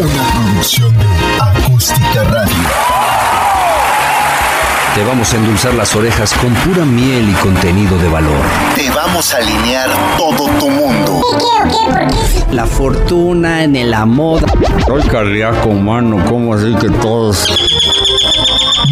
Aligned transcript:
Una 0.00 0.30
producción 0.30 0.96
de 0.96 1.06
Acústica 1.40 2.22
Radio. 2.22 2.54
Te 4.94 5.04
vamos 5.04 5.32
a 5.32 5.36
endulzar 5.36 5.74
las 5.74 5.96
orejas 5.96 6.32
con 6.34 6.54
pura 6.54 6.84
miel 6.84 7.28
y 7.28 7.32
contenido 7.32 7.98
de 7.98 8.08
valor. 8.08 8.44
Te 8.76 8.88
vamos 8.90 9.34
a 9.34 9.38
alinear 9.38 9.90
todo 10.16 10.48
tu 10.60 10.70
mundo. 10.70 11.20
La 12.52 12.64
fortuna 12.66 13.64
en 13.64 13.74
el 13.74 13.92
amor. 13.92 14.44
Soy 14.86 15.02
cardíaco, 15.02 15.70
mano. 15.70 16.24
¿Cómo 16.28 16.54
así 16.54 16.72
que 16.80 16.90
todos? 16.90 17.48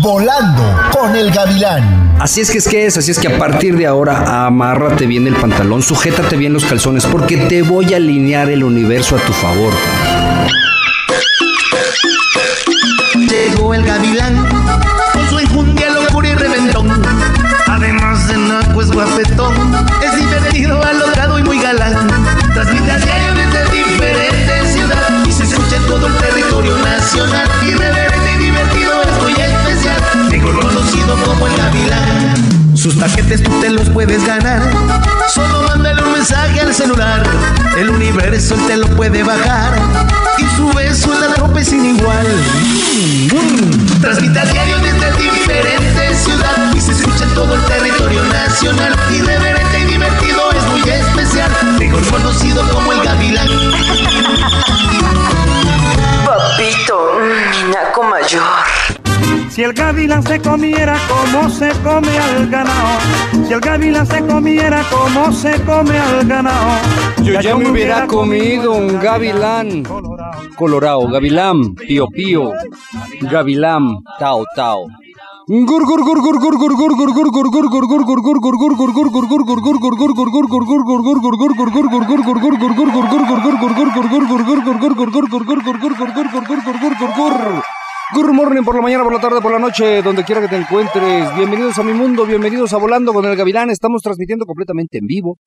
Volando 0.02 0.62
con 0.92 1.14
el 1.14 1.30
gavilán. 1.30 2.16
Así 2.18 2.40
es 2.40 2.50
que 2.50 2.58
es 2.58 2.66
que 2.66 2.86
es, 2.86 2.96
así 2.96 3.12
es 3.12 3.18
que 3.20 3.28
a 3.28 3.38
partir 3.38 3.76
de 3.76 3.86
ahora 3.86 4.46
amárrate 4.46 5.06
bien 5.06 5.26
el 5.28 5.36
pantalón, 5.36 5.82
sujétate 5.82 6.36
bien 6.36 6.52
los 6.52 6.64
calzones, 6.64 7.06
porque 7.06 7.36
te 7.36 7.62
voy 7.62 7.92
a 7.92 7.98
alinear 7.98 8.50
el 8.50 8.64
universo 8.64 9.16
a 9.16 9.20
tu 9.20 9.32
favor. 9.32 9.72
Llegó 13.36 13.74
el 13.74 13.84
gavilán 13.84 14.48
con 15.12 15.28
su 15.28 15.38
enjundia, 15.38 15.90
locura 15.90 16.28
y 16.28 16.34
reventón. 16.34 16.90
Además 17.66 18.28
de 18.28 18.38
naco 18.38 18.80
es 18.80 18.90
guapetón, 18.90 19.52
es 20.02 20.16
divertido, 20.16 20.82
alocado 20.82 21.38
y 21.38 21.42
muy 21.42 21.60
galán. 21.60 22.08
Transmite 22.54 22.90
a 22.90 22.98
diario 22.98 23.34
desde 23.34 23.76
diferentes 23.76 24.72
ciudades 24.72 25.28
y 25.28 25.32
se 25.32 25.42
escucha 25.44 25.76
en 25.76 25.86
todo 25.86 26.06
el 26.06 26.14
territorio 26.14 26.78
nacional. 26.78 27.46
Irreverente 27.62 28.32
y 28.36 28.38
divertido, 28.38 29.02
es 29.02 29.22
muy 29.22 29.32
especial, 29.32 30.00
mejor 30.30 30.58
conocido 30.58 31.16
como 31.26 31.46
el 31.46 31.56
gavilán. 31.58 32.65
Sus 32.86 32.94
paquetes 32.94 33.42
tú 33.42 33.50
te 33.60 33.68
los 33.68 33.90
puedes 33.90 34.24
ganar. 34.24 34.62
Solo 35.34 35.62
mándale 35.62 36.00
un 36.04 36.12
mensaje 36.12 36.60
al 36.60 36.72
celular. 36.72 37.20
El 37.76 37.90
universo 37.90 38.54
te 38.68 38.76
lo 38.76 38.86
puede 38.90 39.24
bajar. 39.24 39.76
Y 40.38 40.44
su 40.56 40.72
beso 40.72 41.12
es 41.12 41.18
la 41.18 41.34
tropa 41.34 41.64
sin 41.64 41.84
igual. 41.84 42.24
Mm. 43.32 44.00
Transmite 44.00 44.38
a 44.38 44.44
diario 44.44 44.78
desde 44.78 45.20
diferentes 45.20 46.16
ciudades. 46.16 46.76
Y 46.76 46.80
se 46.80 46.92
escucha 46.92 47.24
en 47.24 47.34
todo 47.34 47.56
el 47.56 47.64
territorio 47.64 48.22
nacional. 48.22 48.94
Irreverente 49.12 49.80
y 49.80 49.84
divertido 49.86 50.52
es 50.52 50.64
muy 50.66 50.88
especial. 50.88 51.50
Mejor 51.80 52.06
conocido 52.06 52.70
como 52.70 52.92
el 52.92 53.02
Gavilán. 53.02 53.48
Papito, 56.24 57.18
mm, 57.18 57.70
naco 57.72 58.04
mayor. 58.04 58.95
Si 59.56 59.62
el 59.62 59.72
gavilán 59.72 60.22
se 60.22 60.38
comiera 60.38 60.98
como 61.08 61.48
se 61.48 61.70
come 61.82 62.18
al 62.18 62.46
ganado, 62.50 63.00
si 63.48 63.54
el 63.54 63.60
gavilán 63.60 64.06
se 64.06 64.20
comiera 64.26 64.82
como 64.90 65.32
se 65.32 65.64
come 65.64 65.98
al 65.98 66.26
ganado, 66.26 66.72
Yo 67.22 67.40
ya 67.40 67.56
me 67.56 67.70
hubiera 67.70 68.06
comido 68.06 68.72
un 68.72 69.00
gavilán. 69.00 69.82
Colorado, 70.56 71.08
gavilán, 71.08 71.74
pío 71.74 72.06
pío, 72.08 72.52
gavilán, 73.22 74.02
tao 74.18 74.44
tao. 74.54 74.88
Good 88.14 88.30
morning 88.32 88.62
por 88.62 88.76
la 88.76 88.82
mañana, 88.82 89.02
por 89.02 89.12
la 89.12 89.20
tarde, 89.20 89.40
por 89.40 89.50
la 89.50 89.58
noche, 89.58 90.00
donde 90.00 90.22
quiera 90.22 90.40
que 90.40 90.46
te 90.46 90.56
encuentres. 90.56 91.34
Bienvenidos 91.34 91.76
a 91.76 91.82
mi 91.82 91.92
mundo, 91.92 92.24
bienvenidos 92.24 92.72
a 92.72 92.78
Volando 92.78 93.12
con 93.12 93.24
el 93.24 93.34
Gavilán. 93.34 93.68
Estamos 93.68 94.00
transmitiendo 94.00 94.46
completamente 94.46 94.98
en 94.98 95.06
vivo, 95.06 95.38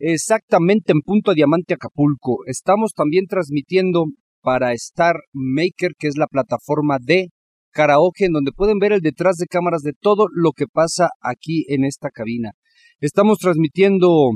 exactamente 0.00 0.90
en 0.90 1.02
punto 1.02 1.30
a 1.30 1.34
Diamante 1.34 1.74
Acapulco. 1.74 2.38
Estamos 2.46 2.92
también 2.94 3.26
transmitiendo 3.28 4.06
para 4.40 4.72
Star 4.72 5.14
Maker, 5.32 5.92
que 5.96 6.08
es 6.08 6.16
la 6.16 6.26
plataforma 6.26 6.98
de 7.00 7.28
karaoke, 7.70 8.24
en 8.24 8.32
donde 8.32 8.50
pueden 8.50 8.80
ver 8.80 8.90
el 8.90 9.00
detrás 9.00 9.36
de 9.36 9.46
cámaras 9.46 9.82
de 9.82 9.92
todo 9.92 10.26
lo 10.32 10.50
que 10.50 10.66
pasa 10.66 11.10
aquí 11.20 11.66
en 11.68 11.84
esta 11.84 12.10
cabina. 12.10 12.50
Estamos 12.98 13.38
transmitiendo 13.38 14.32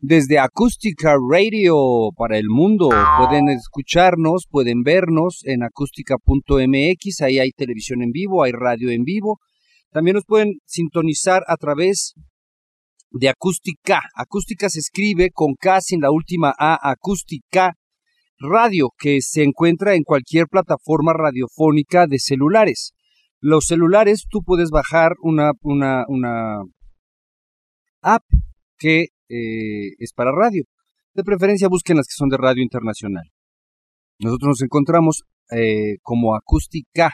desde 0.00 0.38
Acústica 0.38 1.14
Radio 1.30 1.74
para 2.16 2.38
el 2.38 2.46
mundo. 2.48 2.88
Pueden 3.18 3.48
escucharnos, 3.48 4.46
pueden 4.50 4.82
vernos 4.82 5.42
en 5.44 5.62
acústica.mx, 5.62 7.20
ahí 7.20 7.38
hay 7.38 7.50
televisión 7.50 8.02
en 8.02 8.10
vivo, 8.10 8.42
hay 8.42 8.52
radio 8.52 8.90
en 8.90 9.04
vivo. 9.04 9.38
También 9.92 10.14
nos 10.14 10.24
pueden 10.24 10.54
sintonizar 10.66 11.42
a 11.46 11.56
través 11.56 12.14
de 13.10 13.28
Acústica. 13.28 14.00
Acústica 14.14 14.70
se 14.70 14.78
escribe 14.78 15.30
con 15.32 15.54
K 15.54 15.80
sin 15.80 16.00
la 16.00 16.10
última 16.10 16.54
A, 16.58 16.90
Acústica 16.90 17.74
Radio, 18.38 18.90
que 18.96 19.20
se 19.20 19.42
encuentra 19.42 19.94
en 19.94 20.04
cualquier 20.04 20.46
plataforma 20.46 21.12
radiofónica 21.12 22.06
de 22.06 22.18
celulares. 22.18 22.92
Los 23.40 23.66
celulares, 23.66 24.26
tú 24.30 24.42
puedes 24.44 24.70
bajar 24.70 25.12
una, 25.22 25.50
una, 25.62 26.04
una 26.08 26.60
app 28.00 28.22
que 28.78 29.08
eh, 29.30 29.94
es 29.98 30.12
para 30.12 30.32
radio. 30.32 30.64
De 31.14 31.24
preferencia 31.24 31.68
busquen 31.68 31.96
las 31.96 32.06
que 32.06 32.14
son 32.16 32.28
de 32.28 32.36
radio 32.36 32.62
internacional. 32.62 33.30
Nosotros 34.18 34.48
nos 34.48 34.62
encontramos 34.62 35.22
eh, 35.50 35.96
como 36.02 36.36
acústica, 36.36 37.12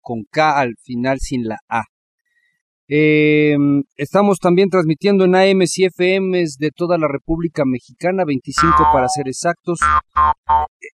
con 0.00 0.24
K 0.30 0.58
al 0.58 0.74
final 0.82 1.18
sin 1.20 1.46
la 1.46 1.58
A. 1.68 1.82
Eh, 2.90 3.54
estamos 3.96 4.38
también 4.38 4.70
transmitiendo 4.70 5.26
en 5.26 5.34
AMs 5.34 5.78
y 5.78 5.84
FMs 5.84 6.56
de 6.58 6.70
toda 6.74 6.96
la 6.96 7.06
República 7.06 7.64
Mexicana, 7.66 8.24
25 8.24 8.76
para 8.94 9.08
ser 9.08 9.28
exactos. 9.28 9.78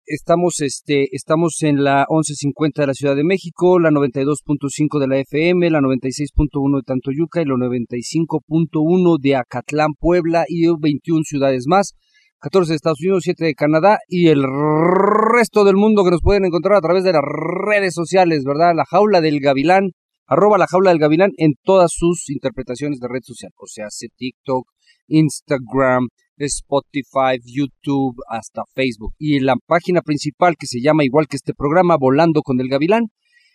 Estamos, 0.07 0.61
este, 0.61 1.09
estamos 1.11 1.61
en 1.63 1.83
la 1.83 2.07
1150 2.09 2.83
de 2.83 2.87
la 2.87 2.95
Ciudad 2.95 3.17
de 3.17 3.25
México, 3.25 3.81
la 3.81 3.91
92.5 3.91 5.01
de 5.01 5.09
la 5.09 5.19
FM, 5.19 5.69
la 5.71 5.81
96.1 5.81 6.77
de 6.77 6.83
Tantoyuca 6.87 7.43
y 7.43 7.47
la 7.47 7.55
95.1 7.55 9.19
de 9.21 9.37
Acatlán, 9.37 9.95
Puebla 9.99 10.45
y 10.47 10.67
21 10.69 11.23
ciudades 11.25 11.65
más. 11.67 11.95
14 12.39 12.71
de 12.71 12.77
Estados 12.77 13.01
Unidos, 13.01 13.25
7 13.25 13.45
de 13.45 13.55
Canadá 13.55 13.99
y 14.09 14.29
el 14.29 14.43
resto 14.43 15.65
del 15.65 15.77
mundo 15.77 16.05
que 16.05 16.11
nos 16.11 16.23
pueden 16.23 16.47
encontrar 16.47 16.77
a 16.77 16.81
través 16.81 17.05
de 17.05 17.13
las 17.13 17.23
redes 17.23 17.93
sociales, 17.93 18.45
¿verdad? 18.45 18.73
La 18.75 18.87
jaula 18.87 19.21
del 19.21 19.41
gavilán 19.41 19.91
arroba 20.31 20.59
la 20.59 20.69
jaula 20.69 20.91
del 20.91 21.01
gavilán 21.01 21.33
en 21.39 21.55
todas 21.65 21.91
sus 21.93 22.31
interpretaciones 22.31 23.01
de 23.01 23.09
red 23.09 23.23
social, 23.23 23.51
o 23.57 23.67
sea, 23.67 23.89
TikTok, 24.17 24.65
Instagram, 25.09 26.07
Spotify, 26.37 27.37
YouTube, 27.45 28.17
hasta 28.29 28.63
Facebook. 28.73 29.13
Y 29.19 29.41
la 29.41 29.57
página 29.67 30.03
principal 30.03 30.55
que 30.57 30.69
se 30.69 30.81
llama 30.81 31.05
igual 31.05 31.27
que 31.27 31.37
este 31.37 31.53
programa, 31.53 31.97
Volando 31.99 32.43
con 32.43 32.61
el 32.61 32.69
Gavilán, 32.69 33.09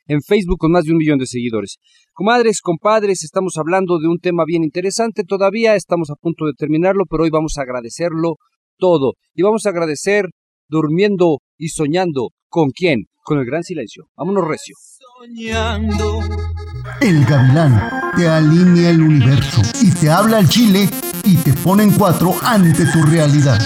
en 0.08 0.22
Facebook 0.22 0.58
con 0.60 0.74
más 0.74 0.84
de 0.84 0.92
un 0.92 0.98
millón 0.98 1.18
de 1.18 1.28
seguidores. 1.28 1.78
Comadres, 2.12 2.60
compadres, 2.62 3.24
estamos 3.24 3.56
hablando 3.58 3.98
de 3.98 4.10
un 4.10 4.20
tema 4.20 4.44
bien 4.46 4.64
interesante 4.64 5.24
todavía, 5.24 5.76
estamos 5.76 6.10
a 6.12 6.16
punto 6.16 6.46
de 6.46 6.54
terminarlo, 6.58 7.06
pero 7.10 7.24
hoy 7.24 7.30
vamos 7.30 7.58
a 7.58 7.62
agradecerlo 7.62 8.36
todo. 8.78 9.14
Y 9.34 9.44
vamos 9.44 9.66
a 9.66 9.70
agradecer 9.70 10.26
durmiendo 10.68 11.38
y 11.58 11.70
soñando. 11.70 12.32
¿Con 12.50 12.72
quién? 12.72 13.06
Con 13.26 13.40
el 13.40 13.46
gran 13.46 13.64
silencio. 13.64 14.08
Vámonos 14.16 14.48
recio. 14.48 14.76
Soñando. 15.18 16.20
El 17.02 17.26
gavilán 17.26 18.12
te 18.16 18.30
alinea 18.30 18.92
el 18.92 19.02
universo 19.02 19.64
y 19.82 19.90
te 19.90 20.12
habla 20.12 20.38
al 20.38 20.48
chile 20.48 20.88
y 21.24 21.36
te 21.38 21.52
pone 21.54 21.82
en 21.82 21.92
cuatro 21.94 22.36
ante 22.44 22.86
tu 22.86 23.02
realidad. 23.02 23.60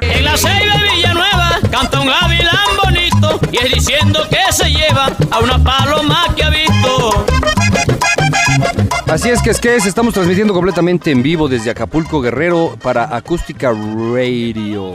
En 0.00 0.24
la 0.24 0.38
ceiba 0.38 0.78
de 0.78 0.90
Villanueva 0.96 1.60
canta 1.70 2.00
un 2.00 2.06
gavilán 2.06 2.76
bonito 2.82 3.40
y 3.52 3.58
es 3.58 3.74
diciendo 3.74 4.20
que 4.30 4.54
se 4.54 4.70
lleva 4.70 5.14
a 5.30 5.40
una 5.40 5.62
paloma 5.62 6.34
que 6.34 6.44
ha 6.44 6.48
visto. 6.48 7.26
Así 9.06 9.28
es 9.28 9.42
que 9.42 9.50
es 9.50 9.60
que 9.60 9.76
es, 9.76 9.84
estamos 9.84 10.14
transmitiendo 10.14 10.54
completamente 10.54 11.10
en 11.10 11.22
vivo 11.22 11.46
desde 11.46 11.70
Acapulco 11.70 12.22
Guerrero 12.22 12.78
para 12.82 13.14
Acústica 13.14 13.70
Radio. 13.70 14.94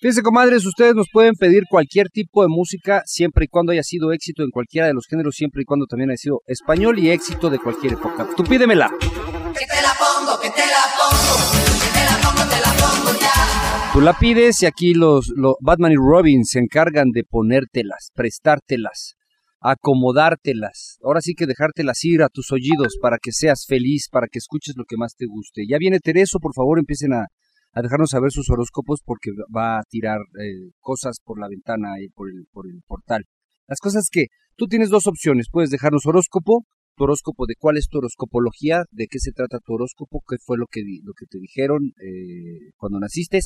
Fíjense, 0.00 0.22
comadres, 0.22 0.64
ustedes 0.64 0.94
nos 0.94 1.08
pueden 1.12 1.34
pedir 1.34 1.64
cualquier 1.68 2.08
tipo 2.08 2.42
de 2.42 2.48
música 2.48 3.02
siempre 3.04 3.46
y 3.46 3.48
cuando 3.48 3.72
haya 3.72 3.82
sido 3.82 4.12
éxito 4.12 4.44
en 4.44 4.50
cualquiera 4.50 4.86
de 4.86 4.94
los 4.94 5.06
géneros, 5.10 5.34
siempre 5.34 5.62
y 5.62 5.64
cuando 5.64 5.86
también 5.86 6.10
haya 6.10 6.16
sido 6.16 6.40
español 6.46 7.00
y 7.00 7.10
éxito 7.10 7.50
de 7.50 7.58
cualquier 7.58 7.94
época. 7.94 8.28
Tú 8.36 8.44
pídemela. 8.44 8.92
Que 9.00 9.66
te 9.66 9.82
la 9.82 9.92
pongo, 9.98 10.38
que 10.40 10.50
te 10.50 10.60
la 10.60 10.84
pongo, 10.94 11.34
que 11.82 11.90
te 11.90 12.04
la 12.04 12.16
pongo, 12.22 12.48
te 12.48 12.60
la 12.60 12.72
pongo 12.78 13.18
ya. 13.18 13.92
Tú 13.92 14.00
la 14.00 14.16
pides 14.16 14.62
y 14.62 14.66
aquí 14.66 14.94
los, 14.94 15.32
los 15.34 15.56
Batman 15.60 15.90
y 15.90 15.96
Robin 15.96 16.44
se 16.44 16.60
encargan 16.60 17.10
de 17.10 17.24
ponértelas, 17.24 18.12
prestártelas, 18.14 19.16
acomodártelas. 19.60 20.98
Ahora 21.02 21.22
sí 21.22 21.34
que 21.34 21.46
dejártelas 21.46 22.04
ir 22.04 22.22
a 22.22 22.28
tus 22.28 22.52
oídos 22.52 22.98
para 23.02 23.18
que 23.20 23.32
seas 23.32 23.66
feliz, 23.66 24.06
para 24.08 24.28
que 24.28 24.38
escuches 24.38 24.74
lo 24.76 24.84
que 24.84 24.96
más 24.96 25.16
te 25.16 25.26
guste. 25.26 25.64
Ya 25.68 25.76
viene 25.76 25.98
Tereso, 25.98 26.38
por 26.38 26.54
favor, 26.54 26.78
empiecen 26.78 27.14
a, 27.14 27.26
a 27.72 27.82
dejarnos 27.82 28.10
saber 28.10 28.30
sus 28.30 28.48
horóscopos 28.50 29.00
porque 29.04 29.30
va 29.54 29.78
a 29.78 29.82
tirar 29.88 30.18
eh, 30.40 30.70
cosas 30.80 31.18
por 31.24 31.40
la 31.40 31.48
ventana 31.48 32.00
y 32.00 32.08
por 32.08 32.28
el, 32.28 32.46
por 32.52 32.66
el 32.66 32.82
portal. 32.86 33.24
Las 33.66 33.80
cosas 33.80 34.08
que 34.10 34.26
tú 34.56 34.66
tienes 34.66 34.90
dos 34.90 35.06
opciones. 35.06 35.48
Puedes 35.50 35.70
dejarnos 35.70 36.06
horóscopo, 36.06 36.64
tu 36.96 37.04
horóscopo 37.04 37.46
de 37.46 37.54
cuál 37.58 37.76
es 37.76 37.88
tu 37.88 37.98
horoscopología, 37.98 38.84
de 38.90 39.06
qué 39.06 39.18
se 39.18 39.32
trata 39.32 39.58
tu 39.64 39.74
horóscopo, 39.74 40.22
qué 40.28 40.36
fue 40.44 40.56
lo 40.58 40.66
que, 40.70 40.82
lo 41.02 41.12
que 41.12 41.26
te 41.26 41.38
dijeron 41.38 41.92
eh, 42.02 42.72
cuando 42.76 42.98
naciste. 42.98 43.38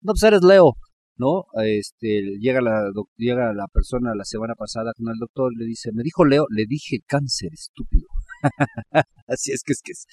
No, 0.00 0.12
pues 0.12 0.22
eres 0.22 0.42
Leo. 0.42 0.74
¿no? 1.16 1.44
Este, 1.62 2.38
llega 2.40 2.60
la, 2.60 2.90
llega 3.16 3.52
la 3.52 3.68
persona 3.68 4.14
la 4.16 4.24
semana 4.24 4.54
pasada 4.54 4.92
con 4.96 5.08
el 5.08 5.18
doctor 5.18 5.52
y 5.52 5.58
le 5.58 5.66
dice, 5.66 5.90
me 5.92 6.02
dijo 6.02 6.24
Leo, 6.24 6.46
le 6.50 6.64
dije 6.66 6.98
cáncer, 7.06 7.50
estúpido. 7.52 8.08
Así 9.26 9.52
es 9.52 9.62
que 9.62 9.72
es 9.72 9.80
que 9.82 9.92
es. 9.92 10.06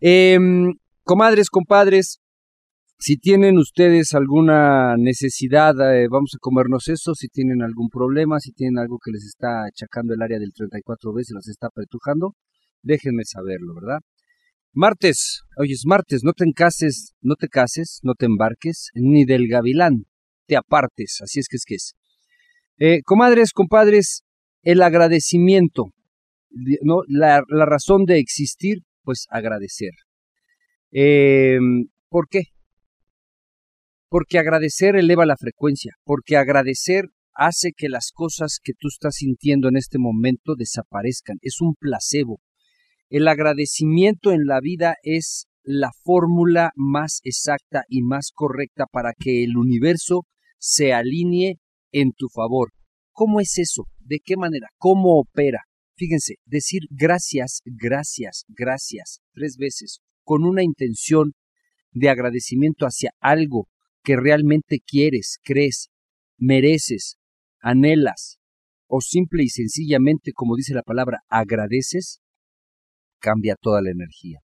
Em, 0.00 0.74
comadres, 1.02 1.48
compadres, 1.48 2.20
si 2.98 3.18
tienen 3.18 3.58
ustedes 3.58 4.14
alguna 4.14 4.96
necesidad, 4.96 5.74
eh, 5.94 6.08
vamos 6.10 6.32
a 6.34 6.38
comernos 6.40 6.88
eso, 6.88 7.14
si 7.14 7.28
tienen 7.28 7.62
algún 7.62 7.88
problema, 7.88 8.40
si 8.40 8.52
tienen 8.52 8.78
algo 8.78 8.98
que 9.02 9.10
les 9.10 9.24
está 9.24 9.64
achacando 9.64 10.14
el 10.14 10.22
área 10.22 10.38
del 10.38 10.52
34B, 10.52 11.22
se 11.24 11.34
las 11.34 11.48
está 11.48 11.66
apretujando, 11.66 12.34
déjenme 12.82 13.24
saberlo, 13.24 13.74
¿verdad? 13.74 14.00
Martes, 14.72 15.42
oye, 15.58 15.72
es 15.72 15.84
martes, 15.86 16.22
no 16.22 16.32
te 16.32 16.44
cases, 16.54 17.14
no 17.20 17.34
te 17.34 17.48
cases, 17.48 18.00
no 18.02 18.14
te 18.14 18.26
embarques, 18.26 18.90
ni 18.94 19.24
del 19.24 19.48
gavilán 19.48 20.04
te 20.46 20.56
apartes, 20.56 21.18
así 21.22 21.40
es 21.40 21.48
que 21.48 21.56
es 21.56 21.64
que 21.66 21.74
es. 21.74 21.94
Eh, 22.78 23.02
comadres, 23.02 23.52
compadres, 23.52 24.22
el 24.62 24.82
agradecimiento, 24.82 25.92
no, 26.82 27.02
la, 27.08 27.42
la 27.48 27.66
razón 27.66 28.04
de 28.04 28.18
existir, 28.18 28.78
pues 29.02 29.26
agradecer. 29.30 29.92
Eh, 30.92 31.58
¿Por 32.08 32.28
qué? 32.28 32.44
Porque 34.18 34.38
agradecer 34.38 34.96
eleva 34.96 35.26
la 35.26 35.36
frecuencia, 35.36 35.92
porque 36.02 36.38
agradecer 36.38 37.10
hace 37.34 37.72
que 37.76 37.90
las 37.90 38.12
cosas 38.14 38.60
que 38.64 38.72
tú 38.72 38.88
estás 38.88 39.16
sintiendo 39.16 39.68
en 39.68 39.76
este 39.76 39.98
momento 39.98 40.54
desaparezcan. 40.56 41.36
Es 41.42 41.60
un 41.60 41.74
placebo. 41.74 42.40
El 43.10 43.28
agradecimiento 43.28 44.32
en 44.32 44.46
la 44.46 44.60
vida 44.62 44.94
es 45.02 45.48
la 45.62 45.90
fórmula 46.02 46.70
más 46.76 47.20
exacta 47.24 47.82
y 47.90 48.00
más 48.00 48.30
correcta 48.32 48.86
para 48.90 49.12
que 49.18 49.44
el 49.44 49.58
universo 49.58 50.22
se 50.58 50.94
alinee 50.94 51.56
en 51.92 52.12
tu 52.16 52.28
favor. 52.34 52.70
¿Cómo 53.12 53.38
es 53.40 53.58
eso? 53.58 53.84
¿De 53.98 54.20
qué 54.24 54.38
manera? 54.38 54.68
¿Cómo 54.78 55.20
opera? 55.20 55.64
Fíjense, 55.94 56.36
decir 56.46 56.84
gracias, 56.88 57.60
gracias, 57.66 58.46
gracias 58.48 59.20
tres 59.34 59.58
veces 59.58 60.00
con 60.24 60.44
una 60.44 60.64
intención 60.64 61.34
de 61.90 62.08
agradecimiento 62.08 62.86
hacia 62.86 63.10
algo 63.20 63.68
que 64.06 64.14
realmente 64.14 64.78
quieres, 64.86 65.40
crees, 65.42 65.90
mereces, 66.38 67.18
anhelas, 67.60 68.38
o 68.86 69.00
simple 69.00 69.42
y 69.42 69.48
sencillamente, 69.48 70.30
como 70.32 70.54
dice 70.54 70.74
la 70.74 70.84
palabra, 70.84 71.22
agradeces, 71.28 72.20
cambia 73.18 73.56
toda 73.60 73.82
la 73.82 73.90
energía. 73.90 74.38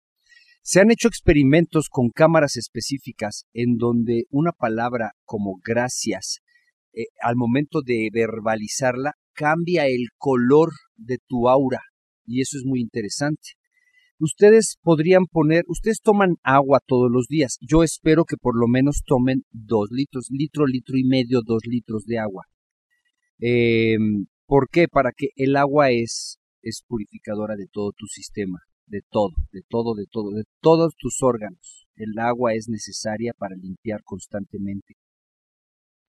Se 0.62 0.80
han 0.80 0.90
hecho 0.90 1.06
experimentos 1.06 1.86
con 1.88 2.10
cámaras 2.10 2.56
específicas 2.56 3.44
en 3.52 3.76
donde 3.76 4.24
una 4.30 4.50
palabra 4.50 5.12
como 5.24 5.60
gracias, 5.64 6.40
eh, 6.92 7.04
al 7.22 7.36
momento 7.36 7.82
de 7.82 8.08
verbalizarla, 8.12 9.12
cambia 9.32 9.86
el 9.86 10.08
color 10.18 10.70
de 10.96 11.18
tu 11.28 11.48
aura. 11.48 11.82
Y 12.26 12.40
eso 12.40 12.58
es 12.58 12.64
muy 12.64 12.80
interesante. 12.80 13.52
Ustedes 14.22 14.78
podrían 14.82 15.24
poner, 15.26 15.64
ustedes 15.66 16.00
toman 16.00 16.36
agua 16.44 16.78
todos 16.86 17.10
los 17.10 17.26
días. 17.26 17.58
Yo 17.60 17.82
espero 17.82 18.24
que 18.24 18.36
por 18.36 18.56
lo 18.56 18.68
menos 18.68 19.02
tomen 19.04 19.42
dos 19.50 19.88
litros, 19.90 20.28
litro, 20.30 20.64
litro 20.64 20.96
y 20.96 21.02
medio, 21.02 21.40
dos 21.44 21.62
litros 21.66 22.04
de 22.04 22.20
agua. 22.20 22.44
Eh, 23.40 23.96
¿Por 24.46 24.68
qué? 24.70 24.86
Para 24.86 25.10
que 25.10 25.30
el 25.34 25.56
agua 25.56 25.90
es, 25.90 26.38
es 26.62 26.84
purificadora 26.86 27.56
de 27.56 27.66
todo 27.66 27.90
tu 27.96 28.06
sistema, 28.06 28.60
de 28.86 29.00
todo, 29.10 29.32
de 29.50 29.62
todo, 29.68 29.96
de 29.96 30.04
todo, 30.08 30.30
de 30.30 30.44
todos 30.60 30.94
tus 30.96 31.20
órganos. 31.20 31.88
El 31.96 32.16
agua 32.20 32.54
es 32.54 32.68
necesaria 32.68 33.32
para 33.36 33.56
limpiar 33.56 34.04
constantemente, 34.04 34.94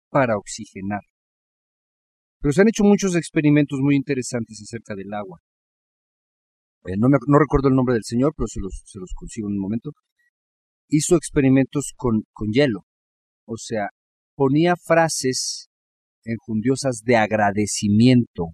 para 0.09 0.35
oxigenar. 0.35 1.03
Pero 2.41 2.51
se 2.51 2.59
han 2.63 2.67
hecho 2.67 2.83
muchos 2.83 3.15
experimentos 3.15 3.79
muy 3.81 3.95
interesantes 3.95 4.61
acerca 4.61 4.94
del 4.94 5.13
agua. 5.13 5.39
Eh, 6.85 6.95
no, 6.97 7.09
me, 7.09 7.18
no 7.27 7.39
recuerdo 7.39 7.69
el 7.69 7.75
nombre 7.75 7.94
del 7.95 8.03
señor, 8.03 8.33
pero 8.35 8.47
se 8.47 8.59
los, 8.59 8.83
se 8.85 9.00
los 9.00 9.13
consigo 9.15 9.47
en 9.47 9.56
un 9.56 9.59
momento. 9.62 9.91
Hizo 10.89 11.15
experimentos 11.18 11.94
con, 11.95 12.24
con 12.33 12.51
hielo. 12.51 12.85
O 13.45 13.57
sea, 13.57 13.89
ponía 14.35 14.75
frases 14.77 15.69
enjundiosas 16.25 17.01
de 17.03 17.18
agradecimiento 17.18 18.51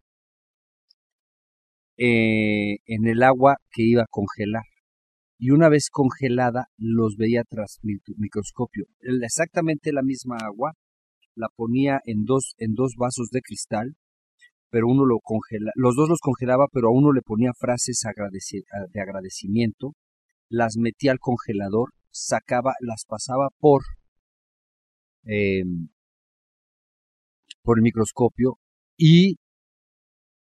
eh, 1.97 2.77
en 2.85 3.07
el 3.07 3.23
agua 3.23 3.57
que 3.71 3.83
iba 3.83 4.03
a 4.03 4.07
congelar. 4.09 4.63
Y 5.39 5.51
una 5.51 5.69
vez 5.69 5.89
congelada, 5.91 6.65
los 6.77 7.17
veía 7.17 7.43
tras 7.49 7.79
mi- 7.83 7.99
microscopio. 8.17 8.85
El- 9.01 9.23
Exactamente 9.23 9.93
la 9.93 10.03
misma 10.03 10.37
agua, 10.41 10.73
la 11.35 11.49
ponía 11.55 12.01
en 12.05 12.25
dos, 12.25 12.55
en 12.57 12.75
dos 12.75 12.93
vasos 12.97 13.29
de 13.31 13.41
cristal, 13.41 13.95
pero 14.69 14.88
uno 14.88 15.06
lo 15.06 15.19
congela, 15.19 15.71
los 15.75 15.95
dos 15.95 16.10
los 16.10 16.19
congelaba, 16.21 16.68
pero 16.71 16.89
a 16.89 16.92
uno 16.92 17.12
le 17.12 17.21
ponía 17.21 17.51
frases 17.57 18.01
agradeci- 18.06 18.66
a- 18.71 18.88
de 18.92 19.01
agradecimiento, 19.01 19.94
las 20.50 20.77
metía 20.77 21.12
al 21.12 21.19
congelador, 21.19 21.89
sacaba, 22.12 22.74
las 22.81 23.06
pasaba 23.07 23.50
por, 23.60 23.81
em, 25.25 25.89
por 27.63 27.77
el 27.77 27.83
microscopio 27.83 28.57
y 28.98 29.36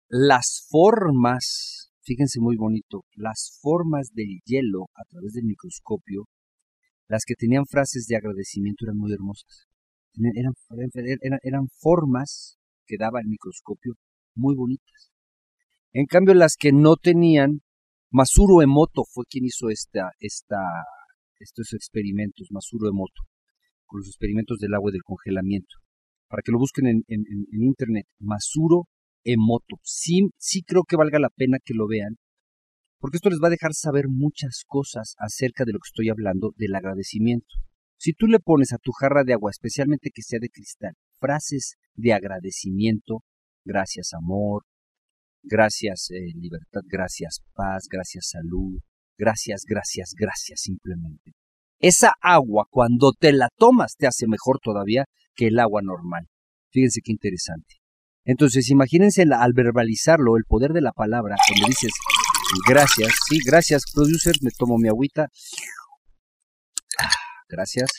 las 0.09 0.65
formas, 0.69 1.91
fíjense 2.01 2.39
muy 2.39 2.55
bonito, 2.57 3.03
las 3.13 3.57
formas 3.61 4.09
del 4.13 4.39
hielo 4.45 4.87
a 4.95 5.03
través 5.09 5.33
del 5.33 5.45
microscopio, 5.45 6.25
las 7.07 7.23
que 7.25 7.35
tenían 7.35 7.65
frases 7.65 8.05
de 8.07 8.15
agradecimiento 8.17 8.85
eran 8.85 8.97
muy 8.97 9.13
hermosas. 9.13 9.67
Eran 11.43 11.67
formas 11.79 12.57
que 12.85 12.97
daba 12.97 13.19
el 13.21 13.27
microscopio 13.27 13.93
muy 14.39 14.55
bonitas. 14.55 15.11
En 15.93 16.05
cambio, 16.05 16.33
las 16.33 16.55
que 16.55 16.71
no 16.71 16.95
tenían, 16.95 17.61
Masuro 18.11 18.61
Emoto 18.61 19.03
fue 19.11 19.25
quien 19.29 19.45
hizo 19.45 19.69
esta, 19.69 20.11
esta, 20.19 20.57
estos 21.39 21.73
experimentos, 21.73 22.47
Masuro 22.51 22.89
Emoto, 22.89 23.23
con 23.85 23.99
los 23.99 24.07
experimentos 24.07 24.57
del 24.59 24.73
agua 24.73 24.91
y 24.91 24.93
del 24.93 25.03
congelamiento. 25.03 25.75
Para 26.27 26.41
que 26.43 26.51
lo 26.51 26.59
busquen 26.59 26.87
en, 26.87 27.03
en- 27.07 27.25
internet, 27.51 28.05
Masuro 28.19 28.87
Emoto. 29.23 29.77
Sí, 29.83 30.29
sí 30.37 30.63
creo 30.63 30.83
que 30.83 30.95
valga 30.95 31.19
la 31.19 31.29
pena 31.29 31.57
que 31.63 31.73
lo 31.73 31.87
vean, 31.87 32.17
porque 32.99 33.17
esto 33.17 33.29
les 33.29 33.39
va 33.41 33.47
a 33.47 33.51
dejar 33.51 33.73
saber 33.73 34.05
muchas 34.09 34.63
cosas 34.67 35.15
acerca 35.17 35.65
de 35.65 35.73
lo 35.73 35.79
que 35.79 35.87
estoy 35.87 36.09
hablando 36.09 36.53
del 36.57 36.75
agradecimiento. 36.75 37.55
Si 37.97 38.13
tú 38.13 38.27
le 38.27 38.39
pones 38.39 38.73
a 38.73 38.77
tu 38.77 38.91
jarra 38.91 39.23
de 39.23 39.33
agua, 39.33 39.51
especialmente 39.51 40.11
que 40.13 40.21
sea 40.21 40.39
de 40.39 40.49
cristal, 40.49 40.93
frases 41.19 41.75
de 41.95 42.13
agradecimiento, 42.13 43.23
gracias 43.65 44.13
amor, 44.13 44.63
gracias 45.43 46.09
eh, 46.11 46.33
libertad, 46.35 46.81
gracias 46.85 47.41
paz, 47.53 47.87
gracias 47.89 48.29
salud, 48.29 48.79
gracias, 49.17 49.63
gracias, 49.67 50.13
gracias 50.17 50.61
simplemente. 50.61 51.33
Esa 51.79 52.13
agua 52.21 52.65
cuando 52.69 53.13
te 53.17 53.31
la 53.31 53.49
tomas 53.57 53.95
te 53.95 54.07
hace 54.07 54.27
mejor 54.27 54.59
todavía 54.61 55.05
que 55.33 55.47
el 55.47 55.59
agua 55.59 55.81
normal. 55.81 56.27
Fíjense 56.71 57.01
qué 57.03 57.11
interesante. 57.11 57.75
Entonces, 58.25 58.69
imagínense 58.69 59.23
al 59.23 59.53
verbalizarlo, 59.53 60.37
el 60.37 60.43
poder 60.43 60.71
de 60.71 60.81
la 60.81 60.91
palabra, 60.91 61.35
cuando 61.47 61.67
dices 61.67 61.91
gracias, 62.67 63.11
sí, 63.27 63.39
gracias, 63.45 63.83
producer, 63.93 64.35
me 64.41 64.51
tomo 64.51 64.77
mi 64.77 64.89
agüita. 64.89 65.29
Ah, 66.99 67.09
Gracias. 67.49 67.89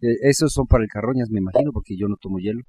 Eh, 0.00 0.16
esos 0.22 0.52
son 0.52 0.66
para 0.66 0.82
el 0.82 0.90
carroñas, 0.90 1.30
me 1.30 1.38
imagino, 1.38 1.70
porque 1.72 1.96
yo 1.96 2.08
no 2.08 2.16
tomo 2.20 2.38
hielo. 2.38 2.62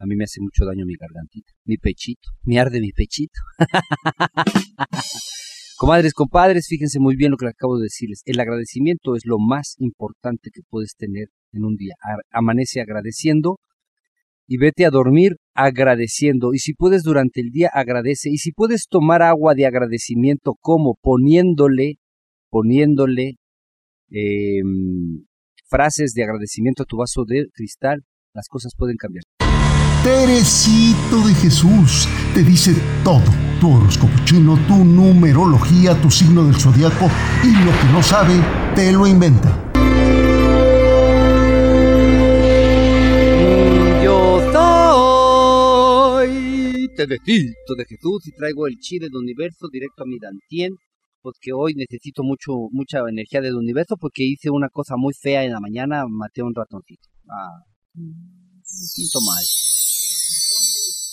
A 0.00 0.06
mí 0.06 0.14
me 0.16 0.24
hace 0.24 0.40
mucho 0.40 0.64
daño 0.64 0.86
mi 0.86 0.94
gargantita, 0.94 1.52
mi 1.64 1.76
pechito, 1.76 2.30
me 2.44 2.58
arde 2.60 2.80
mi 2.80 2.92
pechito. 2.92 3.40
Comadres, 5.76 6.12
compadres, 6.12 6.66
fíjense 6.68 6.98
muy 6.98 7.14
bien 7.14 7.30
lo 7.30 7.36
que 7.36 7.46
les 7.46 7.54
acabo 7.54 7.78
de 7.78 7.84
decirles. 7.84 8.22
El 8.24 8.40
agradecimiento 8.40 9.14
es 9.14 9.22
lo 9.24 9.38
más 9.38 9.76
importante 9.78 10.50
que 10.52 10.62
puedes 10.68 10.96
tener 10.96 11.28
en 11.52 11.64
un 11.64 11.76
día. 11.76 11.94
Amanece 12.32 12.80
agradeciendo 12.80 13.60
y 14.48 14.56
vete 14.56 14.86
a 14.86 14.90
dormir 14.90 15.36
agradeciendo. 15.54 16.52
Y 16.52 16.58
si 16.58 16.74
puedes 16.74 17.04
durante 17.04 17.40
el 17.40 17.50
día, 17.50 17.70
agradece. 17.72 18.28
Y 18.28 18.38
si 18.38 18.50
puedes 18.50 18.86
tomar 18.88 19.22
agua 19.22 19.54
de 19.54 19.66
agradecimiento, 19.66 20.56
como 20.60 20.96
poniéndole, 21.00 21.98
poniéndole 22.50 23.34
em, 24.10 25.26
frases 25.68 26.12
de 26.12 26.24
agradecimiento 26.24 26.82
a 26.82 26.86
tu 26.86 26.96
vaso 26.96 27.24
de 27.24 27.46
cristal, 27.52 28.00
las 28.34 28.48
cosas 28.48 28.72
pueden 28.76 28.96
cambiar. 28.96 29.22
Teresito 30.02 31.26
de 31.26 31.34
Jesús 31.34 32.08
te 32.32 32.44
dice 32.44 32.72
todo. 33.02 33.24
Tu 33.60 33.68
horóscopo 33.68 34.12
chino, 34.24 34.56
tu 34.68 34.84
numerología, 34.84 36.00
tu 36.00 36.08
signo 36.08 36.44
del 36.44 36.54
zodiaco 36.54 37.10
y 37.42 37.50
lo 37.64 37.72
que 37.72 37.86
no 37.92 38.00
sabe, 38.00 38.34
te 38.76 38.92
lo 38.92 39.08
inventa. 39.08 39.72
Yo 44.04 44.40
soy 46.22 46.88
Teresito 46.96 47.74
de 47.76 47.84
Jesús 47.84 48.28
y 48.28 48.32
traigo 48.36 48.68
el 48.68 48.78
chi 48.78 49.00
del 49.00 49.16
universo 49.16 49.66
directo 49.72 50.04
a 50.04 50.06
mi 50.06 50.20
dantien, 50.20 50.76
porque 51.20 51.52
hoy 51.52 51.74
necesito 51.74 52.22
mucho 52.22 52.52
mucha 52.70 53.00
energía 53.08 53.40
del 53.40 53.56
universo 53.56 53.96
porque 54.00 54.22
hice 54.22 54.48
una 54.50 54.68
cosa 54.68 54.94
muy 54.96 55.12
fea 55.20 55.42
en 55.42 55.52
la 55.52 55.58
mañana, 55.58 56.04
maté 56.08 56.42
a 56.42 56.44
un 56.44 56.54
ratoncito. 56.54 57.08
Ah. 57.28 57.64
Me 57.94 58.86
siento 58.86 59.18
mal. 59.22 59.44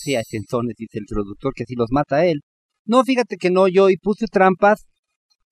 Sí, 0.05 0.15
hay 0.15 0.23
sensones, 0.25 0.75
dice 0.77 0.99
el 0.99 1.05
productor, 1.05 1.53
que 1.53 1.63
así 1.63 1.75
los 1.75 1.91
mata 1.91 2.25
él. 2.25 2.41
No, 2.85 3.03
fíjate 3.03 3.37
que 3.37 3.49
no, 3.51 3.67
yo 3.67 3.89
y 3.89 3.97
puse 3.97 4.27
trampas, 4.27 4.85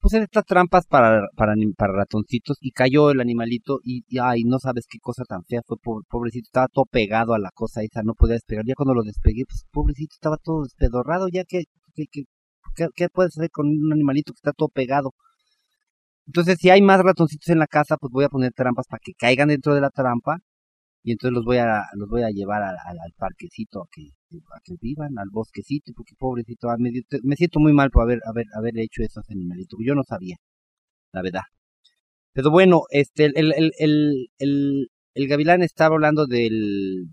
puse 0.00 0.18
estas 0.22 0.44
trampas 0.46 0.86
para, 0.86 1.22
para, 1.36 1.54
para 1.76 1.92
ratoncitos 1.94 2.58
y 2.60 2.72
cayó 2.72 3.10
el 3.10 3.20
animalito 3.20 3.80
y, 3.84 4.04
ay, 4.20 4.44
no 4.44 4.58
sabes 4.60 4.86
qué 4.88 4.98
cosa 5.00 5.24
tan 5.24 5.44
fea 5.44 5.62
fue, 5.66 5.78
po- 5.82 6.02
pobrecito, 6.08 6.46
estaba 6.48 6.68
todo 6.68 6.86
pegado 6.86 7.34
a 7.34 7.38
la 7.40 7.50
cosa 7.54 7.82
esa, 7.82 8.02
no 8.04 8.14
podía 8.14 8.34
despegar. 8.34 8.64
Ya 8.66 8.74
cuando 8.76 8.94
lo 8.94 9.02
despegué, 9.04 9.44
pues 9.48 9.64
pobrecito, 9.72 10.14
estaba 10.14 10.36
todo 10.38 10.64
despedorrado, 10.64 11.28
ya 11.28 11.44
que, 11.44 11.64
que, 11.94 12.06
que- 12.12 12.24
¿qué, 12.76 12.88
qué 12.96 13.08
puedes 13.10 13.36
hacer 13.38 13.50
con 13.50 13.68
un 13.68 13.92
animalito 13.92 14.32
que 14.32 14.38
está 14.38 14.52
todo 14.52 14.68
pegado? 14.70 15.12
Entonces, 16.26 16.58
si 16.58 16.70
hay 16.70 16.82
más 16.82 17.00
ratoncitos 17.02 17.48
en 17.48 17.58
la 17.58 17.66
casa, 17.66 17.96
pues 17.96 18.10
voy 18.12 18.24
a 18.24 18.28
poner 18.28 18.52
trampas 18.52 18.86
para 18.88 19.00
que 19.02 19.12
caigan 19.14 19.48
dentro 19.48 19.74
de 19.74 19.80
la 19.80 19.90
trampa 19.90 20.38
y 21.04 21.12
entonces 21.12 21.34
los 21.34 21.44
voy 21.44 21.58
a 21.58 21.84
los 21.94 22.08
voy 22.08 22.22
a 22.22 22.30
llevar 22.30 22.62
al, 22.62 22.76
parquecito 23.18 23.82
a 23.82 23.86
que 23.92 24.02
a 24.56 24.60
que 24.64 24.74
vivan 24.80 25.18
al 25.18 25.28
bosquecito 25.30 25.92
porque 25.94 26.14
pobrecito 26.18 26.70
ah, 26.70 26.76
me, 26.78 27.36
siento 27.36 27.60
muy 27.60 27.74
mal 27.74 27.90
por 27.90 28.04
haber 28.04 28.20
haber 28.26 28.46
haber 28.56 28.78
hecho 28.78 29.02
eso 29.02 29.20
a 29.20 29.22
ese 29.22 29.34
animalito 29.34 29.76
yo 29.80 29.94
no 29.94 30.02
sabía 30.04 30.36
la 31.12 31.22
verdad. 31.22 31.42
Pero 32.32 32.50
bueno 32.50 32.82
este 32.90 33.26
el 33.26 33.34
el 33.36 33.52
el 33.54 33.72
el, 33.78 34.28
el, 34.38 34.88
el 35.14 35.28
gavilán 35.28 35.62
estaba 35.62 35.94
hablando 35.94 36.26
del 36.26 37.08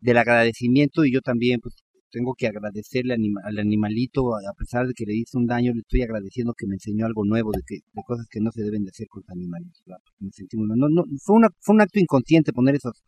del 0.00 0.18
agradecimiento 0.18 1.04
y 1.04 1.12
yo 1.12 1.20
también 1.22 1.60
pues 1.60 1.74
tengo 2.10 2.34
que 2.34 2.46
agradecerle 2.48 3.14
al 3.44 3.58
animalito 3.58 4.34
a 4.36 4.54
pesar 4.58 4.86
de 4.86 4.94
que 4.94 5.04
le 5.06 5.14
hice 5.16 5.36
un 5.38 5.46
daño 5.46 5.72
le 5.74 5.80
estoy 5.80 6.02
agradeciendo 6.02 6.54
que 6.54 6.66
me 6.66 6.74
enseñó 6.76 7.06
algo 7.06 7.24
nuevo 7.24 7.52
de 7.52 7.62
que 7.66 7.76
de 7.92 8.02
cosas 8.04 8.26
que 8.30 8.40
no 8.40 8.50
se 8.52 8.62
deben 8.62 8.84
de 8.84 8.90
hacer 8.90 9.08
con 9.08 9.22
los 9.22 9.30
animalitos 9.30 9.82
me 10.20 10.30
sentí 10.32 10.56
mal. 10.56 10.78
no 10.78 10.88
no 10.88 11.04
fue 11.24 11.36
una 11.36 11.48
fue 11.60 11.74
un 11.76 11.80
acto 11.82 11.98
inconsciente 12.00 12.52
poner 12.52 12.76
esos 12.76 13.02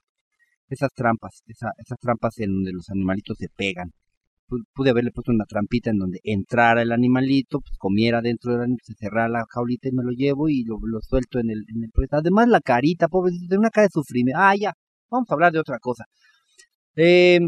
esas 0.69 0.91
trampas 0.95 1.43
esa, 1.47 1.71
esas 1.79 1.99
trampas 1.99 2.39
en 2.39 2.53
donde 2.55 2.73
los 2.73 2.89
animalitos 2.91 3.37
se 3.39 3.49
pegan. 3.49 3.93
Pu- 4.49 4.65
pude 4.75 4.91
haberle 4.91 5.13
puesto 5.13 5.33
una 5.33 5.47
trampita 5.47 5.91
en 5.91 5.99
donde 5.99 6.21
entrara 6.25 6.83
el 6.83 6.93
animalito 6.93 7.61
pues 7.61 7.79
comiera 7.79 8.23
dentro 8.23 8.53
del 8.53 8.63
animalito 8.63 8.85
se 8.87 8.95
cerrara 8.95 9.29
la 9.29 9.45
jaulita 9.51 9.89
y 9.89 9.93
me 9.93 10.05
lo 10.05 10.13
llevo 10.13 10.49
y 10.51 10.65
lo, 10.65 10.79
lo 10.85 11.01
suelto 11.03 11.39
en 11.41 11.51
el, 11.51 11.65
en 11.75 11.85
el 11.85 11.91
pues, 11.93 12.09
además 12.13 12.49
la 12.49 12.61
carita 12.61 13.09
pobrecito 13.09 13.47
tiene 13.49 13.61
una 13.61 13.71
cara 13.71 13.87
de 13.89 13.93
sufrimiento. 13.93 14.41
Ah 14.43 14.57
ya 14.57 14.75
vamos 15.11 15.31
a 15.31 15.35
hablar 15.35 15.53
de 15.53 15.61
otra 15.61 15.79
cosa. 15.81 16.05
Eh, 16.97 17.41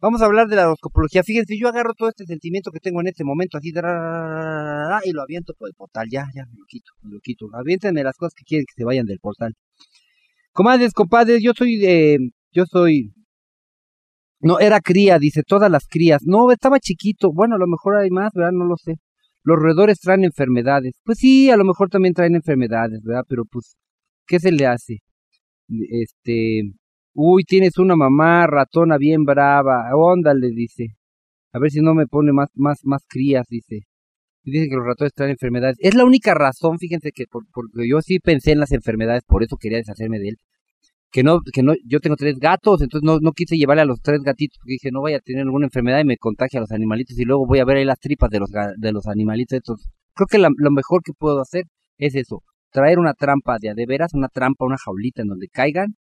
Vamos 0.00 0.20
a 0.20 0.26
hablar 0.26 0.48
de 0.48 0.56
la 0.56 0.66
horoscopología. 0.66 1.22
Fíjense, 1.22 1.56
yo 1.58 1.68
agarro 1.68 1.94
todo 1.94 2.10
este 2.10 2.26
sentimiento 2.26 2.70
que 2.70 2.80
tengo 2.80 3.00
en 3.00 3.08
este 3.08 3.24
momento, 3.24 3.58
así, 3.58 3.70
y 3.70 5.12
lo 5.12 5.22
aviento 5.22 5.54
por 5.58 5.68
el 5.68 5.74
portal. 5.74 6.08
Ya, 6.10 6.26
ya, 6.34 6.44
me 6.46 6.58
lo 6.58 6.64
quito, 6.68 6.92
me 7.02 7.12
lo 7.12 7.20
quito. 7.20 7.46
Aviéntenme 7.54 8.04
las 8.04 8.16
cosas 8.16 8.34
que 8.34 8.44
quieren 8.44 8.66
que 8.66 8.74
se 8.76 8.84
vayan 8.84 9.06
del 9.06 9.18
portal. 9.18 9.54
Comadres, 10.52 10.92
compadres, 10.92 11.42
yo 11.42 11.52
soy, 11.56 11.84
eh, 11.84 12.18
yo 12.52 12.64
soy... 12.66 13.12
No, 14.40 14.58
era 14.60 14.80
cría, 14.80 15.18
dice, 15.18 15.42
todas 15.46 15.70
las 15.70 15.86
crías. 15.88 16.22
No, 16.24 16.50
estaba 16.52 16.78
chiquito. 16.80 17.32
Bueno, 17.32 17.56
a 17.56 17.58
lo 17.58 17.66
mejor 17.66 17.96
hay 17.96 18.10
más, 18.10 18.32
¿verdad? 18.34 18.52
No 18.52 18.66
lo 18.66 18.76
sé. 18.76 18.96
Los 19.42 19.58
roedores 19.58 20.00
traen 20.00 20.24
enfermedades. 20.24 20.94
Pues 21.04 21.18
sí, 21.18 21.50
a 21.50 21.56
lo 21.56 21.64
mejor 21.64 21.88
también 21.90 22.14
traen 22.14 22.34
enfermedades, 22.34 23.00
¿verdad? 23.02 23.24
Pero 23.28 23.44
pues, 23.50 23.76
¿qué 24.26 24.38
se 24.40 24.52
le 24.52 24.66
hace? 24.66 24.98
Este... 25.90 26.62
Uy, 27.14 27.44
tienes 27.44 27.78
una 27.78 27.96
mamá 27.96 28.46
ratona 28.46 28.98
bien 28.98 29.24
brava. 29.24 29.84
Óndale, 29.96 30.48
dice. 30.50 30.88
A 31.52 31.58
ver 31.60 31.70
si 31.70 31.80
no 31.80 31.94
me 31.94 32.06
pone 32.06 32.32
más, 32.32 32.48
más, 32.54 32.80
más 32.84 33.04
crías, 33.08 33.46
dice. 33.48 33.82
Y 34.44 34.52
dice 34.52 34.68
que 34.70 34.76
los 34.76 34.86
ratones 34.86 35.14
traen 35.14 35.32
enfermedades. 35.32 35.76
Es 35.80 35.94
la 35.94 36.04
única 36.04 36.34
razón, 36.34 36.78
fíjense 36.78 37.12
que 37.12 37.26
por, 37.30 37.44
porque 37.52 37.88
yo 37.88 38.00
sí 38.02 38.20
pensé 38.20 38.52
en 38.52 38.60
las 38.60 38.72
enfermedades, 38.72 39.22
por 39.26 39.42
eso 39.44 39.56
quería 39.58 39.78
deshacerme 39.78 40.18
de 40.20 40.30
él. 40.30 40.36
Que 41.12 41.22
no, 41.24 41.40
que 41.52 41.62
no, 41.62 41.74
yo 41.86 42.00
tengo 42.00 42.16
tres 42.16 42.38
gatos, 42.38 42.82
entonces 42.82 43.06
no, 43.06 43.18
no 43.20 43.32
quise 43.32 43.56
llevarle 43.56 43.82
a 43.82 43.86
los 43.86 44.00
tres 44.02 44.20
gatitos, 44.22 44.58
porque 44.60 44.72
dije, 44.74 44.90
no 44.92 45.02
vaya 45.02 45.18
a 45.18 45.20
tener 45.20 45.42
alguna 45.44 45.66
enfermedad 45.66 46.00
y 46.00 46.04
me 46.06 46.18
contagia 46.18 46.60
a 46.60 46.62
los 46.62 46.72
animalitos, 46.72 47.18
y 47.18 47.24
luego 47.24 47.46
voy 47.46 47.60
a 47.60 47.64
ver 47.66 47.78
ahí 47.78 47.84
las 47.86 48.00
tripas 48.00 48.30
de 48.30 48.40
los, 48.40 48.50
de 48.78 48.92
los 48.92 49.06
animalitos. 49.08 49.60
Creo 50.14 50.26
que 50.28 50.38
la- 50.38 50.50
lo 50.56 50.70
mejor 50.72 51.02
que 51.04 51.12
puedo 51.18 51.40
hacer 51.40 51.64
es 51.98 52.14
eso, 52.16 52.42
traer 52.72 52.98
una 53.00 53.14
trampa 53.14 53.58
de 53.60 53.70
a 53.70 53.74
de 53.74 53.86
veras, 53.86 54.14
una 54.14 54.28
trampa, 54.28 54.64
una 54.66 54.76
jaulita 54.78 55.22
en 55.22 55.28
donde 55.28 55.48
caigan, 55.48 55.96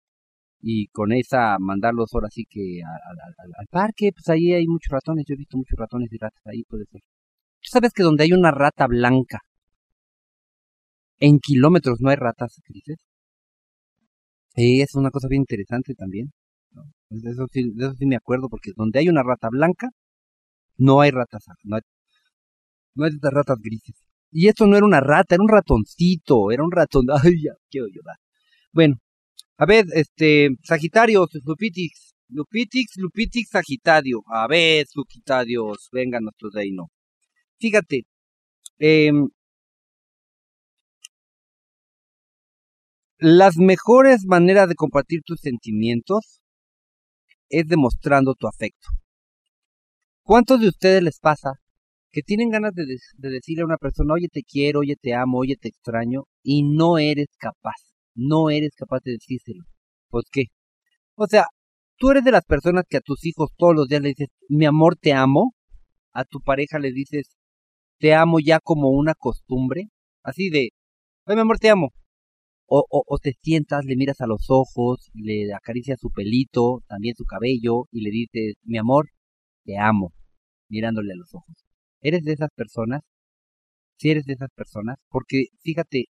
y 0.62 0.88
con 0.88 1.12
esa 1.12 1.58
mandarlos 1.58 2.10
ahora 2.14 2.28
sí 2.30 2.44
que 2.48 2.80
al, 2.84 3.18
al- 3.58 3.66
parque, 3.70 4.10
pues 4.12 4.28
ahí 4.28 4.52
hay 4.54 4.66
muchos 4.66 4.90
ratones, 4.92 5.24
yo 5.28 5.34
he 5.34 5.38
visto 5.38 5.56
muchos 5.58 5.78
ratones 5.78 6.12
y 6.12 6.18
ratas, 6.18 6.42
ahí 6.46 6.64
puede 6.64 6.84
ser. 6.86 7.00
¿Tú 7.62 7.68
sabes 7.70 7.92
que 7.94 8.02
donde 8.04 8.24
hay 8.24 8.32
una 8.34 8.50
rata 8.52 8.86
blanca, 8.88 9.40
en 11.20 11.38
kilómetros 11.38 12.00
no 12.00 12.10
hay 12.10 12.16
ratas 12.16 12.60
grises? 12.68 12.98
Sí, 14.54 14.80
es 14.80 14.94
una 14.94 15.10
cosa 15.10 15.26
bien 15.28 15.42
interesante 15.42 15.94
también. 15.94 16.32
¿no? 16.72 16.84
De 17.08 17.30
eso 17.30 17.46
sí, 17.52 17.70
de 17.74 17.86
eso 17.86 17.94
sí 17.96 18.06
me 18.06 18.16
acuerdo, 18.16 18.48
porque 18.48 18.70
donde 18.76 18.98
hay 19.00 19.08
una 19.08 19.22
rata 19.22 19.48
blanca, 19.50 19.88
no 20.78 21.00
hay 21.02 21.10
ratas, 21.12 21.44
no 21.64 21.76
hay, 21.76 21.82
ratas 23.20 23.58
grises. 23.60 23.96
Y 24.32 24.48
esto 24.48 24.66
no 24.66 24.76
era 24.76 24.86
una 24.86 25.00
rata, 25.00 25.34
era 25.34 25.42
un 25.42 25.48
ratoncito, 25.48 26.50
era 26.52 26.62
un 26.64 26.70
ratón, 26.72 27.06
ay, 27.24 27.42
ya 27.44 27.52
quiero 27.70 27.88
llorar. 27.88 28.16
Bueno, 28.72 28.96
a 29.60 29.66
ver, 29.66 29.84
este, 29.94 30.48
Sagitario, 30.62 31.26
Lupitix, 31.44 32.14
Lupitix, 32.28 32.96
Lupitix, 32.96 33.50
Sagitario. 33.50 34.22
A 34.28 34.46
ver, 34.48 34.86
Sagitarios, 34.86 35.88
venga 35.92 36.16
a 36.18 36.20
nuestro 36.22 36.48
reino. 36.50 36.88
Fíjate, 37.58 38.04
em, 38.78 39.28
las 43.18 43.56
mejores 43.58 44.24
maneras 44.26 44.68
de 44.68 44.74
compartir 44.74 45.20
tus 45.24 45.40
sentimientos 45.40 46.40
es 47.50 47.66
demostrando 47.68 48.34
tu 48.34 48.46
afecto. 48.48 48.88
¿Cuántos 50.22 50.60
de 50.60 50.68
ustedes 50.68 51.02
les 51.02 51.18
pasa 51.20 51.52
que 52.12 52.22
tienen 52.22 52.50
ganas 52.50 52.72
de, 52.74 52.84
de 52.86 53.30
decirle 53.30 53.62
a 53.62 53.66
una 53.66 53.76
persona, 53.76 54.14
oye 54.14 54.28
te 54.32 54.42
quiero, 54.42 54.80
oye 54.80 54.96
te 54.96 55.14
amo, 55.14 55.38
oye 55.38 55.56
te 55.56 55.68
extraño, 55.68 56.24
y 56.42 56.62
no 56.62 56.98
eres 56.98 57.28
capaz, 57.38 57.89
no 58.20 58.50
eres 58.50 58.74
capaz 58.76 59.00
de 59.04 59.12
decírselo? 59.12 59.64
¿Por 60.10 60.24
qué? 60.30 60.44
O 61.16 61.26
sea, 61.26 61.46
tú 61.98 62.10
eres 62.10 62.24
de 62.24 62.32
las 62.32 62.44
personas 62.44 62.84
que 62.88 62.98
a 62.98 63.00
tus 63.02 63.24
hijos 63.26 63.50
todos 63.56 63.74
los 63.74 63.88
días 63.88 64.02
le 64.02 64.10
dices, 64.10 64.28
mi 64.48 64.66
amor 64.66 64.96
te 64.96 65.12
amo, 65.12 65.54
a 66.12 66.24
tu 66.24 66.40
pareja 66.40 66.78
le 66.78 66.92
dices, 66.92 67.36
te 67.98 68.14
amo 68.14 68.38
ya 68.40 68.60
como 68.60 68.90
una 68.90 69.14
costumbre, 69.14 69.88
así 70.22 70.50
de, 70.50 70.70
ay 71.26 71.36
mi 71.36 71.42
amor 71.42 71.58
te 71.58 71.70
amo, 71.70 71.90
o, 72.66 72.84
o, 72.90 73.04
o 73.06 73.18
te 73.18 73.34
sientas, 73.42 73.84
le 73.84 73.96
miras 73.96 74.20
a 74.20 74.26
los 74.26 74.46
ojos, 74.50 75.10
le 75.14 75.52
acaricias 75.54 75.98
su 76.00 76.10
pelito, 76.10 76.82
también 76.88 77.14
su 77.16 77.24
cabello, 77.24 77.84
y 77.92 78.02
le 78.02 78.10
dices, 78.10 78.54
mi 78.64 78.78
amor, 78.78 79.08
te 79.64 79.78
amo, 79.78 80.12
mirándole 80.68 81.12
a 81.12 81.16
los 81.16 81.34
ojos. 81.34 81.56
¿Eres 82.00 82.24
de 82.24 82.32
esas 82.32 82.50
personas? 82.54 83.02
Si 83.98 84.10
eres 84.10 84.24
de 84.24 84.34
esas 84.34 84.50
personas, 84.54 84.96
porque 85.10 85.46
fíjate, 85.62 86.06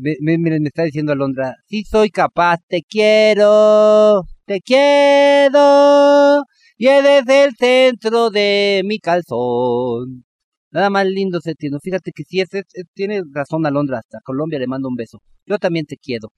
me, 0.00 0.16
me, 0.20 0.38
me- 0.38 0.56
está 0.68 0.84
diciendo 0.84 1.12
Alondra, 1.12 1.54
sí 1.66 1.84
soy 1.84 2.10
capaz, 2.10 2.58
te 2.68 2.82
quiero, 2.82 4.22
te 4.46 4.60
quiero, 4.60 6.42
y 6.76 6.86
eres 6.88 7.24
el 7.28 7.54
centro 7.56 8.30
de 8.30 8.82
mi 8.84 8.98
calzón. 8.98 10.24
Nada 10.70 10.90
más 10.90 11.06
lindo 11.06 11.40
se 11.40 11.54
tiene. 11.54 11.78
Fíjate 11.82 12.10
que 12.14 12.24
si 12.24 12.40
es, 12.40 12.48
tiene 12.94 13.22
razón 13.32 13.64
Alondra, 13.66 13.98
hasta 13.98 14.18
Colombia 14.24 14.58
le 14.58 14.66
mando 14.66 14.88
un 14.88 14.96
beso. 14.96 15.20
Yo 15.46 15.58
también 15.58 15.86
te 15.86 15.96
quiero. 15.96 16.32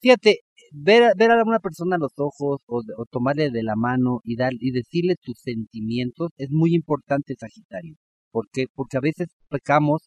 Fíjate, 0.00 0.40
ver, 0.72 1.12
ver 1.16 1.30
a 1.32 1.42
una 1.44 1.58
persona 1.60 1.96
a 1.96 1.98
los 1.98 2.12
ojos 2.18 2.60
o, 2.66 2.82
o 2.98 3.04
tomarle 3.10 3.50
de 3.50 3.62
la 3.62 3.76
mano 3.76 4.20
y, 4.24 4.36
dar, 4.36 4.52
y 4.58 4.70
decirle 4.72 5.16
tus 5.22 5.38
sentimientos 5.40 6.30
es 6.36 6.50
muy 6.50 6.74
importante, 6.74 7.34
Sagitario. 7.38 7.94
¿Por 8.30 8.46
qué? 8.52 8.66
Porque 8.74 8.96
a 8.98 9.00
veces 9.00 9.28
pecamos 9.48 10.02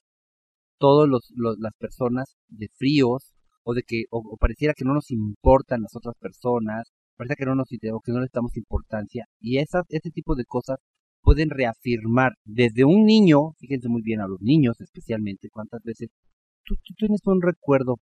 los- 1.35 1.57
las 1.59 1.73
personas 1.77 2.35
de 2.47 2.69
fríos 2.77 3.33
o 3.63 3.73
de 3.73 3.83
que 3.83 4.05
o, 4.11 4.37
pareciera 4.37 4.73
que 4.73 4.85
no 4.85 4.93
nos 4.93 5.11
importan 5.11 5.81
las 5.81 5.95
otras 5.95 6.15
personas, 6.19 6.91
pareciera 7.17 7.37
que 7.39 7.45
no 7.45 7.55
nos 7.55 7.67
o 7.93 8.01
que 8.01 8.11
no 8.11 8.21
les 8.21 8.31
damos 8.31 8.55
importancia 8.57 9.25
y 9.39 9.57
esas 9.59 9.85
ese 9.89 10.11
tipo 10.11 10.35
de 10.35 10.45
cosas 10.45 10.77
pueden 11.21 11.49
reafirmar 11.49 12.33
desde 12.45 12.85
un 12.85 13.05
niño, 13.05 13.53
fíjense 13.59 13.89
muy 13.89 14.01
bien 14.01 14.21
a 14.21 14.27
los 14.27 14.41
niños 14.41 14.79
especialmente, 14.81 15.49
cuántas 15.51 15.81
veces 15.83 16.09
tú, 16.65 16.75
tú 16.75 16.93
tienes 16.97 17.21
un 17.25 17.41
recuerdo 17.41 17.97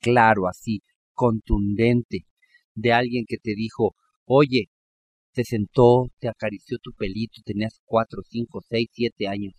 claro 0.00 0.46
así, 0.48 0.80
contundente 1.14 2.24
de 2.74 2.92
alguien 2.92 3.24
que 3.26 3.38
te 3.38 3.54
dijo, 3.54 3.94
oye, 4.24 4.66
te 5.34 5.44
sentó, 5.44 6.08
te 6.20 6.28
acarició 6.28 6.78
tu 6.78 6.92
pelito, 6.92 7.42
tenías 7.44 7.80
cuatro, 7.84 8.22
cinco, 8.28 8.62
seis, 8.68 8.88
siete 8.92 9.28
años, 9.28 9.54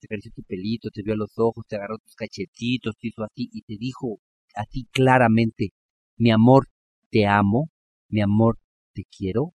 te 0.00 0.06
acarició 0.06 0.32
tu 0.34 0.42
pelito, 0.42 0.90
te 0.90 1.02
vio 1.02 1.14
a 1.14 1.16
los 1.16 1.32
ojos, 1.36 1.64
te 1.68 1.76
agarró 1.76 1.98
tus 1.98 2.14
cachetitos, 2.14 2.96
te 2.98 3.08
hizo 3.08 3.22
así 3.22 3.48
y 3.52 3.62
te 3.62 3.76
dijo 3.78 4.20
así 4.54 4.86
claramente, 4.92 5.70
mi 6.16 6.30
amor, 6.30 6.66
te 7.10 7.26
amo, 7.26 7.70
mi 8.08 8.20
amor, 8.22 8.58
te 8.94 9.04
quiero. 9.16 9.52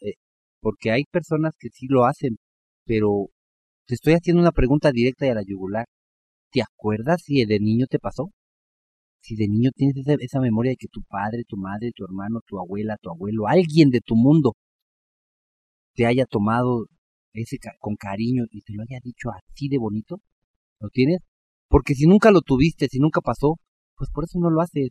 Eh, 0.00 0.14
porque 0.60 0.90
hay 0.92 1.04
personas 1.04 1.54
que 1.58 1.68
sí 1.70 1.86
lo 1.88 2.06
hacen, 2.06 2.38
pero 2.84 3.28
te 3.86 3.94
estoy 3.94 4.14
haciendo 4.14 4.42
una 4.42 4.52
pregunta 4.52 4.92
directa 4.92 5.26
y 5.26 5.30
a 5.30 5.34
la 5.34 5.42
yugular. 5.44 5.86
¿Te 6.52 6.62
acuerdas 6.62 7.22
si 7.24 7.44
de 7.44 7.60
niño 7.60 7.86
te 7.88 7.98
pasó? 7.98 8.30
Si 9.22 9.36
de 9.36 9.48
niño 9.48 9.70
tienes 9.74 9.96
esa, 9.98 10.14
esa 10.20 10.40
memoria 10.40 10.70
de 10.70 10.76
que 10.76 10.88
tu 10.88 11.02
padre, 11.04 11.44
tu 11.46 11.56
madre, 11.56 11.92
tu 11.94 12.04
hermano, 12.04 12.40
tu 12.46 12.58
abuela, 12.58 12.96
tu 13.00 13.10
abuelo, 13.10 13.48
alguien 13.48 13.90
de 13.90 14.00
tu 14.00 14.16
mundo 14.16 14.54
te 15.94 16.06
haya 16.06 16.24
tomado 16.26 16.86
ese 17.32 17.58
con 17.78 17.96
cariño 17.96 18.44
y 18.50 18.62
te 18.62 18.72
lo 18.74 18.82
haya 18.82 19.00
dicho 19.02 19.30
así 19.30 19.68
de 19.68 19.78
bonito, 19.78 20.20
¿lo 20.80 20.88
tienes? 20.90 21.20
Porque 21.68 21.94
si 21.94 22.06
nunca 22.06 22.30
lo 22.30 22.42
tuviste, 22.42 22.88
si 22.88 22.98
nunca 22.98 23.20
pasó, 23.20 23.56
pues 23.96 24.10
por 24.10 24.24
eso 24.24 24.38
no 24.38 24.50
lo 24.50 24.60
haces. 24.60 24.90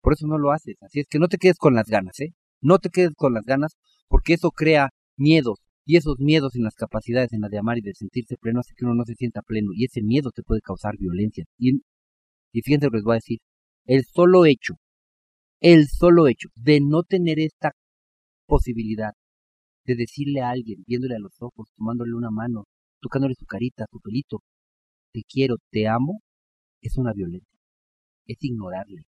Por 0.00 0.14
eso 0.14 0.26
no 0.26 0.38
lo 0.38 0.52
haces. 0.52 0.76
Así 0.82 1.00
es 1.00 1.06
que 1.08 1.18
no 1.18 1.28
te 1.28 1.38
quedes 1.38 1.58
con 1.58 1.74
las 1.74 1.86
ganas, 1.88 2.18
¿eh? 2.20 2.32
No 2.60 2.78
te 2.78 2.88
quedes 2.88 3.12
con 3.16 3.34
las 3.34 3.44
ganas, 3.44 3.76
porque 4.08 4.34
eso 4.34 4.50
crea 4.50 4.90
miedos. 5.16 5.58
Y 5.84 5.96
esos 5.96 6.18
miedos 6.18 6.54
en 6.56 6.64
las 6.64 6.74
capacidades, 6.74 7.32
en 7.32 7.40
la 7.40 7.48
de 7.48 7.58
amar 7.58 7.78
y 7.78 7.82
de 7.82 7.94
sentirse 7.94 8.36
pleno, 8.36 8.60
hace 8.60 8.74
que 8.76 8.84
uno 8.84 8.94
no 8.94 9.04
se 9.04 9.14
sienta 9.14 9.42
pleno. 9.42 9.70
Y 9.74 9.84
ese 9.84 10.02
miedo 10.02 10.30
te 10.30 10.42
puede 10.42 10.60
causar 10.60 10.96
violencia. 10.98 11.44
Y, 11.58 11.82
y 12.52 12.62
fíjense 12.62 12.86
lo 12.86 12.90
que 12.90 12.98
les 12.98 13.04
voy 13.04 13.14
a 13.14 13.16
decir. 13.16 13.38
El 13.86 14.04
solo 14.04 14.46
hecho, 14.46 14.74
el 15.60 15.88
solo 15.88 16.28
hecho 16.28 16.48
de 16.54 16.80
no 16.80 17.02
tener 17.02 17.38
esta 17.38 17.72
posibilidad 18.46 19.12
de 19.88 19.96
decirle 19.96 20.42
a 20.42 20.50
alguien, 20.50 20.84
viéndole 20.86 21.16
a 21.16 21.18
los 21.18 21.32
ojos, 21.40 21.70
tomándole 21.74 22.12
una 22.14 22.30
mano, 22.30 22.64
tocándole 23.00 23.34
su 23.34 23.46
carita, 23.46 23.86
su 23.90 24.00
pelito, 24.00 24.42
te 25.12 25.22
quiero, 25.26 25.56
te 25.70 25.88
amo, 25.88 26.20
es 26.82 26.98
una 26.98 27.14
violencia. 27.14 27.58
Es 28.26 28.36
ignorarle. 28.40 29.04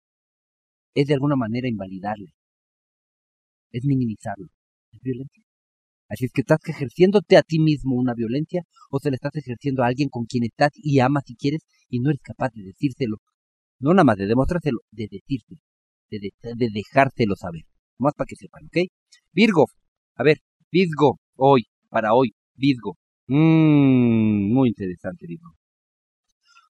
Es 0.93 1.07
de 1.07 1.15
alguna 1.15 1.35
manera 1.35 1.67
invalidarle. 1.67 2.27
Es 3.71 3.85
minimizarlo. 3.85 4.49
Es 4.91 5.01
violencia. 5.01 5.43
Así 6.09 6.25
es 6.25 6.31
que 6.31 6.41
estás 6.41 6.59
ejerciéndote 6.67 7.37
a 7.37 7.41
ti 7.41 7.57
mismo 7.59 7.95
una 7.95 8.13
violencia 8.13 8.61
o 8.91 8.99
se 8.99 9.09
le 9.09 9.15
estás 9.15 9.35
ejerciendo 9.35 9.81
a 9.81 9.87
alguien 9.87 10.09
con 10.09 10.25
quien 10.25 10.43
estás 10.43 10.69
y 10.75 10.99
amas 10.99 11.23
y 11.27 11.35
quieres 11.35 11.65
y 11.89 11.99
no 11.99 12.11
eres 12.11 12.21
capaz 12.21 12.51
de 12.53 12.61
decírselo. 12.63 13.17
No 13.79 13.93
nada 13.93 14.03
más 14.03 14.17
de 14.17 14.27
demostrárselo, 14.27 14.79
de 14.91 15.07
decírselo, 15.09 15.59
de, 16.11 16.19
de, 16.19 16.31
de 16.55 16.69
dejárselo 16.71 17.35
saber. 17.35 17.63
Más 17.97 18.13
para 18.15 18.27
que 18.27 18.35
sepan, 18.35 18.65
¿ok? 18.65 18.77
Virgo, 19.33 19.65
a 20.15 20.23
ver, 20.23 20.37
Virgo, 20.71 21.19
hoy, 21.35 21.63
para 21.89 22.13
hoy, 22.13 22.33
Virgo. 22.55 22.97
Mmm, 23.27 24.53
muy 24.53 24.69
interesante, 24.69 25.25
Virgo. 25.27 25.55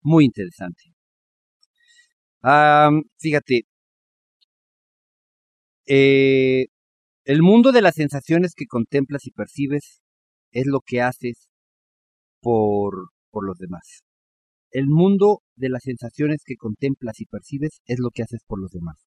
Muy 0.02 0.26
interesante. 0.26 0.84
Ah, 2.42 2.90
fíjate, 3.20 3.66
eh, 5.86 6.68
el 7.26 7.42
mundo 7.44 7.72
de 7.72 7.82
las 7.82 7.96
sensaciones 7.96 8.54
que 8.56 8.68
contemplas 8.68 9.26
y 9.28 9.32
percibes 9.32 10.02
es 10.52 10.66
lo 10.68 10.82
que 10.82 11.02
haces 11.02 11.50
por, 12.42 13.10
por 13.32 13.46
los 13.46 13.58
demás. 13.58 14.04
El 14.72 14.88
mundo 14.88 15.42
de 15.56 15.70
las 15.70 15.84
sensaciones 15.84 16.44
que 16.46 16.56
contemplas 16.58 17.22
y 17.22 17.26
percibes 17.26 17.82
es 17.86 18.00
lo 18.00 18.12
que 18.12 18.24
haces 18.24 18.42
por 18.48 18.60
los 18.62 18.72
demás. 18.72 18.98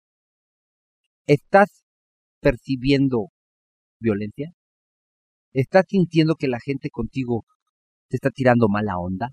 ¿Estás 1.26 1.85
percibiendo 2.40 3.28
violencia? 4.00 4.52
¿Estás 5.52 5.85
sintiendo 5.88 6.37
que 6.37 6.47
la 6.47 6.61
gente 6.61 6.90
contigo 6.90 7.45
te 8.09 8.16
está 8.16 8.30
tirando 8.30 8.69
mala 8.69 8.99
onda? 8.99 9.33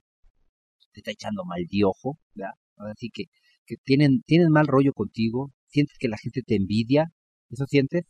¿Te 0.92 1.02
está 1.02 1.12
echando 1.12 1.46
mal 1.46 1.64
de 1.70 1.84
ojo? 1.86 2.18
¿verdad? 2.34 2.54
Así 2.78 3.10
que, 3.14 3.26
que 3.66 3.76
tienen, 3.84 4.22
tienen 4.26 4.50
mal 4.50 4.66
rollo 4.68 4.94
contigo. 4.94 5.52
¿Sientes 5.68 5.98
que 6.00 6.08
la 6.08 6.18
gente 6.18 6.42
te 6.42 6.56
envidia? 6.56 7.12
¿Eso 7.50 7.66
sientes? 7.68 8.04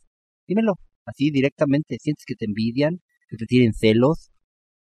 Dímelo, 0.46 0.74
así 1.04 1.30
directamente. 1.30 1.98
¿Sientes 2.00 2.24
que 2.24 2.34
te 2.34 2.46
envidian? 2.46 3.00
¿Que 3.28 3.36
te 3.36 3.44
tienen 3.44 3.74
celos? 3.74 4.30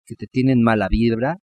¿Que 0.06 0.16
te 0.16 0.28
tienen 0.28 0.62
mala 0.62 0.90
vibra? 0.90 1.38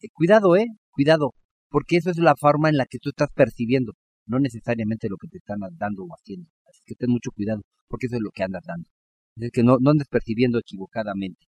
Eh, 0.00 0.08
cuidado, 0.12 0.56
¿eh? 0.56 0.66
Cuidado. 0.90 1.32
Porque 1.68 1.96
eso 1.96 2.10
es 2.10 2.18
la 2.18 2.36
forma 2.36 2.68
en 2.68 2.76
la 2.76 2.86
que 2.86 2.98
tú 2.98 3.08
estás 3.10 3.30
percibiendo. 3.34 3.94
No 4.26 4.38
necesariamente 4.38 5.08
lo 5.08 5.16
que 5.16 5.26
te 5.26 5.38
están 5.38 5.58
dando 5.72 6.04
o 6.04 6.14
haciendo. 6.14 6.48
Así 6.68 6.80
que 6.86 6.94
ten 6.94 7.10
mucho 7.10 7.32
cuidado. 7.32 7.62
Porque 7.88 8.06
eso 8.06 8.16
es 8.16 8.22
lo 8.22 8.30
que 8.30 8.44
andas 8.44 8.62
dando. 8.64 8.88
Es 9.36 9.50
que 9.50 9.62
no, 9.62 9.78
andes 9.86 10.08
percibiendo 10.08 10.58
equivocadamente. 10.58 11.46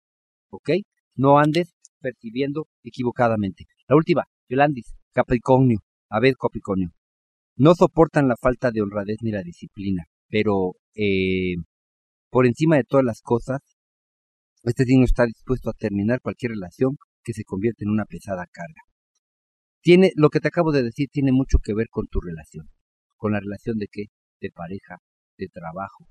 ¿Ok? 0.51 0.71
No 1.16 1.38
andes 1.38 1.75
percibiendo 2.01 2.69
equivocadamente. 2.83 3.64
La 3.88 3.97
última, 3.97 4.25
Yolandis, 4.49 4.95
Capricornio. 5.12 5.79
A 6.09 6.21
ver, 6.21 6.35
Capricornio. 6.37 6.90
No 7.57 7.75
soportan 7.75 8.29
la 8.29 8.37
falta 8.40 8.71
de 8.71 8.83
honradez 8.83 9.19
ni 9.23 9.31
la 9.31 9.43
disciplina, 9.43 10.05
pero 10.29 10.77
eh, 10.95 11.57
por 12.31 12.47
encima 12.47 12.77
de 12.77 12.85
todas 12.85 13.05
las 13.05 13.21
cosas, 13.21 13.61
este 14.62 14.85
signo 14.85 15.05
está 15.05 15.27
dispuesto 15.27 15.71
a 15.71 15.75
terminar 15.75 16.21
cualquier 16.21 16.53
relación 16.53 16.97
que 17.23 17.33
se 17.33 17.45
convierta 17.45 17.85
en 17.85 17.90
una 17.90 18.05
pesada 18.05 18.47
carga. 18.51 18.83
Tiene, 19.83 20.12
lo 20.16 20.31
que 20.31 20.40
te 20.40 20.49
acabo 20.49 20.73
de 20.73 20.83
decir 20.83 21.09
tiene 21.11 21.33
mucho 21.33 21.59
que 21.59 21.75
ver 21.75 21.88
con 21.90 22.07
tu 22.07 22.21
relación. 22.21 22.71
¿Con 23.16 23.33
la 23.33 23.40
relación 23.40 23.79
de 23.79 23.88
qué? 23.90 24.05
De 24.40 24.51
pareja, 24.51 24.99
de 25.37 25.49
trabajo, 25.49 26.07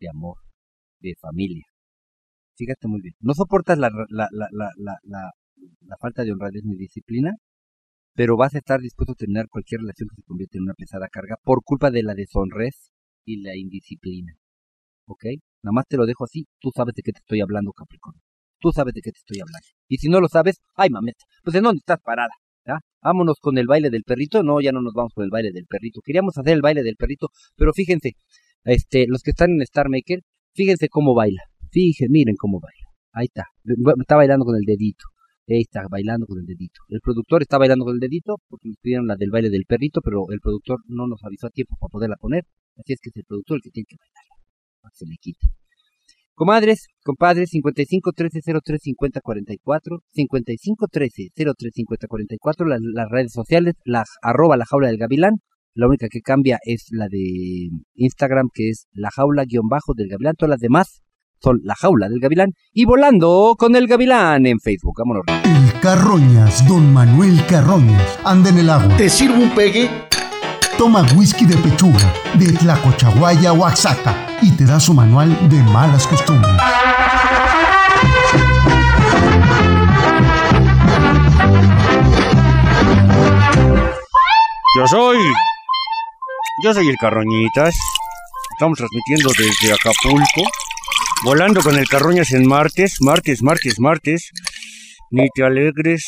de 0.00 0.08
amor, 0.08 0.38
de 1.00 1.14
familia. 1.20 1.64
Fíjate 2.56 2.88
muy 2.88 3.00
bien. 3.00 3.14
No 3.20 3.34
soportas 3.34 3.78
la, 3.78 3.90
la, 4.08 4.28
la, 4.32 4.70
la, 5.04 5.96
falta 6.00 6.24
de 6.24 6.32
honradez 6.32 6.62
ni 6.64 6.76
disciplina, 6.76 7.32
pero 8.14 8.36
vas 8.36 8.54
a 8.54 8.58
estar 8.58 8.80
dispuesto 8.80 9.12
a 9.12 9.16
terminar 9.16 9.46
cualquier 9.48 9.80
relación 9.80 10.08
que 10.08 10.16
se 10.16 10.26
convierta 10.26 10.58
en 10.58 10.64
una 10.64 10.74
pesada 10.74 11.08
carga 11.08 11.36
por 11.42 11.62
culpa 11.62 11.90
de 11.90 12.02
la 12.02 12.14
deshonrez 12.14 12.90
y 13.24 13.42
la 13.42 13.56
indisciplina. 13.56 14.32
¿Ok? 15.06 15.24
Nada 15.62 15.72
más 15.72 15.86
te 15.88 15.96
lo 15.96 16.06
dejo 16.06 16.24
así, 16.24 16.46
tú 16.60 16.70
sabes 16.74 16.94
de 16.94 17.02
qué 17.02 17.12
te 17.12 17.20
estoy 17.20 17.40
hablando, 17.40 17.72
Capricornio. 17.72 18.22
Tú 18.60 18.72
sabes 18.72 18.92
de 18.94 19.02
qué 19.02 19.12
te 19.12 19.18
estoy 19.18 19.40
hablando. 19.40 19.66
Y 19.86 19.98
si 19.98 20.08
no 20.08 20.20
lo 20.20 20.28
sabes, 20.28 20.56
ay 20.74 20.90
mameta, 20.90 21.24
pues 21.44 21.54
en 21.56 21.62
dónde 21.62 21.78
estás 21.78 22.00
parada. 22.02 22.32
¿Ya? 22.66 22.80
Vámonos 23.02 23.38
con 23.40 23.56
el 23.56 23.66
baile 23.66 23.88
del 23.88 24.02
perrito. 24.02 24.42
No, 24.42 24.60
ya 24.60 24.72
no 24.72 24.82
nos 24.82 24.92
vamos 24.94 25.12
con 25.14 25.24
el 25.24 25.30
baile 25.30 25.52
del 25.52 25.66
perrito. 25.66 26.00
Queríamos 26.04 26.36
hacer 26.36 26.52
el 26.52 26.60
baile 26.60 26.82
del 26.82 26.96
perrito, 26.96 27.28
pero 27.56 27.72
fíjense, 27.72 28.12
este, 28.64 29.06
los 29.08 29.22
que 29.22 29.30
están 29.30 29.52
en 29.52 29.62
Star 29.62 29.88
Maker, 29.88 30.20
fíjense 30.54 30.88
cómo 30.88 31.14
baila. 31.14 31.42
Fíjense, 31.70 32.08
miren 32.08 32.36
cómo 32.36 32.60
baila. 32.60 32.88
Ahí 33.12 33.26
está. 33.26 33.44
Está 34.00 34.16
bailando 34.16 34.44
con 34.44 34.56
el 34.56 34.62
dedito. 34.62 35.04
Ahí 35.48 35.62
está 35.62 35.86
bailando 35.90 36.26
con 36.26 36.38
el 36.38 36.46
dedito. 36.46 36.82
El 36.88 37.00
productor 37.00 37.42
está 37.42 37.58
bailando 37.58 37.84
con 37.84 37.94
el 37.94 38.00
dedito 38.00 38.36
porque 38.48 38.68
nos 38.68 38.76
pidieron 38.78 39.06
la 39.06 39.16
del 39.16 39.30
baile 39.30 39.48
del 39.50 39.64
perrito, 39.66 40.00
pero 40.02 40.26
el 40.30 40.40
productor 40.40 40.80
no 40.86 41.06
nos 41.06 41.24
avisó 41.24 41.46
a 41.46 41.50
tiempo 41.50 41.76
para 41.80 41.90
poderla 41.90 42.16
poner. 42.16 42.44
Así 42.76 42.92
es 42.92 43.00
que 43.00 43.08
es 43.10 43.16
el 43.16 43.24
productor 43.24 43.56
el 43.56 43.62
que 43.62 43.70
tiene 43.70 43.86
que 43.88 43.96
bailarla. 43.96 44.34
Para 44.82 44.90
que 44.90 44.96
se 44.98 45.06
le 45.06 45.16
quite. 45.16 45.46
Comadres, 46.34 46.86
compadres, 47.02 47.50
55 47.50 48.12
13 48.12 48.40
03 48.62 48.80
50 48.80 49.20
44, 49.20 49.98
55 50.06 50.86
13 50.86 51.28
03 51.34 51.72
50 51.74 52.06
44, 52.06 52.66
las, 52.66 52.80
las 52.80 53.08
redes 53.10 53.32
sociales, 53.32 53.74
la 53.84 54.04
arroba 54.22 54.56
la 54.56 54.64
jaula 54.64 54.86
del 54.86 54.98
gavilán, 54.98 55.40
la 55.78 55.86
única 55.86 56.08
que 56.10 56.20
cambia 56.20 56.58
es 56.64 56.88
la 56.90 57.06
de 57.08 57.70
Instagram, 57.94 58.48
que 58.52 58.70
es 58.70 58.88
la 58.92 59.10
jaula 59.12 59.44
guion 59.44 59.68
bajo 59.68 59.94
del 59.94 60.08
gavilán, 60.08 60.34
todas 60.34 60.50
las 60.50 60.60
demás 60.60 61.02
son 61.40 61.60
la 61.62 61.76
jaula 61.76 62.08
del 62.08 62.18
gavilán 62.18 62.50
y 62.72 62.84
volando 62.84 63.54
con 63.56 63.76
el 63.76 63.86
gavilán 63.86 64.44
en 64.46 64.58
Facebook. 64.58 64.96
Vámonos. 64.98 65.22
El 65.44 65.80
Carroñas, 65.80 66.66
don 66.66 66.92
Manuel 66.92 67.46
Carroñas, 67.46 68.18
anda 68.24 68.50
en 68.50 68.58
el 68.58 68.70
agua. 68.70 68.96
¿Te 68.96 69.08
sirvo 69.08 69.36
un 69.40 69.54
pegue? 69.54 69.88
Toma 70.76 71.06
whisky 71.16 71.46
de 71.46 71.56
pechuga, 71.56 72.12
de 72.36 72.52
Tlacochahuaya, 72.54 73.52
Oaxaca, 73.52 74.36
y 74.42 74.50
te 74.56 74.64
da 74.64 74.80
su 74.80 74.92
manual 74.92 75.48
de 75.48 75.62
malas 75.62 76.08
costumbres. 76.08 76.56
Yo 84.76 84.86
soy. 84.88 85.18
Yo 86.60 86.74
soy 86.74 86.88
el 86.88 86.96
Carroñitas. 86.96 87.76
Estamos 88.56 88.78
transmitiendo 88.78 89.28
desde 89.28 89.72
Acapulco. 89.72 90.50
Volando 91.24 91.60
con 91.60 91.76
el 91.76 91.86
Carroñas 91.86 92.32
en 92.32 92.48
martes, 92.48 92.96
martes, 93.00 93.44
martes, 93.44 93.78
martes. 93.78 94.32
Ni 95.12 95.28
te 95.32 95.44
alegres, 95.44 96.04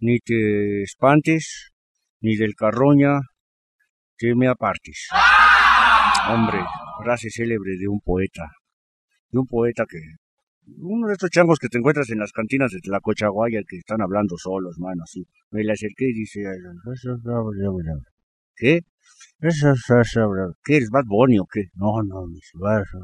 ni 0.00 0.18
te 0.18 0.82
espantes, 0.82 1.70
ni 2.20 2.34
del 2.34 2.56
Carroña 2.56 3.20
te 4.18 4.34
me 4.34 4.48
apartes. 4.48 5.06
Hombre, 6.30 6.58
frase 7.04 7.30
célebre 7.30 7.76
de 7.78 7.86
un 7.86 8.00
poeta. 8.00 8.50
De 9.30 9.38
un 9.38 9.46
poeta 9.46 9.84
que. 9.88 9.98
Uno 10.78 11.06
de 11.06 11.12
estos 11.12 11.30
changos 11.30 11.60
que 11.60 11.68
te 11.68 11.78
encuentras 11.78 12.10
en 12.10 12.18
las 12.18 12.32
cantinas 12.32 12.72
de 12.72 12.80
la 12.90 12.98
Cochaguaya 12.98 13.60
que 13.68 13.76
están 13.76 14.02
hablando 14.02 14.36
solos, 14.36 14.78
mano, 14.78 15.04
así. 15.04 15.24
Me 15.52 15.62
le 15.62 15.72
acerqué 15.74 16.06
y 16.08 16.12
dice. 16.12 16.42
¿Qué? 18.56 18.80
¿Qué 20.64 20.76
eres, 20.76 20.88
Bad 20.90 21.04
Bunny 21.06 21.38
o 21.38 21.44
qué? 21.52 21.64
No, 21.74 22.02
no, 22.02 22.26
mis 22.26 22.50
versos. 22.54 23.02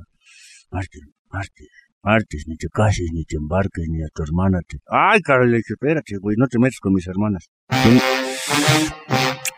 Martes, 0.70 1.02
martes, 1.30 1.68
martes, 2.02 2.44
ni 2.46 2.56
te 2.56 2.68
cases, 2.68 3.10
ni 3.12 3.24
te 3.24 3.36
embarques, 3.36 3.86
ni 3.90 4.02
a 4.02 4.06
tu 4.14 4.22
hermana 4.22 4.60
te... 4.66 4.78
Ay, 4.86 5.20
dije, 5.48 5.74
espérate, 5.74 6.16
güey, 6.18 6.36
no 6.38 6.46
te 6.46 6.58
metas 6.58 6.78
con 6.80 6.94
mis 6.94 7.06
hermanas. 7.06 7.48
¿Tien- 7.68 8.00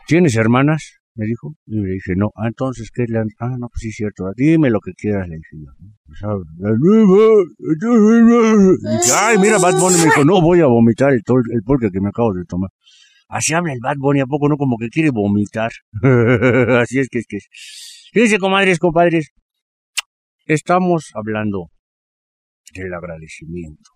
¿Tienes 0.08 0.34
hermanas? 0.36 0.98
Me 1.14 1.26
dijo. 1.26 1.54
Y 1.66 1.76
le 1.80 1.88
dije, 1.90 2.14
no. 2.16 2.30
Ah, 2.34 2.48
entonces, 2.48 2.90
¿qué 2.92 3.04
le 3.06 3.18
han... 3.18 3.28
Ah, 3.38 3.50
no, 3.58 3.68
pues 3.68 3.80
sí, 3.80 3.92
cierto. 3.92 4.24
Dime 4.34 4.70
lo 4.70 4.80
que 4.80 4.92
quieras, 4.94 5.28
le 5.28 5.36
dije 5.36 5.56
yo. 5.64 5.70
Y 8.82 8.96
dije, 8.96 9.12
Ay, 9.20 9.38
mira, 9.38 9.58
Bad 9.58 9.78
Bunny 9.78 9.98
me 9.98 10.04
dijo, 10.06 10.24
no 10.24 10.40
voy 10.40 10.60
a 10.60 10.66
vomitar 10.66 11.12
el, 11.12 11.22
tol- 11.22 11.44
el 11.52 11.62
pulque 11.62 11.90
que 11.92 12.00
me 12.00 12.08
acabo 12.08 12.32
de 12.32 12.44
tomar. 12.44 12.70
Así 13.34 13.54
habla 13.54 13.72
el 13.72 13.78
Bad 13.80 13.96
Bunny, 13.98 14.20
¿a 14.20 14.26
poco 14.26 14.46
no? 14.48 14.56
Como 14.58 14.76
que 14.76 14.88
quiere 14.90 15.08
vomitar. 15.10 15.70
Así 16.82 16.98
es 16.98 17.08
que 17.08 17.18
es 17.20 17.26
que. 17.26 17.38
Fíjense, 18.12 18.38
comadres, 18.38 18.78
compadres. 18.78 19.30
Estamos 20.44 21.10
hablando 21.14 21.70
del 22.74 22.92
agradecimiento. 22.92 23.90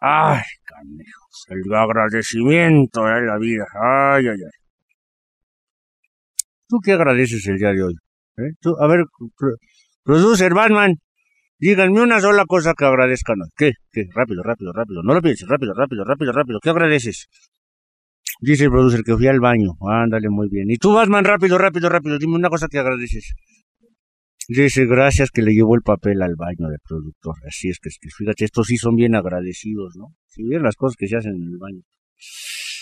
Ay, 0.00 0.42
canejos. 0.64 1.46
El 1.48 1.74
agradecimiento 1.74 3.04
de 3.04 3.22
la 3.22 3.38
vida. 3.38 3.64
Ay, 3.80 4.26
ay, 4.28 4.36
ay. 4.36 4.58
¿Tú 6.68 6.78
qué 6.84 6.92
agradeces 6.92 7.46
el 7.46 7.56
día 7.56 7.72
de 7.72 7.82
hoy? 7.82 7.94
¿Eh? 8.36 8.52
Tú, 8.60 8.76
a 8.78 8.86
ver, 8.86 9.00
pro- 9.36 9.56
producer 10.04 10.52
Batman, 10.52 10.96
díganme 11.58 12.02
una 12.02 12.20
sola 12.20 12.44
cosa 12.46 12.74
que 12.76 12.84
agradezcan. 12.84 13.36
¿Qué? 13.56 13.72
¿Qué? 13.90 14.04
Rápido, 14.14 14.42
rápido, 14.42 14.72
rápido. 14.74 15.02
No 15.02 15.14
lo 15.14 15.22
pienses, 15.22 15.48
rápido, 15.48 15.72
rápido, 15.74 16.04
rápido, 16.04 16.32
rápido. 16.32 16.58
¿Qué 16.62 16.68
agradeces? 16.70 17.28
Dice 18.40 18.64
el 18.64 18.70
producer 18.70 19.02
que 19.02 19.16
fui 19.16 19.26
al 19.26 19.40
baño. 19.40 19.72
Ándale, 19.80 20.28
muy 20.30 20.48
bien. 20.48 20.70
Y 20.70 20.76
tú, 20.76 20.92
Batman, 20.92 21.24
rápido, 21.24 21.58
rápido, 21.58 21.88
rápido. 21.88 22.18
Dime 22.18 22.36
una 22.36 22.48
cosa 22.48 22.68
que 22.68 22.78
agradeces. 22.78 23.34
Dice, 24.48 24.86
gracias 24.86 25.30
que 25.30 25.42
le 25.42 25.52
llevó 25.52 25.74
el 25.74 25.82
papel 25.82 26.22
al 26.22 26.34
baño 26.36 26.68
del 26.68 26.78
productor. 26.82 27.34
Así 27.46 27.68
es 27.68 27.78
que, 27.80 27.90
fíjate, 27.90 28.44
estos 28.44 28.68
sí 28.68 28.76
son 28.76 28.94
bien 28.94 29.14
agradecidos, 29.14 29.94
¿no? 29.96 30.14
Si 30.26 30.42
vieron 30.42 30.64
las 30.64 30.76
cosas 30.76 30.96
que 30.96 31.06
se 31.06 31.16
hacen 31.16 31.34
en 31.34 31.48
el 31.48 31.58
baño. 31.58 31.82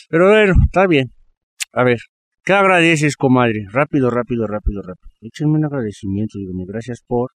Pero 0.08 0.28
bueno, 0.28 0.54
está 0.64 0.86
bien. 0.86 1.10
A 1.72 1.82
ver, 1.82 1.98
¿qué 2.44 2.52
agradeces, 2.52 3.16
comadre? 3.16 3.66
Rápido, 3.72 4.10
rápido, 4.10 4.46
rápido, 4.46 4.82
rápido. 4.82 5.10
Échenme 5.22 5.58
un 5.58 5.64
agradecimiento, 5.64 6.38
díganme, 6.38 6.64
gracias 6.66 7.02
por... 7.04 7.30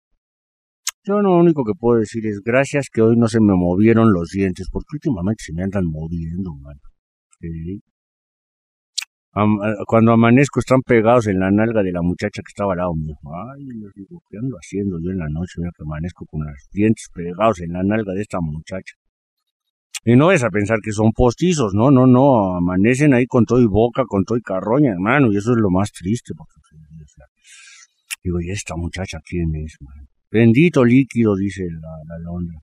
Yo 1.03 1.21
lo 1.21 1.35
único 1.35 1.63
que 1.63 1.73
puedo 1.73 1.99
decir 1.99 2.27
es 2.27 2.41
gracias 2.43 2.89
que 2.93 3.01
hoy 3.01 3.15
no 3.17 3.27
se 3.27 3.39
me 3.39 3.53
movieron 3.55 4.13
los 4.13 4.29
dientes, 4.29 4.67
porque 4.71 4.89
últimamente 4.93 5.43
se 5.43 5.53
me 5.53 5.63
andan 5.63 5.85
moviendo, 5.85 6.53
mano. 6.55 6.79
Eh, 9.35 9.41
cuando 9.85 10.11
amanezco 10.11 10.59
están 10.59 10.81
pegados 10.81 11.27
en 11.27 11.39
la 11.39 11.51
nalga 11.51 11.83
de 11.83 11.91
la 11.91 12.01
muchacha 12.01 12.41
que 12.41 12.49
estaba 12.49 12.73
al 12.73 12.79
lado 12.79 12.95
mío. 12.95 13.15
Ay, 13.53 13.63
les 13.63 13.93
digo, 13.93 14.23
¿qué 14.27 14.37
ando 14.37 14.57
haciendo 14.57 14.97
yo 14.99 15.11
en 15.11 15.19
la 15.19 15.29
noche? 15.29 15.53
Mira 15.57 15.71
que 15.75 15.83
amanezco 15.83 16.25
con 16.25 16.45
los 16.45 16.67
dientes 16.71 17.09
pegados 17.13 17.61
en 17.61 17.73
la 17.73 17.83
nalga 17.83 18.13
de 18.13 18.21
esta 18.21 18.39
muchacha. 18.41 18.95
Y 20.03 20.15
no 20.15 20.31
es 20.31 20.43
a 20.43 20.49
pensar 20.49 20.79
que 20.81 20.91
son 20.91 21.11
postizos, 21.11 21.73
no, 21.75 21.91
no, 21.91 22.07
no, 22.07 22.55
amanecen 22.55 23.13
ahí 23.13 23.27
con 23.27 23.45
todo 23.45 23.61
y 23.61 23.67
boca, 23.67 24.05
con 24.07 24.23
todo 24.23 24.37
y 24.37 24.41
carroña, 24.41 24.93
hermano, 24.93 25.31
y 25.31 25.37
eso 25.37 25.51
es 25.51 25.57
lo 25.57 25.69
más 25.69 25.91
triste. 25.91 26.33
Porque, 26.35 26.53
digo, 28.23 28.41
¿y 28.41 28.49
esta 28.49 28.75
muchacha 28.75 29.19
quién 29.23 29.55
es, 29.55 29.77
man? 29.81 30.07
Bendito 30.31 30.83
líquido, 30.85 31.35
dice 31.35 31.65
la, 31.69 31.89
la 32.07 32.17
Londra. 32.23 32.59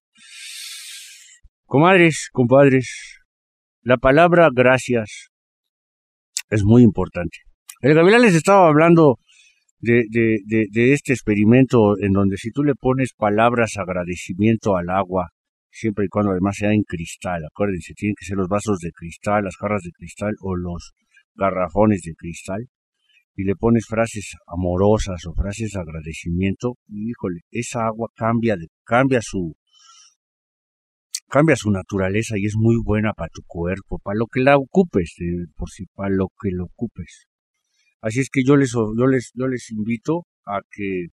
Comadres, 1.66 2.28
compadres, 2.32 3.20
la 3.82 3.98
palabra 3.98 4.48
gracias 4.52 5.30
es 6.50 6.64
muy 6.64 6.82
importante. 6.82 7.38
El 7.80 7.94
Gavilán 7.94 8.22
les 8.22 8.34
estaba 8.34 8.68
hablando 8.68 9.18
de, 9.78 10.04
de, 10.08 10.38
de, 10.46 10.66
de 10.70 10.92
este 10.92 11.12
experimento 11.12 11.98
en 12.00 12.12
donde 12.12 12.36
si 12.36 12.50
tú 12.50 12.62
le 12.62 12.74
pones 12.74 13.12
palabras 13.16 13.76
agradecimiento 13.76 14.76
al 14.76 14.90
agua, 14.90 15.30
siempre 15.70 16.06
y 16.06 16.08
cuando 16.08 16.32
además 16.32 16.56
sea 16.56 16.72
en 16.72 16.82
cristal, 16.82 17.44
acuérdense, 17.44 17.92
tienen 17.94 18.14
que 18.18 18.24
ser 18.24 18.36
los 18.36 18.48
vasos 18.48 18.78
de 18.78 18.90
cristal, 18.92 19.44
las 19.44 19.56
jarras 19.56 19.82
de 19.82 19.90
cristal 19.90 20.34
o 20.40 20.56
los 20.56 20.92
garrafones 21.34 22.02
de 22.02 22.14
cristal, 22.14 22.66
y 23.34 23.44
le 23.44 23.54
pones 23.54 23.84
frases 23.86 24.34
amorosas 24.46 25.26
o 25.26 25.34
frases 25.34 25.72
de 25.72 25.80
agradecimiento, 25.80 26.76
y, 26.88 27.10
híjole, 27.10 27.40
esa 27.50 27.86
agua 27.86 28.08
cambia, 28.16 28.56
cambia 28.84 29.20
su 29.20 29.54
cambia 31.28 31.56
su 31.56 31.70
naturaleza 31.70 32.34
y 32.38 32.46
es 32.46 32.54
muy 32.56 32.76
buena 32.82 33.12
para 33.12 33.28
tu 33.32 33.42
cuerpo, 33.46 33.98
para 34.02 34.18
lo 34.18 34.26
que 34.26 34.40
la 34.40 34.56
ocupes, 34.56 35.14
eh, 35.20 35.46
por 35.56 35.70
si 35.70 35.86
para 35.94 36.10
lo 36.10 36.28
que 36.40 36.50
lo 36.52 36.64
ocupes. 36.64 37.26
Así 38.00 38.20
es 38.20 38.28
que 38.30 38.42
yo 38.44 38.56
les 38.56 38.72
yo 38.72 39.06
les 39.06 39.32
yo 39.34 39.48
les 39.48 39.70
invito 39.70 40.26
a 40.46 40.60
que 40.70 41.06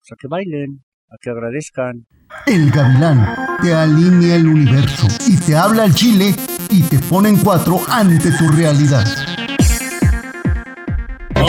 pues, 0.00 0.12
a 0.12 0.16
que 0.18 0.28
bailen, 0.28 0.84
a 1.10 1.16
que 1.20 1.30
agradezcan. 1.30 2.06
El 2.46 2.70
gavilán 2.70 3.26
te 3.62 3.72
alinea 3.72 4.36
el 4.36 4.46
universo 4.46 5.06
y 5.28 5.36
te 5.38 5.56
habla 5.56 5.84
al 5.84 5.94
chile 5.94 6.34
y 6.70 6.82
te 6.82 6.98
pone 6.98 7.28
en 7.28 7.36
cuatro 7.38 7.80
ante 7.88 8.30
tu 8.32 8.48
realidad. 8.48 9.04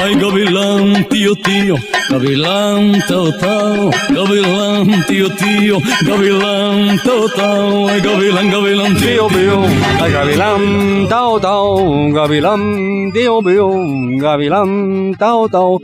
Ay, 0.02 0.16
gavilán, 0.16 1.06
tío, 1.10 1.36
tío, 1.36 1.76
gavilán, 2.10 3.00
tao, 3.08 3.38
tao, 3.38 3.90
gavilán, 4.10 5.06
tío, 5.06 5.28
tío, 5.36 5.78
gavilán, 6.06 6.98
tao, 7.04 7.28
tao, 7.36 7.90
ay, 7.90 8.00
gavilán, 8.00 8.50
gavilán, 8.50 8.96
tío, 8.96 9.28
tío, 9.28 9.62
Ay, 10.02 10.12
gavilán, 10.14 11.08
tao, 11.10 11.40
tao, 11.40 12.12
gavilán, 12.14 13.12
tío, 13.14 13.40
tío, 13.42 13.70
gavilán, 14.18 15.16
tao, 15.20 15.50
tao. 15.50 15.80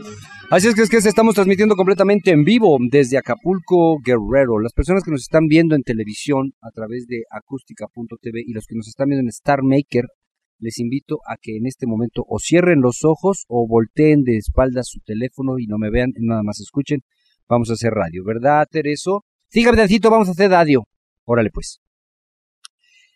Así 0.48 0.68
es 0.68 0.74
que 0.74 0.82
es 0.82 0.90
que 0.90 0.96
estamos 0.96 1.34
transmitiendo 1.34 1.74
completamente 1.74 2.30
en 2.30 2.44
vivo 2.44 2.78
desde 2.80 3.18
Acapulco, 3.18 3.98
Guerrero. 3.98 4.60
Las 4.60 4.72
personas 4.72 5.02
que 5.02 5.10
nos 5.10 5.22
están 5.22 5.46
viendo 5.48 5.74
en 5.74 5.82
televisión 5.82 6.52
a 6.62 6.70
través 6.70 7.06
de 7.06 7.24
acústica.tv 7.30 8.44
y 8.46 8.52
los 8.52 8.64
que 8.66 8.76
nos 8.76 8.88
están 8.88 9.08
viendo 9.08 9.22
en 9.22 9.28
Star 9.28 9.62
Maker, 9.62 10.04
les 10.58 10.78
invito 10.78 11.18
a 11.26 11.36
que 11.40 11.56
en 11.56 11.66
este 11.66 11.86
momento 11.86 12.24
o 12.26 12.38
cierren 12.38 12.80
los 12.80 13.04
ojos 13.04 13.44
o 13.48 13.66
volteen 13.68 14.22
de 14.24 14.36
espaldas 14.36 14.88
su 14.88 15.00
teléfono 15.00 15.58
y 15.58 15.66
no 15.66 15.78
me 15.78 15.90
vean, 15.90 16.12
nada 16.18 16.42
más 16.42 16.60
escuchen. 16.60 17.00
Vamos 17.48 17.70
a 17.70 17.74
hacer 17.74 17.92
radio, 17.92 18.24
¿verdad, 18.24 18.66
Tereso? 18.70 19.24
Sí, 19.48 19.62
Gavilancito, 19.62 20.10
vamos 20.10 20.28
a 20.28 20.32
hacer 20.32 20.50
radio. 20.50 20.82
Órale, 21.24 21.50
pues. 21.50 21.80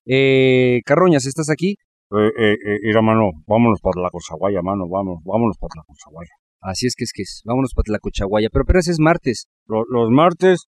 Eh, 0.07 0.81
Carroñas, 0.85 1.27
¿estás 1.27 1.51
aquí? 1.51 1.77
Eh, 2.13 2.29
eh, 2.39 2.53
eh, 2.67 2.79
mira, 2.83 3.03
mano, 3.03 3.31
vámonos 3.47 3.81
por 3.81 3.97
la 4.01 4.11
Cozaguaya, 4.11 4.63
mano, 4.63 4.89
vámonos, 4.89 5.23
vámonos 5.25 5.57
por 5.59 5.71
la 5.77 5.83
Cozaguaya. 5.85 6.31
Así 6.61 6.87
es 6.87 6.95
que 6.97 7.05
es 7.05 7.13
que 7.15 7.23
es. 7.23 7.43
Vámonos 7.45 7.73
para 7.75 7.93
la 7.93 7.99
Cochaguaya. 7.99 8.49
Pero 8.53 8.65
apenas 8.65 8.87
es 8.89 8.99
martes. 8.99 9.47
Lo- 9.67 9.85
los 9.89 10.11
martes, 10.11 10.65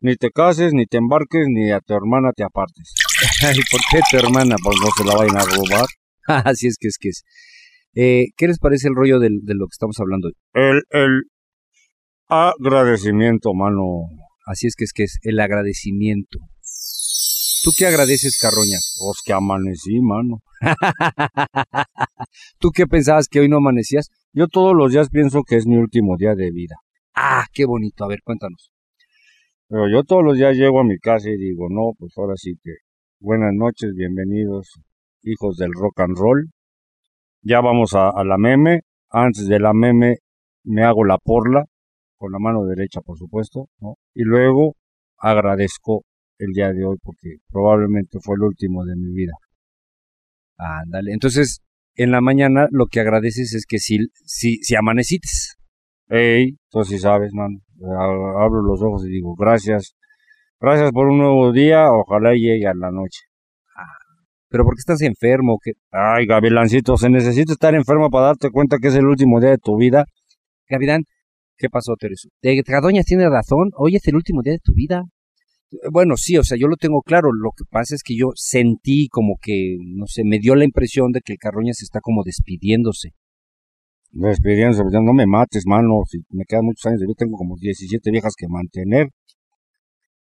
ni 0.00 0.16
te 0.16 0.30
cases, 0.30 0.72
ni 0.72 0.86
te 0.86 0.96
embarques, 0.96 1.46
ni 1.48 1.70
a 1.70 1.80
tu 1.80 1.94
hermana 1.94 2.32
te 2.34 2.42
apartes. 2.42 2.92
Ay, 3.46 3.56
¿por 3.70 3.80
qué 3.90 4.00
tu 4.10 4.16
hermana? 4.16 4.56
Pues 4.62 4.76
no 4.82 4.88
se 4.96 5.04
la 5.04 5.14
vayan 5.16 5.36
a 5.36 5.44
robar. 5.44 5.86
Así 6.44 6.66
es 6.66 6.76
que 6.78 6.88
es 6.88 6.96
que 6.98 7.08
es. 7.10 7.22
Eh, 7.94 8.26
¿Qué 8.36 8.46
les 8.48 8.58
parece 8.58 8.88
el 8.88 8.94
rollo 8.94 9.18
del- 9.18 9.40
de 9.42 9.54
lo 9.54 9.66
que 9.66 9.72
estamos 9.72 9.98
hablando 10.00 10.28
hoy? 10.28 10.34
El, 10.54 10.82
el 10.90 11.22
agradecimiento, 12.28 13.54
mano. 13.54 14.08
Así 14.46 14.66
es 14.66 14.74
que 14.76 14.84
es 14.84 14.92
que 14.92 15.04
es 15.04 15.18
el 15.22 15.40
agradecimiento. 15.40 16.38
¿Tú 17.64 17.70
qué 17.76 17.86
agradeces, 17.86 18.38
Carroñas? 18.40 18.94
Pues 19.00 19.22
que 19.24 19.32
amanecí, 19.32 20.00
mano. 20.00 20.38
¿Tú 22.58 22.70
qué 22.70 22.86
pensabas 22.86 23.26
que 23.28 23.40
hoy 23.40 23.48
no 23.48 23.56
amanecías? 23.56 24.08
Yo 24.32 24.46
todos 24.48 24.74
los 24.76 24.92
días 24.92 25.08
pienso 25.10 25.42
que 25.42 25.56
es 25.56 25.66
mi 25.66 25.76
último 25.76 26.16
día 26.16 26.34
de 26.34 26.50
vida. 26.52 26.76
Ah, 27.14 27.44
qué 27.52 27.64
bonito. 27.64 28.04
A 28.04 28.08
ver, 28.08 28.20
cuéntanos. 28.22 28.70
Pero 29.68 29.88
yo 29.90 30.04
todos 30.04 30.22
los 30.22 30.36
días 30.36 30.56
llego 30.56 30.80
a 30.80 30.84
mi 30.84 30.96
casa 30.98 31.28
y 31.28 31.36
digo, 31.36 31.66
no, 31.68 31.90
pues 31.98 32.12
ahora 32.16 32.34
sí 32.36 32.54
que 32.62 32.70
buenas 33.18 33.52
noches, 33.52 33.94
bienvenidos, 33.96 34.68
hijos 35.26 35.56
del 35.56 35.72
rock 35.72 36.00
and 36.00 36.16
roll. 36.16 36.50
Ya 37.42 37.60
vamos 37.60 37.94
a, 37.94 38.10
a 38.10 38.24
la 38.24 38.38
meme. 38.38 38.80
Antes 39.10 39.46
de 39.48 39.60
la 39.60 39.72
meme 39.72 40.16
me 40.64 40.82
hago 40.84 41.04
la 41.04 41.18
porla, 41.18 41.64
con 42.16 42.32
la 42.32 42.38
mano 42.38 42.64
derecha, 42.64 43.00
por 43.02 43.18
supuesto, 43.18 43.68
¿no? 43.80 43.96
Y 44.14 44.22
luego 44.24 44.74
agradezco 45.18 46.02
el 46.38 46.52
día 46.52 46.72
de 46.72 46.84
hoy 46.84 46.96
porque 47.02 47.36
probablemente 47.50 48.18
fue 48.20 48.36
el 48.36 48.42
último 48.42 48.84
de 48.84 48.96
mi 48.96 49.12
vida. 49.12 49.32
Ándale. 50.58 51.12
Entonces, 51.12 51.60
en 51.94 52.10
la 52.10 52.20
mañana 52.20 52.66
lo 52.70 52.86
que 52.86 53.00
agradeces 53.00 53.54
es 53.54 53.66
que 53.66 53.78
si, 53.78 53.98
si, 54.24 54.56
si 54.62 54.74
amanecites. 54.74 55.56
Ey, 56.08 56.56
tú 56.70 56.84
sí 56.84 56.98
sabes, 56.98 57.32
man. 57.34 57.62
A- 57.98 58.44
Abro 58.44 58.62
los 58.62 58.80
ojos 58.82 59.04
y 59.06 59.10
digo, 59.10 59.34
gracias. 59.34 59.94
Gracias 60.60 60.92
por 60.92 61.08
un 61.08 61.18
nuevo 61.18 61.52
día. 61.52 61.90
Ojalá 61.92 62.32
llegue 62.34 62.66
a 62.66 62.74
la 62.74 62.90
noche. 62.90 63.20
¿Pero 64.48 64.64
por 64.64 64.74
qué 64.74 64.80
estás 64.80 65.02
enfermo? 65.02 65.58
¿Qué? 65.62 65.72
Ay, 65.90 66.26
Gavilancito, 66.26 66.96
se 66.96 67.10
necesita 67.10 67.52
estar 67.52 67.74
enfermo 67.74 68.10
para 68.10 68.26
darte 68.26 68.50
cuenta 68.50 68.78
que 68.78 68.88
es 68.88 68.94
el 68.94 69.06
último 69.06 69.40
día 69.40 69.50
de 69.50 69.58
tu 69.58 69.76
vida. 69.76 70.04
Gavilán, 70.68 71.04
¿qué 71.56 71.68
pasó, 71.68 71.94
Tereso? 71.96 72.28
Cardoñas 72.64 73.06
tiene 73.06 73.28
razón. 73.28 73.70
Hoy 73.76 73.96
es 73.96 74.06
el 74.06 74.16
último 74.16 74.42
día 74.42 74.52
de 74.54 74.60
tu 74.60 74.72
vida. 74.72 75.04
Bueno, 75.90 76.16
sí, 76.16 76.36
o 76.38 76.44
sea, 76.44 76.56
yo 76.56 76.68
lo 76.68 76.76
tengo 76.76 77.02
claro. 77.02 77.32
Lo 77.32 77.50
que 77.50 77.64
pasa 77.68 77.94
es 77.94 78.02
que 78.02 78.16
yo 78.16 78.30
sentí 78.34 79.08
como 79.08 79.36
que, 79.40 79.76
no 79.96 80.06
sé, 80.06 80.22
me 80.24 80.38
dio 80.38 80.54
la 80.54 80.64
impresión 80.64 81.10
de 81.12 81.20
que 81.20 81.32
el 81.32 81.38
Carroñas 81.38 81.82
está 81.82 82.00
como 82.00 82.22
despidiéndose. 82.22 83.10
Despidiéndose, 84.12 84.82
pues, 84.82 84.94
no 84.94 85.12
me 85.12 85.26
mates, 85.26 85.64
mano. 85.66 86.02
Si 86.08 86.18
me 86.30 86.44
quedan 86.44 86.64
muchos 86.64 86.86
años 86.86 87.00
de 87.00 87.06
vida, 87.06 87.16
tengo 87.18 87.36
como 87.36 87.56
17 87.56 88.10
viejas 88.12 88.34
que 88.36 88.46
mantener. 88.48 89.08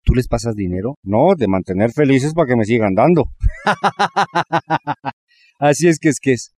¿Tú 0.05 0.13
les 0.13 0.27
pasas 0.27 0.55
dinero? 0.55 0.99
No, 1.03 1.33
de 1.35 1.47
mantener 1.47 1.91
felices 1.91 2.33
para 2.35 2.47
que 2.47 2.55
me 2.55 2.63
sigan 2.63 2.93
dando. 2.93 3.25
Así 5.59 5.87
es 5.87 5.97
que 5.97 6.09
es 6.09 6.19
que 6.21 6.33
es. 6.33 6.53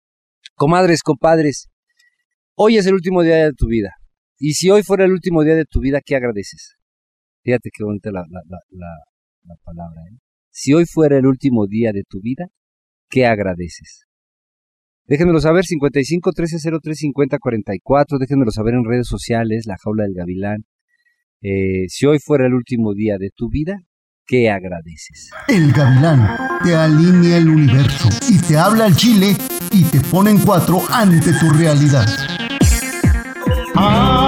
Comadres, 0.55 1.01
compadres, 1.01 1.69
hoy 2.55 2.77
es 2.77 2.85
el 2.87 2.93
último 2.93 3.23
día 3.23 3.37
de 3.37 3.53
tu 3.53 3.67
vida. 3.67 3.91
Y 4.37 4.53
si 4.53 4.69
hoy 4.69 4.83
fuera 4.83 5.05
el 5.05 5.13
último 5.13 5.43
día 5.43 5.55
de 5.55 5.63
tu 5.63 5.79
vida, 5.79 6.01
¿qué 6.05 6.17
agradeces? 6.17 6.75
Fíjate 7.43 7.69
qué 7.73 7.85
bonita 7.85 8.11
la, 8.11 8.25
la, 8.29 8.41
la, 8.49 8.59
la, 8.69 8.87
la 9.43 9.55
palabra. 9.63 10.01
¿eh? 10.11 10.17
Si 10.49 10.73
hoy 10.73 10.85
fuera 10.85 11.17
el 11.17 11.25
último 11.25 11.67
día 11.67 11.93
de 11.93 12.03
tu 12.03 12.19
vida, 12.19 12.47
¿qué 13.09 13.25
agradeces? 13.25 14.07
Déjenmelo 15.05 15.39
saber, 15.39 15.63
55 15.63 16.33
13 16.33 16.57
03 16.81 16.97
50 16.97 17.39
44. 17.39 18.17
Déjenmelo 18.17 18.51
saber 18.51 18.73
en 18.73 18.83
redes 18.83 19.07
sociales, 19.07 19.65
La 19.65 19.77
Jaula 19.81 20.03
del 20.03 20.15
Gavilán. 20.15 20.65
Eh, 21.41 21.85
si 21.87 22.07
hoy 22.07 22.17
fuera 22.19 22.47
el 22.47 22.53
último 22.55 22.93
día 22.95 23.17
de 23.19 23.29
tu 23.35 23.47
vida, 23.47 23.79
¿qué 24.25 24.49
agradeces? 24.49 25.29
El 25.47 25.71
gavilán 25.71 26.35
te 26.63 26.75
alinea 26.75 27.37
el 27.37 27.49
universo 27.49 28.09
y 28.27 28.39
te 28.39 28.57
habla 28.57 28.85
al 28.85 28.95
chile 28.95 29.35
y 29.71 29.83
te 29.83 30.01
pone 30.01 30.31
en 30.31 30.39
cuatro 30.39 30.81
ante 30.89 31.31
tu 31.33 31.51
realidad. 31.51 32.07
Ay, 33.75 34.23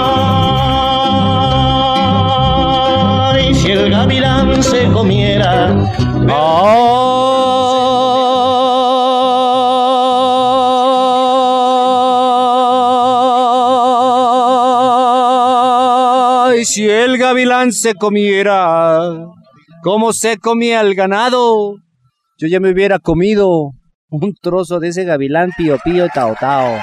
si 3.56 3.72
el 3.72 3.90
gavilán 3.90 4.62
se 4.62 4.86
comiera. 4.92 5.74
Ay, 6.32 7.09
gavilán 17.30 17.72
se 17.72 17.94
comiera 17.94 19.00
como 19.84 20.14
se 20.14 20.38
comía 20.38 20.82
el 20.82 20.96
ganado, 20.96 21.76
yo 22.40 22.48
ya 22.48 22.60
me 22.60 22.72
hubiera 22.72 22.98
comido 22.98 23.72
un 24.10 24.34
trozo 24.42 24.80
de 24.80 24.88
ese 24.88 25.04
gavilán 25.04 25.52
pío 25.56 25.78
pío 25.84 26.08
tao 26.14 26.36
tao. 26.40 26.80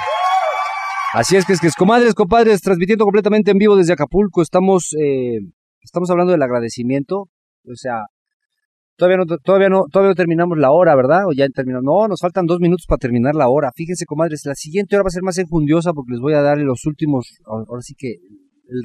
Así 1.13 1.37
es 1.37 1.45
que 1.45 1.53
es 1.53 1.61
que 1.61 1.67
es 1.67 1.75
comadres, 1.75 2.15
compadres, 2.15 2.61
transmitiendo 2.61 3.05
completamente 3.05 3.51
en 3.51 3.59
vivo 3.59 3.75
desde 3.75 3.95
Acapulco. 3.95 4.41
Estamos, 4.41 4.95
eh, 4.99 5.39
estamos 5.81 6.11
hablando 6.11 6.33
del 6.33 6.43
agradecimiento. 6.43 7.23
O 7.65 7.75
sea, 7.75 8.03
todavía 8.97 9.17
no, 9.17 9.25
todavía 9.27 9.69
todavía 9.91 10.11
no 10.11 10.15
terminamos 10.15 10.59
la 10.59 10.71
hora, 10.71 10.95
¿verdad? 10.95 11.27
O 11.27 11.33
ya 11.33 11.49
terminamos. 11.49 11.85
No, 11.85 12.07
nos 12.07 12.21
faltan 12.21 12.47
dos 12.47 12.61
minutos 12.61 12.87
para 12.87 12.99
terminar 12.99 13.35
la 13.35 13.49
hora. 13.49 13.73
Fíjense, 13.75 14.07
comadres, 14.07 14.43
la 14.45 14.55
siguiente 14.55 14.95
hora 14.95 15.03
va 15.03 15.09
a 15.09 15.11
ser 15.11 15.23
más 15.23 15.39
enjundiosa 15.39 15.93
porque 15.93 16.13
les 16.13 16.21
voy 16.21 16.35
a 16.35 16.43
dar 16.43 16.59
los 16.59 16.87
últimos, 16.87 17.27
ahora 17.45 17.83
sí 17.83 17.95
que 17.97 18.17
el 18.69 18.83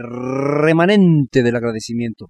remanente 0.62 1.44
del 1.44 1.56
agradecimiento. 1.56 2.28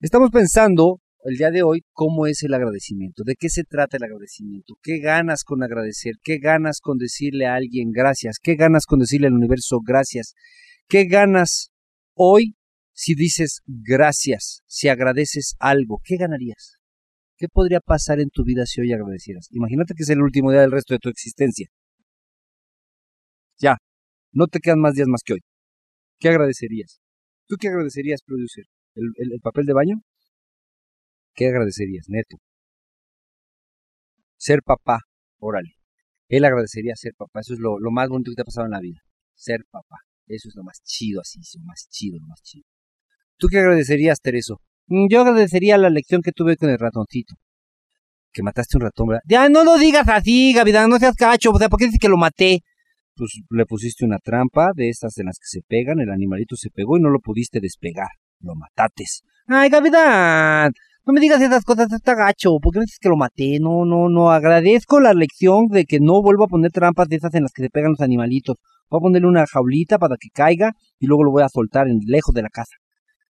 Estamos 0.00 0.30
pensando 0.30 1.00
el 1.24 1.36
día 1.36 1.50
de 1.50 1.62
hoy 1.62 1.82
cómo 1.92 2.26
es 2.26 2.42
el 2.42 2.54
agradecimiento, 2.54 3.22
de 3.24 3.34
qué 3.34 3.48
se 3.48 3.64
trata 3.64 3.96
el 3.96 4.04
agradecimiento, 4.04 4.74
qué 4.82 4.98
ganas 4.98 5.42
con 5.42 5.62
agradecer, 5.62 6.14
qué 6.22 6.38
ganas 6.38 6.80
con 6.80 6.98
decirle 6.98 7.46
a 7.46 7.54
alguien 7.54 7.90
gracias, 7.90 8.36
qué 8.40 8.54
ganas 8.54 8.86
con 8.86 9.00
decirle 9.00 9.26
al 9.26 9.34
universo 9.34 9.80
gracias, 9.84 10.34
qué 10.88 11.06
ganas 11.06 11.70
hoy 12.14 12.54
si 12.92 13.14
dices 13.14 13.62
gracias, 13.66 14.62
si 14.66 14.88
agradeces 14.88 15.56
algo, 15.58 16.00
¿qué 16.04 16.16
ganarías? 16.16 16.76
¿Qué 17.36 17.48
podría 17.48 17.80
pasar 17.80 18.20
en 18.20 18.30
tu 18.30 18.44
vida 18.44 18.64
si 18.64 18.80
hoy 18.80 18.92
agradecieras? 18.92 19.48
Imagínate 19.50 19.94
que 19.94 20.04
es 20.04 20.10
el 20.10 20.22
último 20.22 20.50
día 20.50 20.62
del 20.62 20.72
resto 20.72 20.94
de 20.94 21.00
tu 21.00 21.10
existencia. 21.10 21.68
Ya, 23.58 23.76
no 24.32 24.46
te 24.46 24.60
quedan 24.60 24.80
más 24.80 24.94
días 24.94 25.08
más 25.08 25.22
que 25.24 25.34
hoy. 25.34 25.40
¿Qué 26.18 26.28
agradecerías? 26.28 27.00
¿Tú 27.46 27.56
qué 27.60 27.68
agradecerías, 27.68 28.22
producer? 28.22 28.64
¿El, 28.94 29.04
el, 29.16 29.32
el 29.34 29.40
papel 29.40 29.66
de 29.66 29.72
baño? 29.74 29.96
¿Qué 31.34 31.48
agradecerías, 31.48 32.06
neto? 32.08 32.38
Ser 34.38 34.62
papá, 34.62 35.00
órale. 35.38 35.76
Él 36.28 36.44
agradecería 36.44 36.94
ser 36.96 37.12
papá. 37.16 37.40
Eso 37.40 37.54
es 37.54 37.60
lo, 37.60 37.78
lo, 37.78 37.90
más 37.90 38.08
bonito 38.08 38.30
que 38.30 38.36
te 38.36 38.42
ha 38.42 38.44
pasado 38.44 38.66
en 38.66 38.72
la 38.72 38.80
vida. 38.80 39.00
Ser 39.34 39.60
papá. 39.70 39.96
Eso 40.26 40.48
es 40.48 40.56
lo 40.56 40.64
más 40.64 40.82
chido, 40.82 41.20
así, 41.20 41.38
lo 41.58 41.64
más 41.64 41.86
chido, 41.90 42.18
lo 42.18 42.26
más 42.26 42.40
chido. 42.42 42.64
¿Tú 43.38 43.48
qué 43.48 43.58
agradecerías, 43.58 44.20
Tereso? 44.20 44.60
Mm, 44.86 45.06
Yo 45.10 45.20
agradecería 45.20 45.78
la 45.78 45.90
lección 45.90 46.22
que 46.22 46.32
tuve 46.32 46.56
con 46.56 46.70
el 46.70 46.78
ratoncito. 46.78 47.34
Que 48.32 48.42
mataste 48.42 48.76
un 48.76 48.82
ratón, 48.82 49.08
¿verdad? 49.08 49.22
Ya, 49.28 49.48
no 49.48 49.64
lo 49.64 49.78
digas 49.78 50.08
así, 50.08 50.52
Gavidán, 50.52 50.90
no 50.90 50.98
seas 50.98 51.14
cacho. 51.16 51.50
O 51.52 51.58
sea, 51.58 51.68
¿por 51.68 51.78
qué 51.78 51.86
dices 51.86 52.00
que 52.00 52.08
lo 52.08 52.16
maté? 52.16 52.60
Pues 53.16 53.40
le 53.48 53.64
pusiste 53.64 54.04
una 54.04 54.18
trampa 54.18 54.72
de 54.74 54.90
estas 54.90 55.16
en 55.16 55.26
las 55.26 55.38
que 55.38 55.46
se 55.46 55.62
pegan, 55.66 56.00
el 56.00 56.10
animalito 56.10 56.54
se 56.54 56.68
pegó 56.68 56.98
y 56.98 57.00
no 57.00 57.08
lo 57.08 57.20
pudiste 57.20 57.60
despegar. 57.60 58.08
Lo 58.40 58.54
matates. 58.54 59.22
Ay, 59.46 59.70
Gavidán, 59.70 60.72
no 61.06 61.12
me 61.14 61.20
digas 61.20 61.40
esas 61.40 61.64
cosas, 61.64 61.90
está 61.92 62.14
gacho. 62.14 62.58
¿Por 62.60 62.72
qué 62.72 62.80
me 62.80 62.84
dices 62.84 62.98
que 63.00 63.08
lo 63.08 63.16
maté? 63.16 63.58
No, 63.58 63.86
no, 63.86 64.10
no. 64.10 64.30
Agradezco 64.30 65.00
la 65.00 65.14
lección 65.14 65.68
de 65.68 65.86
que 65.86 65.98
no 65.98 66.20
vuelvo 66.20 66.44
a 66.44 66.48
poner 66.48 66.72
trampas 66.72 67.08
de 67.08 67.16
esas 67.16 67.32
en 67.34 67.44
las 67.44 67.52
que 67.52 67.62
se 67.62 67.70
pegan 67.70 67.92
los 67.92 68.00
animalitos. 68.00 68.58
Voy 68.90 68.98
a 68.98 69.00
ponerle 69.00 69.28
una 69.28 69.46
jaulita 69.46 69.98
para 69.98 70.16
que 70.20 70.28
caiga 70.28 70.72
y 70.98 71.06
luego 71.06 71.24
lo 71.24 71.30
voy 71.30 71.42
a 71.42 71.48
soltar 71.48 71.88
en, 71.88 72.00
lejos 72.06 72.34
de 72.34 72.42
la 72.42 72.50
casa. 72.50 72.76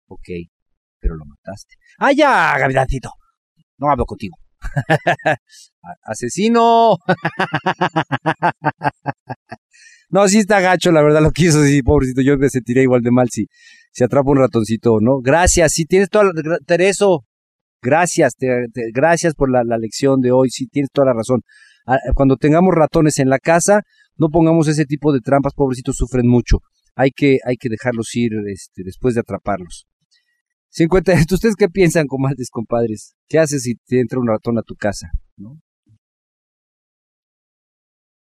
Ok, 0.07 0.27
pero 0.99 1.15
lo 1.15 1.25
mataste. 1.25 1.75
¡Ah, 1.99 2.13
ya, 2.13 2.57
Gavidancito! 2.57 3.11
No 3.77 3.91
hablo 3.91 4.05
contigo. 4.05 4.37
¡Asesino! 6.03 6.97
no, 10.09 10.27
sí 10.27 10.39
está 10.39 10.61
gacho, 10.61 10.91
la 10.91 11.01
verdad 11.01 11.21
lo 11.21 11.31
quiso, 11.31 11.63
sí, 11.63 11.81
pobrecito. 11.83 12.21
Yo 12.21 12.37
me 12.37 12.49
sentiría 12.49 12.83
igual 12.83 13.01
de 13.01 13.11
mal 13.11 13.27
si, 13.29 13.47
si 13.91 14.03
atrapa 14.03 14.31
un 14.31 14.37
ratoncito, 14.37 14.99
¿no? 15.01 15.19
Gracias, 15.21 15.73
sí, 15.73 15.85
tienes 15.85 16.09
toda 16.09 16.25
la... 16.25 16.31
Tereso, 16.65 17.25
Gracias, 17.81 18.33
gracias 18.91 19.35
por 19.35 19.51
la, 19.51 19.63
la, 19.63 19.77
lección 19.77 20.19
de 20.19 20.31
hoy. 20.31 20.49
Sí, 20.49 20.67
tienes 20.67 20.89
toda 20.91 21.05
la 21.05 21.13
razón. 21.13 21.41
Cuando 22.15 22.35
tengamos 22.35 22.73
ratones 22.73 23.19
en 23.19 23.29
la 23.29 23.39
casa, 23.39 23.83
no 24.17 24.29
pongamos 24.29 24.67
ese 24.67 24.85
tipo 24.85 25.13
de 25.13 25.21
trampas, 25.21 25.53
pobrecitos 25.53 25.95
sufren 25.95 26.27
mucho. 26.27 26.59
Hay 26.95 27.11
que, 27.15 27.37
hay 27.45 27.55
que 27.55 27.69
dejarlos 27.69 28.13
ir 28.15 28.31
este, 28.47 28.81
después 28.83 29.13
de 29.13 29.21
atraparlos. 29.21 29.85
50, 30.69 31.13
¿Ustedes 31.31 31.55
qué 31.55 31.69
piensan, 31.69 32.07
comadres, 32.07 32.49
compadres? 32.49 33.15
¿Qué 33.27 33.39
haces 33.39 33.63
si 33.63 33.75
te 33.75 33.99
entra 33.99 34.19
un 34.19 34.27
ratón 34.27 34.57
a 34.57 34.63
tu 34.63 34.75
casa? 34.75 35.11
¿no? 35.37 35.59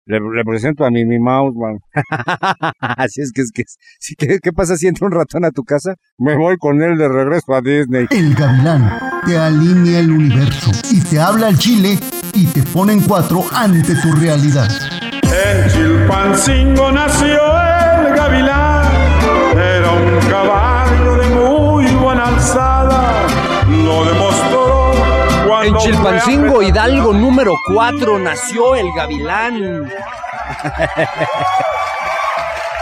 Le, 0.05 0.19
le, 0.19 0.43
presento 0.43 0.83
a 0.83 0.89
mi, 0.89 1.05
mi 1.05 1.19
mouse, 1.19 1.55
man. 1.55 1.77
Así 2.79 3.21
es 3.21 3.31
que 3.31 3.41
es 3.41 3.51
que 3.51 3.63
sí, 3.99 4.15
¿qué, 4.15 4.39
¿qué 4.41 4.51
pasa 4.51 4.75
si 4.75 4.87
entra 4.87 5.05
un 5.05 5.13
ratón 5.13 5.45
a 5.45 5.51
tu 5.51 5.63
casa? 5.63 5.95
Me 6.17 6.35
voy 6.35 6.57
con 6.57 6.81
él 6.81 6.97
de 6.97 7.07
regreso 7.07 7.53
a 7.53 7.61
Disney. 7.61 8.07
El 8.09 8.33
gavilán 8.33 8.99
te 9.25 9.37
alinea 9.37 9.99
el 9.99 10.11
universo 10.11 10.71
y 10.89 11.01
te 11.01 11.19
habla 11.19 11.47
al 11.47 11.57
chile 11.57 11.99
y 12.33 12.47
te 12.47 12.63
pone 12.63 12.93
en 12.93 13.01
cuatro 13.01 13.43
ante 13.53 13.93
tu 13.95 14.11
realidad. 14.13 14.69
En 15.23 15.69
Chilpancingo 15.69 16.91
nació 16.91 17.39
el 18.07 18.15
gavilán, 18.15 18.91
era 19.55 19.91
un 19.91 20.29
caballo 20.29 21.15
de 21.15 21.29
muy 21.35 21.85
buena 21.95 22.27
alzada, 22.27 22.80
lo 22.80 22.80
demostró 22.80 22.80
en 25.63 25.75
Chilpancingo, 25.75 26.63
Hidalgo 26.63 27.13
número 27.13 27.53
4, 27.73 28.19
nació 28.19 28.75
el 28.75 28.87
gavilán. 28.95 29.55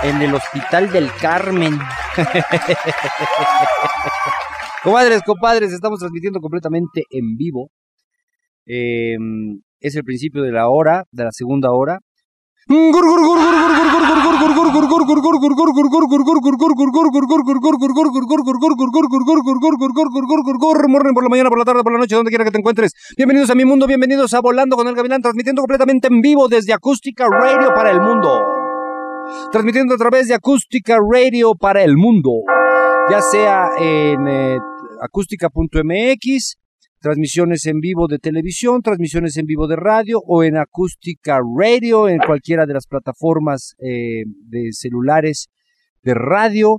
en 0.04 0.22
el 0.22 0.34
Hospital 0.34 0.92
del 0.92 1.12
Carmen. 1.14 1.80
Comadres, 4.84 5.22
compadres, 5.26 5.72
estamos 5.74 6.00
transmitiendo 6.00 6.40
completamente 6.40 7.04
en 7.10 7.36
vivo. 7.36 7.72
Eh, 8.66 9.18
es 9.80 9.96
el 9.96 10.04
principio 10.04 10.44
de 10.44 10.52
la 10.52 10.70
hora, 10.70 11.06
de 11.12 11.24
la 11.26 11.32
segunda 11.32 11.72
hora. 11.72 12.00
Morning 20.88 21.16
por 21.16 21.24
la 21.24 21.30
mañana, 21.30 21.50
por 21.50 21.58
la 21.58 21.66
tarde, 21.66 21.82
por 21.82 21.94
la 21.94 21.98
noche, 21.98 22.14
donde 22.14 22.30
quiera 22.30 22.46
que 22.46 22.52
te 22.52 22.60
encuentres. 22.60 22.94
Bienvenidos 23.18 23.50
a 23.50 23.56
mi 23.56 23.66
mundo, 23.66 23.88
bienvenidos 23.88 24.36
a 24.36 24.42
Volando 24.42 24.76
con 24.76 24.88
el 24.88 24.94
Gavilán, 24.94 25.20
transmitiendo 25.20 25.64
completamente 25.64 26.10
en 26.10 26.22
vivo 26.22 26.48
desde 26.48 26.72
Acústica 26.72 27.26
Radio 27.28 27.74
para 27.74 27.90
el 27.90 28.02
mundo. 28.02 28.40
Transmitiendo 29.52 29.96
a 29.96 29.98
través 29.98 30.28
de 30.28 30.36
Acústica 30.36 31.00
Radio 31.12 31.56
para 31.56 31.84
el 31.84 31.98
mundo. 31.98 32.44
Ya 33.10 33.22
sea 33.22 33.70
en 33.80 34.28
eh, 34.28 34.60
acústica.mx, 35.02 36.58
transmisiones 37.00 37.66
en 37.66 37.80
vivo 37.80 38.08
de 38.08 38.20
televisión, 38.20 38.82
transmisiones 38.82 39.38
en 39.38 39.46
vivo 39.46 39.68
de 39.68 39.76
radio 39.76 40.20
o 40.26 40.44
en 40.44 40.58
acústica 40.58 41.40
radio 41.58 42.10
en 42.10 42.20
cualquiera 42.20 42.66
de 42.66 42.74
las 42.74 42.88
plataformas 42.88 43.76
eh, 43.80 44.24
de 44.48 44.70
celulares 44.72 45.48
de 46.02 46.14
radio, 46.14 46.78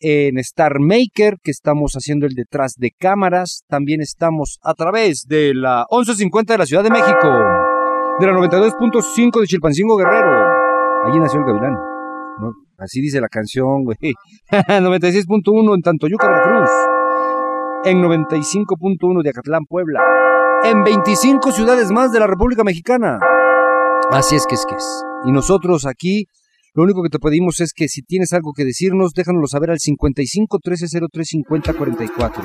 en 0.00 0.38
Star 0.38 0.80
Maker 0.80 1.36
que 1.42 1.50
estamos 1.50 1.92
haciendo 1.92 2.26
el 2.26 2.34
detrás 2.34 2.74
de 2.78 2.90
cámaras, 2.98 3.64
también 3.68 4.00
estamos 4.00 4.58
a 4.62 4.74
través 4.74 5.26
de 5.28 5.52
la 5.54 5.86
1150 5.90 6.54
de 6.54 6.58
la 6.58 6.66
Ciudad 6.66 6.82
de 6.82 6.90
México, 6.90 7.28
de 8.18 8.26
la 8.26 8.32
92.5 8.32 9.40
de 9.40 9.46
Chilpancingo 9.46 9.96
Guerrero, 9.96 10.30
allí 11.04 11.18
nació 11.18 11.40
el 11.40 11.46
Gavilán, 11.46 11.76
así 12.78 13.00
dice 13.02 13.20
la 13.20 13.28
canción, 13.28 13.84
güey, 13.84 13.96
96.1 14.50 15.74
en 15.74 15.82
Tantoyuca, 15.82 16.28
Veracruz 16.28 16.89
en 17.84 18.02
95.1 18.02 19.22
de 19.22 19.30
Acatlán, 19.30 19.64
Puebla, 19.64 20.00
en 20.64 20.84
25 20.84 21.52
ciudades 21.52 21.90
más 21.90 22.12
de 22.12 22.20
la 22.20 22.26
República 22.26 22.62
Mexicana. 22.64 23.18
Así 24.10 24.36
es 24.36 24.46
que 24.46 24.54
es 24.54 24.66
que 24.68 24.74
es. 24.74 25.04
Y 25.24 25.32
nosotros 25.32 25.86
aquí, 25.86 26.26
lo 26.74 26.82
único 26.82 27.02
que 27.02 27.08
te 27.08 27.18
pedimos 27.18 27.60
es 27.60 27.72
que 27.74 27.88
si 27.88 28.02
tienes 28.02 28.32
algo 28.32 28.52
que 28.54 28.64
decirnos, 28.64 29.12
déjanoslo 29.14 29.46
saber 29.46 29.70
al 29.70 29.78
55 29.78 30.58
1303 30.62 31.28
50 31.28 31.72
44. 31.74 32.42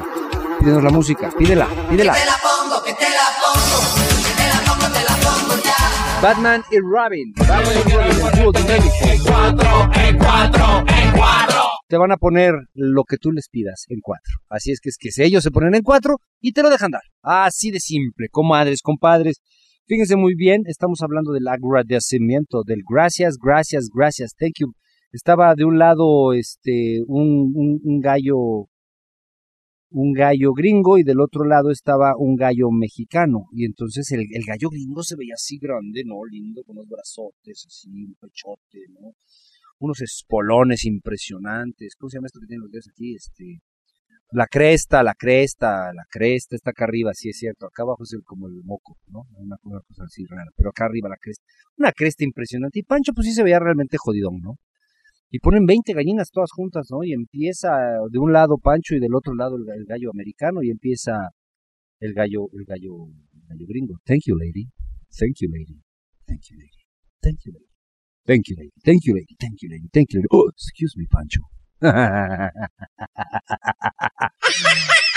Pídenos 0.60 0.84
la 0.84 0.89
música, 0.89 1.30
pídela, 1.38 1.67
pídela. 1.89 2.13
Que 2.13 2.19
te 2.19 2.26
la 2.26 2.38
pongo, 2.41 2.84
que 2.84 2.93
te 2.93 3.10
la 3.10 3.28
pongo, 3.41 3.78
que 4.24 4.34
te 4.36 4.48
la 4.48 4.60
pongo, 4.65 4.93
te 4.93 5.04
la 5.04 5.15
pongo 5.17 5.63
ya. 5.63 6.21
Batman 6.21 6.63
y 6.71 6.80
Robin. 6.80 7.34
Batman 7.36 7.78
y 7.86 7.91
Robin, 7.91 8.26
el 8.26 8.41
dúo 8.41 8.52
dinámico. 8.54 8.95
en 9.04 10.17
cuatro, 10.17 10.84
en 10.88 11.12
cuatro. 11.12 11.64
Te 11.88 11.98
van 11.98 12.12
a 12.12 12.17
poner 12.17 12.54
lo 12.74 13.04
que 13.04 13.17
tú 13.17 13.32
les 13.32 13.48
pidas 13.50 13.86
en 13.89 14.00
cuatro. 14.02 14.34
Así 14.50 14.71
es 14.71 14.80
que 14.80 14.89
es 14.89 14.98
que 14.98 15.10
ellos 15.24 15.43
se 15.43 15.52
ponen 15.52 15.76
en 15.76 15.84
cuatro 15.84 16.17
y 16.41 16.52
te 16.52 16.63
lo 16.63 16.69
dejan 16.69 16.91
dar. 16.91 17.04
Así 17.21 17.71
de 17.71 17.80
simple, 17.80 18.28
comadres, 18.30 18.82
compadres. 18.82 19.39
Fíjense 19.88 20.15
muy 20.15 20.34
bien, 20.36 20.63
estamos 20.65 21.02
hablando 21.04 21.32
del 21.32 21.48
agradecimiento, 21.48 22.63
del 22.65 22.82
gracias, 22.89 23.38
gracias, 23.38 23.89
gracias, 23.93 24.34
thank 24.36 24.54
you. 24.60 24.74
Estaba 25.12 25.54
de 25.54 25.63
un 25.63 25.78
lado 25.78 26.34
este 26.34 27.02
un, 27.08 27.54
un, 27.56 27.80
un 27.84 28.00
gallo 28.00 28.67
un 29.91 30.12
gallo 30.12 30.54
gringo 30.54 30.98
y 30.98 31.04
del 31.04 31.21
otro 31.21 31.45
lado 31.45 31.71
estaba 31.71 32.15
un 32.17 32.36
gallo 32.36 32.69
mexicano. 32.71 33.45
Y 33.54 33.63
entonces 33.65 34.12
el, 34.12 34.21
el 34.32 34.43
gallo 34.45 34.69
gringo 34.69 35.04
se 35.04 35.15
veía 35.15 35.36
así 35.36 35.58
grande, 35.58 36.04
¿no? 36.06 36.15
Lindo, 36.30 36.63
con 36.63 36.78
unos 36.78 36.89
brazotes, 36.89 37.65
así, 37.67 37.89
un 37.89 38.15
pechote, 38.19 38.80
¿no? 38.89 39.13
Unos 39.79 40.01
espolones 40.01 40.85
impresionantes. 40.85 41.95
¿Cómo 41.97 42.09
se 42.09 42.17
llama 42.17 42.27
esto 42.27 42.39
que 42.39 42.47
tienen 42.47 42.63
los 42.63 42.71
dedos 42.71 42.88
aquí? 42.89 43.15
Este, 43.15 43.59
la 44.31 44.47
cresta, 44.47 45.03
la 45.03 45.13
cresta, 45.13 45.93
la 45.93 46.03
cresta 46.09 46.55
está 46.55 46.71
acá 46.71 46.85
arriba, 46.85 47.11
sí 47.13 47.29
es 47.29 47.38
cierto. 47.38 47.67
Acá 47.67 47.83
abajo 47.83 48.03
es 48.03 48.13
el- 48.13 48.23
como 48.23 48.47
el 48.47 48.61
moco, 48.63 48.97
¿no? 49.07 49.23
Una, 49.38 49.57
cosa 49.88 50.03
así 50.05 50.25
rara. 50.25 50.49
Pero 50.55 50.69
acá 50.69 50.85
arriba 50.85 51.09
la 51.09 51.17
cresta. 51.19 51.43
Una 51.77 51.91
cresta 51.91 52.23
impresionante. 52.23 52.79
Y 52.79 52.83
Pancho, 52.83 53.13
pues 53.13 53.27
sí 53.27 53.33
se 53.33 53.43
veía 53.43 53.59
realmente 53.59 53.97
jodidón, 53.99 54.39
¿no? 54.41 54.55
y 55.31 55.39
ponen 55.39 55.65
20 55.65 55.91
gallinas 55.93 56.31
todas 56.31 56.49
juntas, 56.51 56.88
¿no? 56.91 57.03
Y 57.03 57.11
empieza 57.11 57.69
de 58.09 58.19
un 58.19 58.31
lado 58.31 58.57
Pancho 58.57 58.95
y 58.95 58.99
del 59.01 59.15
otro 59.15 59.35
lado 59.35 59.57
el, 59.57 59.67
el 59.75 59.85
gallo 59.85 60.09
americano 60.09 60.63
y 60.63 60.69
empieza 60.69 61.29
el 61.99 62.13
gallo, 62.13 62.47
el 62.53 62.63
gallo, 62.65 63.07
el 63.33 63.41
gallo 63.49 63.65
gringo. 63.67 63.99
Thank 64.05 64.21
you, 64.27 64.38
lady. 64.38 64.69
Thank 65.17 65.35
you, 65.41 65.49
lady. 65.51 65.81
Thank 66.25 66.41
you, 66.49 66.57
lady. 66.57 66.85
Thank 67.21 67.39
you, 67.43 67.51
lady. 67.51 67.74
Thank 68.25 68.47
you, 68.47 68.55
lady. 68.57 68.73
Thank 68.83 69.05
you, 69.05 69.13
lady. 69.13 69.35
Thank 69.39 69.61
you, 69.61 69.69
lady. 69.69 69.88
Thank 69.93 70.13
you, 70.13 70.19
lady. 70.19 70.27
Oh, 70.31 70.49
excuse 70.49 70.95
me, 70.97 71.05
Pancho. 71.11 71.41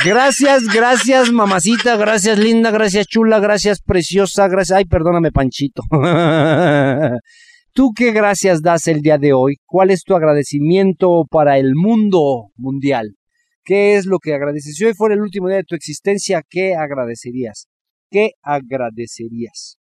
Gracias, 0.04 0.62
gracias, 0.72 1.32
mamacita, 1.32 1.96
gracias, 1.96 2.38
linda, 2.38 2.70
gracias, 2.70 3.06
chula, 3.08 3.40
gracias, 3.40 3.82
preciosa, 3.82 4.46
gracias. 4.46 4.78
Ay, 4.78 4.84
perdóname, 4.84 5.32
Panchito. 5.32 5.82
¿Tú 7.72 7.90
qué 7.96 8.12
gracias 8.12 8.62
das 8.62 8.86
el 8.86 9.02
día 9.02 9.18
de 9.18 9.32
hoy? 9.32 9.56
¿Cuál 9.66 9.90
es 9.90 10.04
tu 10.04 10.14
agradecimiento 10.14 11.24
para 11.28 11.58
el 11.58 11.74
mundo 11.74 12.52
mundial? 12.56 13.16
¿Qué 13.64 13.96
es 13.96 14.06
lo 14.06 14.18
que 14.18 14.34
agradeces? 14.34 14.76
Si 14.76 14.84
hoy 14.84 14.94
fuera 14.94 15.16
el 15.16 15.20
último 15.20 15.48
día 15.48 15.56
de 15.58 15.64
tu 15.64 15.74
existencia, 15.74 16.42
¿qué 16.48 16.76
agradecerías? 16.76 17.66
¿Qué 18.08 18.30
agradecerías? 18.42 19.78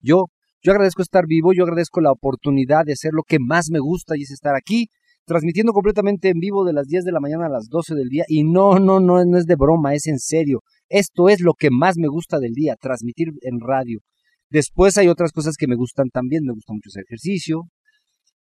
Yo, 0.00 0.26
yo 0.62 0.72
agradezco 0.72 1.02
estar 1.02 1.26
vivo, 1.26 1.52
yo 1.52 1.64
agradezco 1.64 2.00
la 2.00 2.12
oportunidad 2.12 2.84
de 2.84 2.92
hacer 2.92 3.12
lo 3.12 3.24
que 3.24 3.38
más 3.40 3.68
me 3.70 3.80
gusta 3.80 4.16
y 4.16 4.22
es 4.22 4.30
estar 4.30 4.54
aquí, 4.54 4.86
transmitiendo 5.24 5.72
completamente 5.72 6.28
en 6.28 6.38
vivo 6.38 6.64
de 6.64 6.72
las 6.72 6.86
10 6.86 7.04
de 7.04 7.12
la 7.12 7.20
mañana 7.20 7.46
a 7.46 7.50
las 7.50 7.68
12 7.68 7.94
del 7.94 8.08
día. 8.08 8.24
Y 8.28 8.44
no, 8.44 8.78
no, 8.78 9.00
no, 9.00 9.24
no 9.24 9.38
es 9.38 9.46
de 9.46 9.56
broma, 9.56 9.94
es 9.94 10.06
en 10.06 10.18
serio. 10.18 10.60
Esto 10.88 11.28
es 11.28 11.40
lo 11.40 11.54
que 11.54 11.70
más 11.70 11.96
me 11.98 12.08
gusta 12.08 12.38
del 12.38 12.52
día, 12.52 12.76
transmitir 12.80 13.28
en 13.42 13.58
radio. 13.60 14.00
Después 14.50 14.98
hay 14.98 15.08
otras 15.08 15.32
cosas 15.32 15.56
que 15.56 15.66
me 15.66 15.76
gustan 15.76 16.10
también, 16.10 16.44
me 16.44 16.52
gusta 16.52 16.74
mucho 16.74 16.90
hacer 16.90 17.04
ejercicio, 17.08 17.62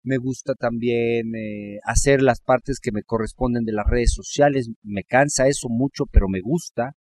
me 0.03 0.19
gusta 0.19 0.55
también 0.55 1.35
eh, 1.37 1.79
hacer 1.85 2.21
las 2.21 2.41
partes 2.41 2.81
que 2.81 2.93
me 2.93 3.03
corresponden 3.03 3.65
de 3.65 3.73
las 3.73 3.87
redes 3.87 4.13
sociales, 4.13 4.71
me 4.83 5.05
cansa 5.05 5.47
eso 5.47 5.69
mucho, 5.69 6.05
pero 6.11 6.29
me 6.29 6.41
gusta. 6.41 6.93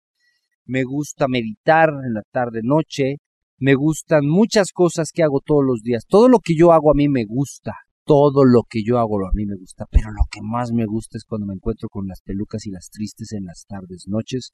Me 0.65 0.83
gusta 0.83 1.27
meditar 1.27 1.89
en 2.05 2.13
la 2.13 2.21
tarde 2.31 2.59
noche, 2.63 3.17
me 3.59 3.75
gustan 3.75 4.25
muchas 4.25 4.71
cosas 4.71 5.11
que 5.13 5.23
hago 5.23 5.41
todos 5.45 5.63
los 5.65 5.81
días. 5.81 6.05
Todo 6.07 6.29
lo 6.29 6.39
que 6.39 6.55
yo 6.55 6.71
hago 6.71 6.91
a 6.91 6.95
mí 6.95 7.09
me 7.09 7.25
gusta, 7.25 7.73
todo 8.05 8.45
lo 8.45 8.63
que 8.67 8.81
yo 8.83 8.97
hago 8.97 9.25
a 9.25 9.31
mí 9.33 9.45
me 9.45 9.55
gusta, 9.55 9.85
pero 9.91 10.09
lo 10.11 10.23
que 10.31 10.41
más 10.41 10.71
me 10.71 10.85
gusta 10.85 11.17
es 11.17 11.25
cuando 11.25 11.47
me 11.47 11.53
encuentro 11.53 11.89
con 11.89 12.07
las 12.07 12.21
pelucas 12.21 12.65
y 12.65 12.71
las 12.71 12.89
tristes 12.89 13.33
en 13.33 13.45
las 13.45 13.65
tardes, 13.67 14.05
noches 14.07 14.51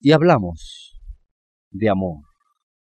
y 0.00 0.12
hablamos 0.12 1.00
de 1.70 1.88
amor, 1.88 2.24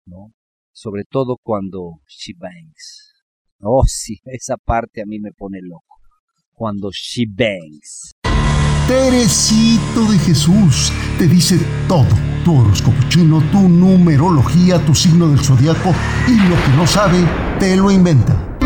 ¿no? 0.06 0.34
Sobre 0.72 1.04
todo 1.10 1.38
cuando 1.42 2.02
she 2.08 2.34
bangs. 2.38 3.14
Oh, 3.60 3.84
sí, 3.86 4.20
esa 4.26 4.58
parte 4.58 5.02
a 5.02 5.06
mí 5.06 5.20
me 5.20 5.32
pone 5.32 5.60
loco. 5.62 5.98
Cuando 6.54 6.90
she 6.92 7.26
bangs. 7.28 8.14
Teresito 8.88 10.06
de 10.12 10.18
Jesús 10.20 10.92
te 11.18 11.28
dice 11.28 11.60
todo. 11.88 12.08
Tu 12.44 12.60
horóscopo 12.60 12.98
chino, 13.10 13.42
tu 13.52 13.70
numerología, 13.70 14.84
tu 14.86 14.96
signo 14.96 15.30
del 15.30 15.40
zodiaco 15.40 15.94
y 16.28 16.36
lo 16.36 16.56
que 16.56 16.72
no 16.76 16.88
sabe, 16.88 17.20
te 17.60 17.78
lo 17.78 17.92
inventa. 17.92 18.58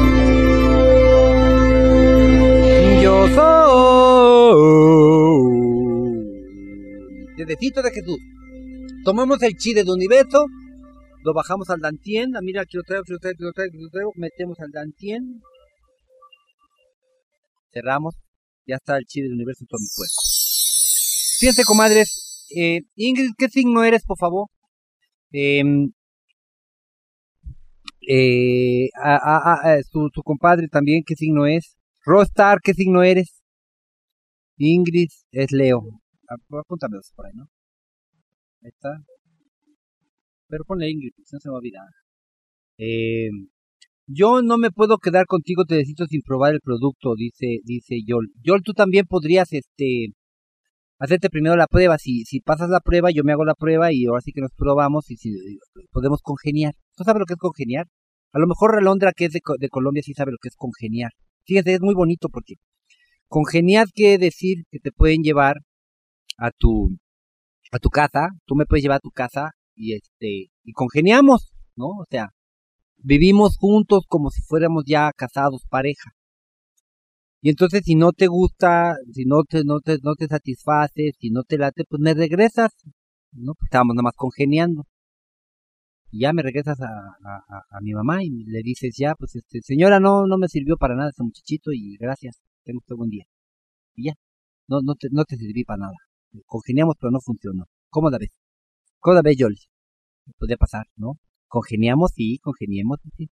Yo 3.04 3.28
soy 3.36 3.96
Dedecito 7.38 7.82
de 7.82 7.92
Jesús. 7.92 8.18
Tomamos 9.04 9.42
el 9.44 9.54
chi 9.56 9.74
del 9.74 9.90
universo, 9.90 10.46
lo 11.24 11.34
bajamos 11.34 11.70
al 11.70 11.80
dantien, 11.80 12.36
ah, 12.36 12.40
mira, 12.42 12.62
aquí 12.62 12.78
lo 12.78 12.84
traigo, 12.84 13.04
aquí 13.04 13.12
lo 13.12 13.20
traigo, 13.20 13.50
aquí 13.50 13.78
lo 13.78 13.90
traigo, 13.90 14.12
metemos 14.16 14.60
al 14.60 14.72
dantien, 14.72 15.42
cerramos, 17.72 18.16
ya 18.68 18.76
está 18.76 18.98
el 18.98 19.06
chi 19.06 19.22
del 19.22 19.34
universo 19.34 19.64
en 19.64 19.68
todo 19.68 19.80
mi 19.80 19.88
cuerpo. 19.96 20.22
Fíjense, 21.40 21.64
comadres, 21.64 22.46
eh, 22.56 22.82
Ingrid, 22.96 23.32
¿qué 23.38 23.50
signo 23.50 23.84
eres, 23.84 24.04
por 24.04 24.18
favor? 24.18 24.48
Em, 25.32 25.92
eh, 28.08 28.90
a, 28.96 29.16
a- 29.16 29.74
a- 29.74 29.84
su, 29.84 30.10
su 30.14 30.24
compadre 30.24 30.68
también, 30.68 31.04
¿qué 31.06 31.16
signo 31.16 31.46
es? 31.46 31.76
Rostar, 32.06 32.60
¿qué 32.64 32.74
signo 32.74 33.04
eres? 33.04 33.42
Ingrid 34.58 35.12
es 35.32 35.54
Leo. 35.54 36.02
Ah, 36.30 36.36
Apúntame 36.60 36.98
dos 36.98 37.10
por 37.16 37.26
ahí, 37.26 37.32
¿no? 37.36 37.48
Ahí 38.62 38.70
está. 38.70 39.02
Pero 40.50 40.64
ponle 40.66 40.90
Ingrid, 40.90 41.14
si 41.24 41.36
no 41.36 41.40
se 41.40 41.48
me 41.48 41.52
va 41.54 41.58
a 41.58 41.60
olvidar. 41.60 41.90
Eh, 42.78 43.30
yo 44.08 44.42
no 44.42 44.58
me 44.58 44.72
puedo 44.72 44.98
quedar 44.98 45.26
contigo, 45.26 45.66
te 45.66 45.76
necesito 45.76 46.06
sin 46.06 46.22
probar 46.22 46.54
el 46.54 46.62
producto, 46.62 47.14
dice, 47.16 47.60
dice 47.64 47.98
Yol. 48.06 48.32
Yol, 48.44 48.62
tú 48.64 48.74
también 48.74 49.06
podrías, 49.08 49.52
este, 49.54 50.14
hacerte 51.00 51.30
primero 51.30 51.56
la 51.56 51.68
prueba. 51.68 51.98
Si, 51.98 52.24
si 52.26 52.40
pasas 52.40 52.70
la 52.70 52.80
prueba, 52.80 53.10
yo 53.12 53.24
me 53.24 53.34
hago 53.34 53.46
la 53.46 53.56
prueba 53.56 53.92
y 53.92 54.06
ahora 54.06 54.22
sí 54.22 54.32
que 54.32 54.42
nos 54.42 54.52
probamos 54.56 55.10
y 55.12 55.18
si 55.18 55.32
podemos 55.92 56.22
congeniar. 56.22 56.74
¿Tú 56.96 57.04
sabes 57.04 57.20
lo 57.20 57.26
que 57.26 57.34
es 57.34 57.40
congeniar? 57.40 57.88
A 58.32 58.40
lo 58.40 58.48
mejor 58.48 58.76
Relondra, 58.76 59.12
que 59.16 59.26
es 59.26 59.34
de, 59.34 59.42
de 59.60 59.70
Colombia, 59.70 60.04
sí 60.04 60.14
sabe 60.14 60.32
lo 60.32 60.38
que 60.42 60.50
es 60.50 60.56
congeniar. 60.56 61.12
Fíjate, 61.46 61.74
es 61.74 61.82
muy 61.82 61.94
bonito 61.96 62.30
porque 62.30 62.56
congeniar 63.28 63.88
quiere 63.94 64.18
decir 64.18 64.64
que 64.72 64.80
te 64.80 64.92
pueden 64.92 65.22
llevar 65.22 65.58
a 66.38 66.52
tu, 66.52 66.98
a 67.72 67.80
tu 67.80 67.90
casa, 67.90 68.30
tú 68.46 68.56
me 68.56 68.66
puedes 68.66 68.84
llevar 68.84 68.98
a 68.98 69.00
tu 69.00 69.12
casa 69.12 69.52
y 69.76 69.94
este, 69.94 70.48
y 70.64 70.72
congeniamos, 70.74 71.54
¿no? 71.76 71.88
O 71.88 72.06
sea, 72.10 72.30
vivimos 73.06 73.58
juntos 73.58 74.04
como 74.08 74.30
si 74.32 74.42
fuéramos 74.42 74.84
ya 74.88 75.12
casados, 75.16 75.64
pareja. 75.70 76.12
Y 77.42 77.50
entonces 77.50 77.84
si 77.86 77.96
no 77.96 78.12
te 78.12 78.28
gusta, 78.28 78.96
si 79.14 79.24
no 79.24 79.44
te, 79.44 79.64
no 79.64 79.80
te, 79.80 80.00
no 80.04 80.16
te 80.16 80.28
satisface, 80.28 81.12
si 81.18 81.30
no 81.30 81.44
te 81.44 81.58
late, 81.58 81.86
pues 81.88 82.02
me 82.02 82.14
regresas, 82.14 82.72
¿no? 83.32 83.54
Pues 83.54 83.68
estábamos 83.68 83.96
nada 83.96 84.04
más 84.04 84.16
congeniando. 84.18 84.84
Y 86.12 86.22
ya 86.22 86.34
me 86.34 86.42
regresas 86.42 86.80
a, 86.82 86.88
a, 86.88 87.62
a- 87.70 87.82
mi 87.82 87.94
mamá 87.94 88.24
y 88.24 88.30
le 88.46 88.62
dices, 88.64 88.96
ya, 88.98 89.14
pues 89.16 89.36
este, 89.36 89.60
señora, 89.62 90.00
no, 90.00 90.26
no 90.28 90.38
me 90.38 90.48
sirvió 90.48 90.78
para 90.78 90.96
nada 90.96 91.10
ese 91.12 91.24
muchachito 91.24 91.72
y 91.74 91.98
gracias, 91.98 92.40
tengo 92.64 92.80
usted 92.80 92.96
buen 92.96 93.10
día. 93.10 93.26
Y 93.96 94.08
ya, 94.08 94.14
no, 94.68 94.82
no 94.84 94.96
te, 94.96 95.10
no 95.12 95.26
te 95.26 95.38
serví 95.38 95.64
para 95.66 95.80
nada. 95.80 95.96
Congeniamos 96.48 96.96
pero 97.00 97.12
no 97.12 97.22
funcionó. 97.22 97.66
¿Cómo 97.90 98.10
la 98.12 98.18
ves? 98.20 98.32
¿Cómo 99.00 99.16
la 99.16 99.22
ves, 99.24 99.38
Yoli? 99.38 99.58
Podría 100.40 100.58
pasar, 100.58 100.86
¿no? 100.98 101.14
Congeniamos, 101.48 102.12
sí, 102.16 102.40
congeniemos, 102.40 103.00
sí. 103.18 103.30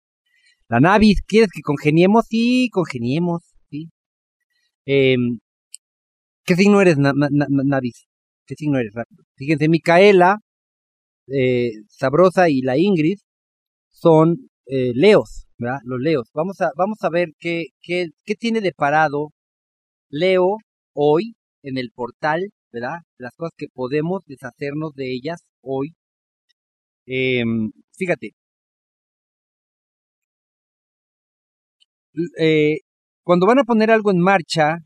La 0.69 0.79
Navis, 0.81 1.21
¿quieres 1.27 1.49
que 1.53 1.61
congeniemos? 1.61 2.25
Sí, 2.29 2.69
congeniemos, 2.71 3.43
sí. 3.71 3.89
Em, 4.85 5.39
¿Qué 6.45 6.55
signo 6.55 6.81
eres, 6.81 6.97
Na- 6.97 7.13
Na- 7.13 7.29
Na- 7.31 7.47
Navis? 7.63 8.05
¿Qué 8.45 8.55
signo 8.55 8.77
eres? 8.79 8.93
Fíjense, 9.35 9.69
Micaela, 9.69 10.37
eh, 11.27 11.71
Sabrosa 11.89 12.49
y 12.49 12.61
la 12.61 12.77
Ingrid 12.77 13.19
son 13.89 14.49
eh, 14.67 14.93
Leos, 14.95 15.47
¿verdad? 15.59 15.79
Los 15.85 15.99
Leos. 16.01 16.29
Vamos 16.33 16.61
a, 16.61 16.71
vamos 16.77 16.99
a 17.03 17.09
ver 17.09 17.29
qué, 17.39 17.67
qué, 17.81 18.09
qué 18.25 18.35
tiene 18.35 18.61
de 18.61 18.73
parado 18.73 19.31
Leo 20.09 20.57
hoy 20.93 21.35
en 21.63 21.77
el 21.79 21.91
portal, 21.91 22.51
¿verdad? 22.73 22.99
Las 23.17 23.35
cosas 23.35 23.53
que 23.57 23.67
podemos 23.73 24.23
deshacernos 24.27 24.93
de 24.95 25.13
ellas 25.13 25.43
hoy. 25.61 25.95
Em, 27.07 27.71
fíjate. 27.97 28.31
Eh, 32.39 32.77
cuando 33.23 33.47
van 33.47 33.59
a 33.59 33.63
poner 33.63 33.89
algo 33.91 34.11
en 34.11 34.19
marcha, 34.19 34.77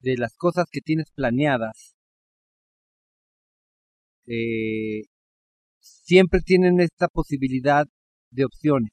de 0.00 0.16
las 0.18 0.36
cosas 0.36 0.66
que 0.70 0.80
tienes 0.80 1.10
planeadas, 1.14 1.94
eh, 4.26 5.02
siempre 5.80 6.40
tienen 6.40 6.80
esta 6.80 7.08
posibilidad 7.08 7.86
de 8.30 8.44
opciones. 8.44 8.92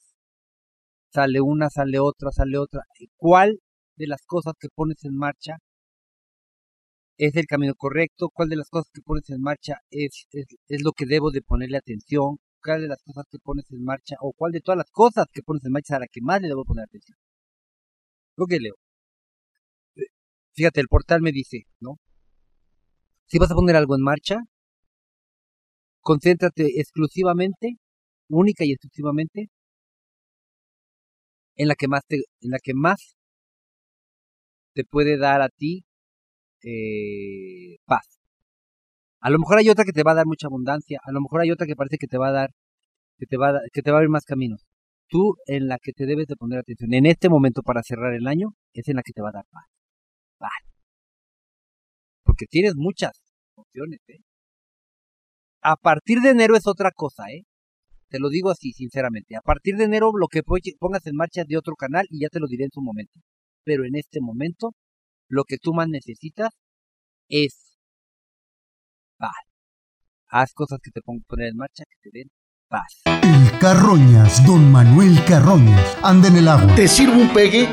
Sale 1.14 1.42
una, 1.42 1.70
sale 1.70 2.00
otra, 2.00 2.32
sale 2.32 2.58
otra. 2.58 2.84
¿Cuál 3.18 3.60
de 3.98 4.08
las 4.08 4.22
cosas 4.26 4.54
que 4.60 4.70
pones 4.74 5.04
en 5.04 5.16
marcha 5.18 5.58
es 7.28 7.36
el 7.36 7.46
camino 7.46 7.76
correcto? 7.76 8.30
¿Cuál 8.34 8.50
de 8.50 8.56
las 8.56 8.70
cosas 8.70 8.90
que 8.92 9.02
pones 9.02 9.30
en 9.30 9.42
marcha 9.42 9.76
es, 9.92 10.26
es, 10.32 10.48
es 10.68 10.82
lo 10.84 10.92
que 10.92 11.06
debo 11.06 11.30
de 11.32 11.44
ponerle 11.44 11.78
atención? 11.78 12.40
¿Cuál 12.64 12.82
de 12.82 12.88
las 12.88 13.04
cosas 13.04 13.26
que 13.32 13.38
pones 13.40 13.70
en 13.72 13.84
marcha 13.84 14.16
o 14.22 14.34
cuál 14.34 14.52
de 14.54 14.62
todas 14.62 14.78
las 14.78 14.90
cosas 14.92 15.28
que 15.32 15.44
pones 15.44 15.64
en 15.66 15.72
marcha 15.72 15.94
es 15.94 15.98
a 15.98 16.00
la 16.00 16.08
que 16.08 16.22
más 16.22 16.42
le 16.42 16.48
debo 16.48 16.66
poner 16.66 16.86
atención? 16.86 17.18
Lo 18.38 18.48
que 18.48 18.60
leo. 18.60 18.76
Fíjate, 20.54 20.82
el 20.82 20.88
portal 20.88 21.22
me 21.22 21.32
dice, 21.32 21.66
¿no? 21.80 21.98
Si 23.28 23.38
vas 23.38 23.52
a 23.52 23.56
poner 23.56 23.76
algo 23.76 23.96
en 23.96 24.02
marcha, 24.02 24.38
concéntrate 26.02 26.80
exclusivamente, 26.80 27.78
única 28.30 28.66
y 28.66 28.72
exclusivamente, 28.72 29.50
en 31.56 31.68
la 31.68 31.76
que 31.76 31.88
más 31.88 32.02
te, 32.08 32.18
en 32.42 32.50
la 32.52 32.58
que 32.60 32.74
más 32.74 33.16
te 34.74 34.84
puede 34.86 35.18
dar 35.18 35.42
a 35.42 35.50
ti 35.50 35.86
eh, 36.64 37.78
paz. 37.86 38.20
A 39.22 39.30
lo 39.30 39.40
mejor 39.40 39.60
hay 39.60 39.70
otra 39.70 39.86
que 39.86 39.94
te 39.94 40.04
va 40.04 40.12
a 40.12 40.16
dar 40.16 40.26
mucha 40.26 40.48
abundancia, 40.48 41.00
a 41.04 41.12
lo 41.12 41.22
mejor 41.22 41.42
hay 41.42 41.52
otra 41.52 41.68
que 41.68 41.76
parece 41.76 41.98
que 41.98 42.08
te 42.08 42.18
va 42.18 42.30
a 42.30 42.32
dar, 42.32 42.50
que 43.18 43.26
te 43.28 43.38
va 43.38 43.50
a, 43.50 43.60
que 43.72 43.82
te 43.82 43.92
va 43.92 43.98
a 43.98 44.00
abrir 44.00 44.10
más 44.10 44.26
caminos. 44.26 44.66
Tú 45.08 45.36
en 45.46 45.68
la 45.68 45.78
que 45.78 45.94
te 45.94 46.06
debes 46.06 46.28
de 46.28 46.36
poner 46.36 46.60
atención 46.60 46.94
en 46.94 47.06
este 47.06 47.30
momento 47.30 47.62
para 47.64 47.84
cerrar 47.84 48.14
el 48.14 48.28
año 48.28 48.50
es 48.74 48.88
en 48.88 48.96
la 48.96 49.04
que 49.04 49.14
te 49.14 49.22
va 49.22 49.30
a 49.30 49.34
dar 49.34 49.46
paz. 49.52 49.66
Paz. 50.38 50.52
Porque 52.24 52.46
tienes 52.50 52.74
muchas 52.76 53.12
opciones, 53.56 54.00
¿eh? 54.08 54.20
A 55.64 55.76
partir 55.76 56.20
de 56.22 56.30
enero 56.30 56.56
es 56.56 56.66
otra 56.66 56.92
cosa, 56.92 57.26
¿eh? 57.30 57.44
Te 58.10 58.20
lo 58.20 58.30
digo 58.30 58.50
así, 58.50 58.72
sinceramente. 58.74 59.36
A 59.36 59.42
partir 59.42 59.76
de 59.76 59.86
enero 59.86 60.12
lo 60.18 60.28
que 60.28 60.42
pongas 60.44 61.06
en 61.06 61.16
marcha 61.16 61.42
es 61.42 61.48
de 61.48 61.58
otro 61.58 61.76
canal 61.76 62.08
y 62.10 62.22
ya 62.22 62.30
te 62.30 62.40
lo 62.40 62.48
diré 62.48 62.66
en 62.66 62.72
su 62.72 62.82
momento. 62.82 63.20
Pero 63.64 63.86
en 63.86 63.96
este 63.96 64.20
momento, 64.22 64.72
lo 65.32 65.46
que 65.46 65.58
tú 65.58 65.74
más 65.74 65.88
necesitas 65.88 66.50
es 67.30 67.78
paz. 69.18 69.32
Haz 70.28 70.54
cosas 70.54 70.80
que 70.84 70.92
te 70.92 71.02
pongan 71.02 71.24
poner 71.28 71.48
en 71.48 71.58
marcha 71.58 71.84
que 71.90 72.10
te 72.10 72.20
den 72.20 72.30
paz. 72.68 73.02
El 73.06 73.60
Carroñas, 73.60 74.46
don 74.46 74.72
Manuel 74.72 75.24
Carroñas, 75.26 75.98
anda 76.04 76.28
en 76.28 76.38
el 76.38 76.48
agua. 76.48 76.76
¿Te 76.76 76.88
sirvo 76.88 77.22
un 77.22 77.34
pegue? 77.34 77.68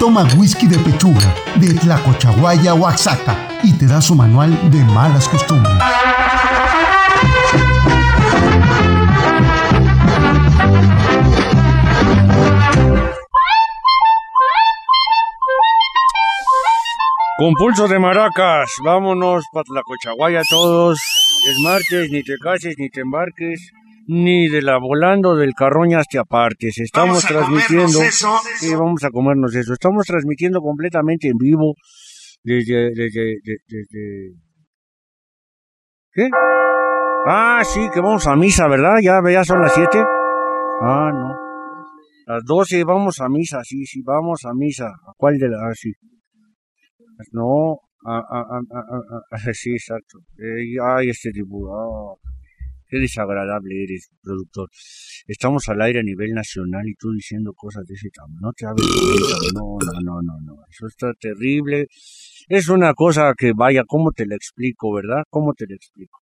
Toma 0.00 0.26
whisky 0.36 0.66
de 0.66 0.78
pechuga, 0.78 1.34
de 1.60 1.74
Tlacochahuaya, 1.74 2.74
Oaxaca, 2.74 3.60
y 3.62 3.72
te 3.78 3.86
da 3.86 4.00
su 4.00 4.16
manual 4.16 4.70
de 4.70 4.82
malas 4.84 5.28
costumbres. 5.28 5.78
Con 17.36 17.52
pulso 17.54 17.88
de 17.88 17.98
maracas, 17.98 18.70
vámonos 18.84 19.44
para 19.52 19.64
la 19.74 19.82
Cochaguaya 19.82 20.42
todos. 20.48 20.98
Es 21.48 21.58
martes, 21.64 22.10
ni 22.10 22.22
te 22.22 22.36
cases, 22.40 22.76
ni 22.78 22.88
te 22.90 23.00
embarques, 23.00 23.72
ni 24.06 24.46
de 24.48 24.62
la 24.62 24.78
volando 24.78 25.34
del 25.34 25.52
carroñas 25.52 26.06
te 26.08 26.18
apartes. 26.18 26.78
Estamos 26.78 27.24
Vamos 27.24 27.26
transmitiendo. 27.26 28.02
eso. 28.02 28.38
Sí, 28.58 28.72
vamos 28.74 29.02
a 29.02 29.10
comernos 29.10 29.54
eso. 29.56 29.72
Estamos 29.72 30.06
transmitiendo 30.06 30.60
completamente 30.60 31.26
en 31.28 31.36
vivo 31.36 31.74
desde, 32.44 32.90
desde, 32.94 33.34
desde, 33.42 33.62
desde- 33.66 34.34
¿Qué? 36.12 36.28
Ah, 37.26 37.62
sí, 37.64 37.88
que 37.92 38.00
vamos 38.00 38.28
a 38.28 38.36
misa, 38.36 38.68
¿verdad? 38.68 38.98
Ya, 39.02 39.20
ya 39.28 39.42
son 39.44 39.60
las 39.60 39.74
7. 39.74 40.04
Ah, 40.80 41.10
no. 41.12 41.34
Las 42.26 42.44
12 42.44 42.84
vamos 42.84 43.20
a 43.20 43.28
misa, 43.28 43.58
sí, 43.64 43.84
sí, 43.86 44.02
vamos 44.04 44.44
a 44.44 44.52
misa. 44.54 44.86
¿A 44.86 45.12
cuál 45.16 45.36
de 45.36 45.48
las? 45.48 45.60
Ah, 45.60 45.72
sí. 45.74 45.90
No, 47.32 47.80
a, 48.04 48.18
a, 48.18 49.28
sí, 49.54 49.72
exacto. 49.72 50.18
Eh, 50.38 50.76
ay, 50.82 51.10
este 51.10 51.30
ah, 51.30 52.14
qué 52.86 52.98
desagradable 52.98 53.84
eres, 53.84 54.10
productor. 54.22 54.68
Estamos 55.26 55.68
al 55.68 55.80
aire 55.82 56.00
a 56.00 56.02
nivel 56.02 56.32
nacional 56.32 56.86
y 56.86 56.94
tú 56.94 57.12
diciendo 57.12 57.52
cosas 57.54 57.84
de 57.86 57.94
ese 57.94 58.10
tamaño. 58.10 58.38
No 58.40 58.52
te 58.52 58.66
hables 58.66 58.86
no, 59.54 59.78
no, 59.80 60.00
no, 60.00 60.22
no, 60.22 60.40
no. 60.44 60.62
Eso 60.70 60.86
está 60.86 61.12
terrible. 61.18 61.86
Es 62.48 62.68
una 62.68 62.94
cosa 62.94 63.32
que, 63.36 63.52
vaya, 63.56 63.84
¿cómo 63.86 64.12
te 64.12 64.26
la 64.26 64.36
explico, 64.36 64.92
verdad? 64.92 65.22
¿Cómo 65.30 65.54
te 65.54 65.66
la 65.66 65.74
explico? 65.74 66.20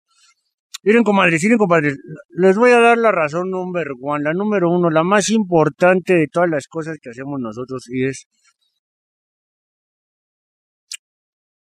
Miren, 0.83 1.03
comadres, 1.03 1.43
miren, 1.43 1.57
compadres, 1.57 1.97
les 2.29 2.55
voy 2.55 2.71
a 2.71 2.79
dar 2.79 2.97
la 2.97 3.11
razón 3.11 3.49
number 3.49 3.88
one, 3.99 4.23
la 4.23 4.33
número 4.33 4.71
uno, 4.71 4.89
la 4.89 5.03
más 5.03 5.29
importante 5.29 6.13
de 6.13 6.27
todas 6.27 6.49
las 6.49 6.67
cosas 6.67 6.97
que 7.01 7.09
hacemos 7.09 7.39
nosotros 7.39 7.89
y 7.89 8.05
es 8.05 8.27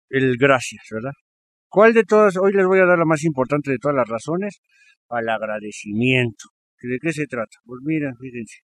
el 0.09 0.37
gracias, 0.37 0.83
¿verdad? 0.91 1.13
¿Cuál 1.69 1.93
de 1.93 2.03
todas? 2.03 2.37
Hoy 2.37 2.53
les 2.53 2.65
voy 2.65 2.79
a 2.79 2.85
dar 2.85 2.97
la 2.97 3.05
más 3.05 3.23
importante 3.23 3.71
de 3.71 3.77
todas 3.77 3.95
las 3.95 4.07
razones, 4.07 4.61
al 5.09 5.27
agradecimiento. 5.29 6.45
¿De 6.81 6.99
qué 7.01 7.11
se 7.11 7.25
trata? 7.25 7.57
Pues 7.65 7.81
miren, 7.83 8.15
fíjense, 8.17 8.59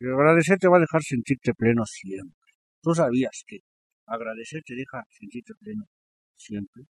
el 0.00 0.12
agradecer 0.12 0.58
te 0.58 0.68
va 0.68 0.78
a 0.78 0.80
dejar 0.80 1.02
sentirte 1.02 1.52
pleno 1.54 1.84
siempre. 1.84 2.52
¿Tú 2.82 2.94
sabías 2.94 3.42
que 3.46 3.58
agradecer 4.06 4.62
te 4.64 4.74
deja 4.74 5.02
sentirte 5.10 5.54
pleno 5.60 5.84
siempre? 6.36 6.84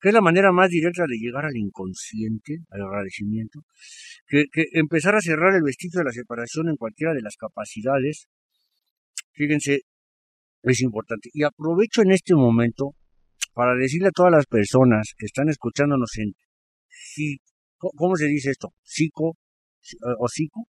que 0.00 0.08
es 0.08 0.14
la 0.14 0.20
manera 0.20 0.52
más 0.52 0.70
directa 0.70 1.04
de 1.08 1.16
llegar 1.16 1.44
al 1.44 1.56
inconsciente, 1.56 2.58
al 2.70 2.82
agradecimiento, 2.82 3.64
que, 4.26 4.44
que 4.52 4.66
empezar 4.72 5.16
a 5.16 5.20
cerrar 5.20 5.54
el 5.54 5.62
vestigio 5.62 5.98
de 5.98 6.04
la 6.04 6.12
separación 6.12 6.68
en 6.68 6.76
cualquiera 6.76 7.14
de 7.14 7.22
las 7.22 7.36
capacidades, 7.36 8.28
fíjense, 9.32 9.80
es 10.62 10.80
importante. 10.82 11.30
Y 11.32 11.42
aprovecho 11.42 12.02
en 12.02 12.12
este 12.12 12.34
momento 12.34 12.94
para 13.58 13.74
decirle 13.74 14.08
a 14.08 14.12
todas 14.14 14.30
las 14.30 14.46
personas 14.46 15.14
que 15.18 15.26
están 15.26 15.48
escuchándonos 15.48 16.10
en, 16.18 16.30
si- 16.88 17.38
¿cómo- 17.76 17.90
¿cómo 17.96 18.14
se 18.14 18.26
dice 18.26 18.50
esto? 18.52 18.68
Psico, 18.84 19.34
eh, 19.82 20.14
o 20.20 20.28
psico, 20.28 20.68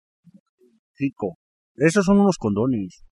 psico. 0.94 1.38
Esos 1.74 2.06
son 2.06 2.20
unos 2.20 2.38
condones. 2.38 3.04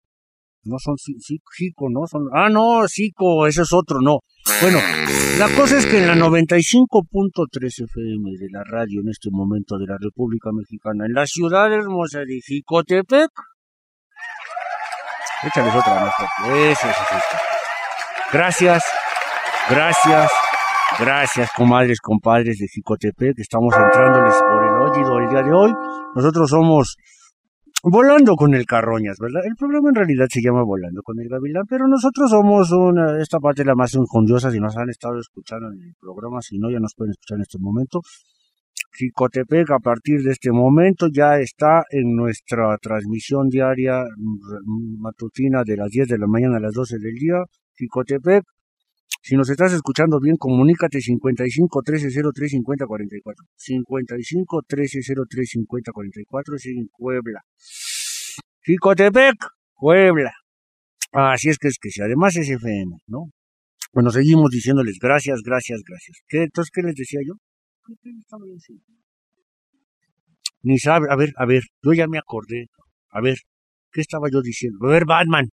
No 0.65 0.77
son 0.77 0.95
psico, 0.97 1.89
¿no? 1.89 2.05
Son, 2.05 2.21
ah, 2.33 2.49
no, 2.49 2.87
psico, 2.87 3.47
ese 3.47 3.63
es 3.63 3.73
otro, 3.73 3.97
no. 3.99 4.19
Bueno, 4.61 4.77
la 5.39 5.49
cosa 5.57 5.79
es 5.79 5.87
que 5.87 5.97
en 5.97 6.07
la 6.07 6.15
95.3 6.15 7.79
FM 7.83 8.29
de 8.39 8.47
la 8.51 8.63
radio 8.63 9.01
en 9.01 9.09
este 9.09 9.29
momento 9.31 9.79
de 9.79 9.87
la 9.87 9.97
República 9.99 10.51
Mexicana, 10.53 11.07
en 11.07 11.13
la 11.13 11.25
ciudad 11.25 11.73
hermosa 11.73 12.19
de 12.19 12.39
Jicotepec, 12.45 13.31
échales 15.47 15.75
otra 15.75 15.95
más. 15.99 16.13
Eso, 16.45 16.87
eso, 16.89 17.01
eso. 17.11 17.37
Gracias, 18.31 18.83
gracias, 19.69 20.31
gracias, 20.99 21.49
comadres, 21.55 21.99
compadres 22.01 22.57
de 22.57 22.67
Jicotepec. 22.67 23.39
Estamos 23.39 23.73
entrándoles 23.75 24.35
por 24.35 24.63
el 24.63 24.73
oído 24.81 25.19
el 25.19 25.29
día 25.29 25.43
de 25.43 25.51
hoy. 25.51 25.73
Nosotros 26.15 26.49
somos 26.49 26.97
Volando 27.85 28.37
con 28.37 28.53
el 28.53 28.65
Carroñas, 28.65 29.17
¿verdad? 29.19 29.41
El 29.45 29.57
programa 29.57 29.89
en 29.89 29.95
realidad 29.95 30.27
se 30.29 30.41
llama 30.41 30.63
Volando 30.63 31.01
con 31.03 31.19
el 31.19 31.27
Gavilán, 31.27 31.65
pero 31.67 31.85
nosotros 31.85 32.29
somos 32.29 32.71
una, 32.71 33.21
esta 33.21 33.39
parte 33.39 33.65
la 33.65 33.75
más 33.75 33.93
enjundiosa, 33.93 34.51
si 34.51 34.61
nos 34.61 34.77
han 34.77 34.89
estado 34.89 35.19
escuchando 35.19 35.67
en 35.67 35.89
el 35.89 35.93
programa, 35.99 36.41
si 36.41 36.57
no, 36.59 36.71
ya 36.71 36.79
nos 36.79 36.93
pueden 36.95 37.11
escuchar 37.11 37.39
en 37.39 37.41
este 37.41 37.57
momento. 37.59 37.99
Jicotepec 38.93 39.69
a 39.71 39.79
partir 39.79 40.21
de 40.21 40.31
este 40.31 40.53
momento 40.53 41.07
ya 41.11 41.39
está 41.39 41.83
en 41.89 42.15
nuestra 42.15 42.77
transmisión 42.77 43.49
diaria 43.49 44.03
mm, 44.15 45.01
matutina 45.01 45.63
de 45.65 45.75
las 45.75 45.89
10 45.89 46.07
de 46.07 46.17
la 46.19 46.27
mañana 46.27 46.57
a 46.57 46.61
las 46.61 46.71
12 46.71 46.99
del 46.99 47.15
día. 47.15 47.43
Jicotepec, 47.75 48.45
si 49.21 49.35
nos 49.35 49.49
estás 49.49 49.73
escuchando 49.73 50.19
bien, 50.19 50.35
comunícate 50.37 50.99
55 50.99 51.81
13 51.83 52.09
03 52.33 52.51
50 52.51 52.85
44. 52.85 53.45
55 53.55 54.61
13 54.67 54.99
03 55.29 55.49
50 55.49 55.91
44 55.91 56.55
es 56.55 56.65
en 56.65 56.87
Puebla. 56.97 57.41
Jicotepec, 58.65 59.35
Puebla. 59.75 60.31
Así 61.11 61.49
es 61.49 61.57
que 61.57 61.67
es 61.67 61.77
que 61.79 61.89
si 61.89 62.01
además 62.01 62.35
es 62.35 62.49
FM, 62.49 62.97
¿no? 63.07 63.29
Bueno, 63.93 64.09
seguimos 64.09 64.49
diciéndoles 64.49 64.97
gracias, 64.99 65.41
gracias, 65.45 65.81
gracias. 65.87 66.17
¿Qué, 66.27 66.43
entonces, 66.43 66.71
¿qué 66.73 66.81
les 66.81 66.95
decía 66.95 67.19
yo? 67.25 67.35
Ni 70.63 70.79
sabe, 70.79 71.07
a 71.09 71.15
ver, 71.15 71.33
a 71.35 71.45
ver, 71.45 71.63
yo 71.83 71.93
ya 71.93 72.07
me 72.07 72.17
acordé. 72.17 72.67
A 73.11 73.21
ver, 73.21 73.37
¿qué 73.91 74.01
estaba 74.01 74.27
yo 74.31 74.41
diciendo? 74.41 74.79
A 74.87 74.91
ver, 74.91 75.05
Batman. 75.05 75.49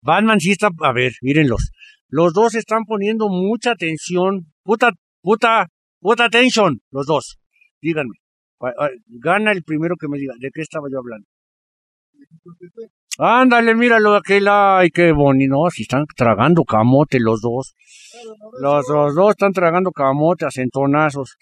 Batman 0.00 0.40
sí 0.40 0.52
está, 0.52 0.70
a 0.80 0.92
ver, 0.92 1.12
mírenlos. 1.20 1.70
Los 2.08 2.32
dos 2.32 2.54
están 2.54 2.84
poniendo 2.84 3.28
mucha 3.28 3.72
atención. 3.72 4.52
Puta, 4.62 4.90
puta, 5.22 5.66
puta 6.00 6.24
atención, 6.24 6.80
los 6.90 7.06
dos. 7.06 7.38
Díganme. 7.80 8.16
Gana 9.06 9.52
el 9.52 9.62
primero 9.62 9.96
que 9.96 10.08
me 10.08 10.18
diga. 10.18 10.34
¿De 10.38 10.50
qué 10.52 10.62
estaba 10.62 10.88
yo 10.90 10.98
hablando? 10.98 11.26
Ándale, 13.18 13.74
míralo 13.74 14.14
aquel, 14.14 14.46
ay, 14.48 14.90
qué 14.90 15.12
bonito. 15.12 15.70
Si 15.70 15.82
están 15.82 16.04
tragando 16.16 16.64
camote 16.64 17.18
los 17.18 17.40
dos. 17.40 17.74
Los, 18.60 18.88
los 18.88 19.14
dos 19.14 19.30
están 19.30 19.52
tragando 19.52 19.90
camote 19.90 20.44
a 20.44 20.50
centonazos. 20.50 21.36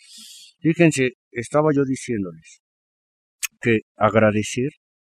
Fíjense, 0.60 1.12
estaba 1.30 1.70
yo 1.74 1.84
diciéndoles 1.84 2.62
que 3.60 3.80
agradecer 3.96 4.70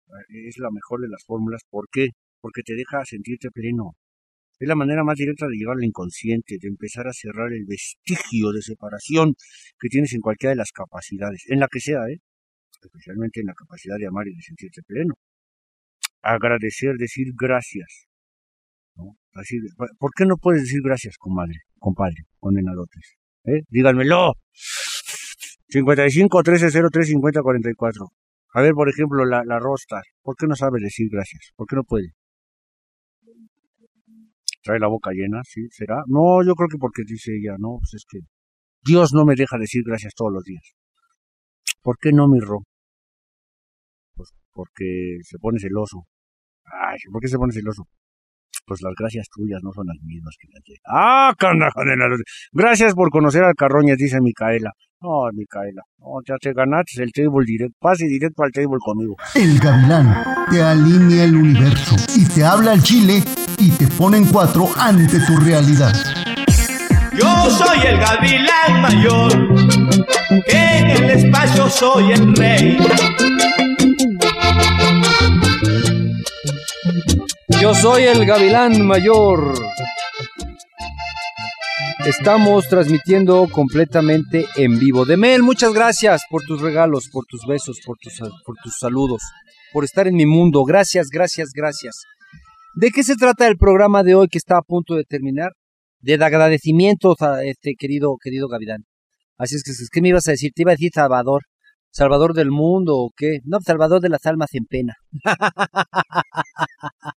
eh, 0.10 0.48
es 0.48 0.58
la 0.58 0.70
mejor 0.72 1.02
de 1.02 1.10
las 1.10 1.24
fórmulas. 1.26 1.62
¿Por 1.70 1.88
qué? 1.92 2.10
Porque 2.42 2.62
te 2.64 2.76
deja 2.76 3.06
sentirte 3.06 3.50
pleno. 3.52 3.96
Es 4.60 4.68
la 4.68 4.76
manera 4.76 5.06
más 5.06 5.16
directa 5.16 5.48
de 5.48 5.56
llegar 5.56 5.78
al 5.78 5.84
inconsciente, 5.86 6.58
de 6.60 6.68
empezar 6.68 7.08
a 7.08 7.14
cerrar 7.14 7.54
el 7.54 7.66
vestigio 7.66 8.52
de 8.52 8.62
separación 8.62 9.36
que 9.80 9.88
tienes 9.88 10.14
en 10.14 10.20
cualquiera 10.20 10.52
de 10.52 10.58
las 10.58 10.72
capacidades, 10.72 11.46
en 11.48 11.62
la 11.62 11.68
que 11.72 11.80
sea, 11.80 12.02
¿eh? 12.10 12.20
especialmente 12.82 13.40
en 13.40 13.48
la 13.48 13.54
capacidad 13.54 13.96
de 13.98 14.08
amar 14.08 14.28
y 14.28 14.36
de 14.36 14.42
sentirte 14.42 14.82
pleno. 14.86 15.16
Agradecer, 16.22 16.96
decir 16.98 17.28
gracias. 17.40 18.08
¿no? 18.96 19.18
¿Por 19.98 20.12
qué 20.14 20.26
no 20.26 20.36
puedes 20.36 20.64
decir 20.64 20.82
gracias, 20.84 21.16
comadre, 21.18 21.60
compadre, 21.80 22.24
condenadotes? 22.40 23.16
¿Eh? 23.46 23.62
Díganmelo. 23.70 24.34
55 25.70 26.44
13 26.44 26.82
03 26.92 27.08
50 27.08 27.42
44. 27.42 28.08
A 28.56 28.62
ver, 28.62 28.74
por 28.74 28.90
ejemplo, 28.90 29.24
la, 29.26 29.44
la. 29.46 29.60
¿Por 30.22 30.36
qué 30.36 30.48
no 30.48 30.56
sabe 30.56 30.80
decir 30.82 31.08
gracias? 31.10 31.52
¿Por 31.56 31.68
qué 31.68 31.76
no 31.76 31.84
puede? 31.84 32.14
¿Trae 34.62 34.80
la 34.80 34.88
boca 34.88 35.12
llena? 35.12 35.42
¿Sí? 35.44 35.68
¿Será? 35.72 36.04
No, 36.08 36.44
yo 36.46 36.54
creo 36.54 36.68
que 36.70 36.78
porque 36.78 37.04
dice 37.06 37.32
ella, 37.36 37.56
no, 37.58 37.78
pues 37.80 37.94
es 37.94 38.06
que 38.10 38.20
Dios 38.84 39.14
no 39.14 39.26
me 39.26 39.36
deja 39.36 39.58
decir 39.58 39.84
gracias 39.86 40.14
todos 40.16 40.34
los 40.34 40.44
días. 40.44 40.64
¿Por 41.82 41.98
qué 41.98 42.12
no, 42.12 42.28
mi 42.28 42.40
Ro? 42.40 42.64
Pues 44.16 44.30
porque 44.52 45.18
se 45.22 45.38
pone 45.40 45.60
celoso. 45.60 46.04
Ay, 46.66 46.98
¿por 47.12 47.22
qué 47.22 47.28
se 47.28 47.38
pone 47.38 47.54
celoso? 47.54 47.84
Pues 48.66 48.82
las 48.82 48.94
gracias 48.98 49.28
tuyas 49.34 49.62
no 49.64 49.72
son 49.72 49.88
las 49.88 49.98
mismas 50.04 50.36
que 50.40 50.48
las 50.52 50.62
de... 50.64 50.76
¡Ah, 50.86 51.34
canda, 51.38 51.72
condenado! 51.74 52.16
Gracias 52.52 52.94
por 52.94 53.10
conocer 53.10 53.44
al 53.44 53.56
Carroñas, 53.56 53.98
dice 53.98 54.20
Micaela. 54.22 54.72
No, 55.02 55.30
Micaela, 55.34 55.82
no, 55.98 56.20
ya 56.28 56.36
te 56.38 56.52
ganaste 56.54 57.02
el 57.02 57.12
table 57.14 57.46
directo. 57.46 57.78
Pase 57.80 58.06
directo 58.06 58.44
al 58.44 58.52
table 58.52 58.78
conmigo. 58.80 59.16
El 59.34 59.58
gavilán 59.60 60.46
te 60.52 60.62
alinea 60.62 61.24
el 61.24 61.36
universo 61.38 61.96
y 62.18 62.28
te 62.28 62.44
habla 62.44 62.74
al 62.74 62.84
chile 62.84 63.24
y 63.60 63.72
te 63.72 63.88
pone 63.88 64.18
en 64.18 64.26
cuatro 64.26 64.70
ante 64.78 65.20
tu 65.20 65.38
realidad. 65.38 65.94
Yo 67.14 67.50
soy 67.50 67.80
el 67.86 68.00
gavilán 68.00 68.82
mayor, 68.82 69.34
en 70.48 70.90
el 70.90 71.10
espacio 71.10 71.70
soy 71.70 72.14
el 72.14 72.36
rey. 72.36 72.78
Yo 77.62 77.76
soy 77.76 78.04
el 78.04 78.26
gavilán 78.26 78.88
mayor. 78.88 79.54
Estamos 82.06 82.70
transmitiendo 82.70 83.50
completamente 83.52 84.48
en 84.56 84.80
vivo. 84.80 85.06
Demel, 85.06 85.44
muchas 85.44 85.74
gracias 85.74 86.24
por 86.30 86.44
tus 86.44 86.62
regalos, 86.62 87.10
por 87.12 87.26
tus 87.26 87.46
besos, 87.46 87.80
por 87.86 87.98
tus, 87.98 88.14
por 88.46 88.56
tus 88.64 88.78
saludos, 88.80 89.22
por 89.74 89.84
estar 89.84 90.08
en 90.08 90.16
mi 90.16 90.26
mundo. 90.26 90.64
Gracias, 90.64 91.10
gracias, 91.10 91.50
gracias. 91.54 92.06
¿De 92.82 92.92
qué 92.92 93.04
se 93.04 93.18
trata 93.18 93.46
el 93.46 93.58
programa 93.58 94.04
de 94.04 94.16
hoy 94.16 94.30
que 94.30 94.38
está 94.38 94.58
a 94.58 94.62
punto 94.62 94.96
de 94.96 95.04
terminar? 95.04 95.52
De 96.00 96.14
agradecimientos 96.14 97.22
a 97.22 97.44
este 97.44 97.74
querido, 97.78 98.16
querido 98.24 98.48
Gavilán. 98.48 98.86
Así 99.38 99.56
es 99.56 99.64
que, 99.64 99.74
¿qué 99.92 100.02
me 100.02 100.08
ibas 100.08 100.30
a 100.30 100.32
decir? 100.32 100.54
Te 100.56 100.62
iba 100.62 100.72
a 100.72 100.76
decir 100.76 100.92
Salvador. 100.94 101.42
¿Salvador 101.92 102.34
del 102.34 102.52
mundo 102.52 102.96
o 102.96 103.12
qué? 103.14 103.40
No, 103.44 103.60
Salvador 103.60 104.00
de 104.00 104.08
las 104.08 104.26
almas 104.26 104.54
en 104.54 104.64
pena. 104.64 104.94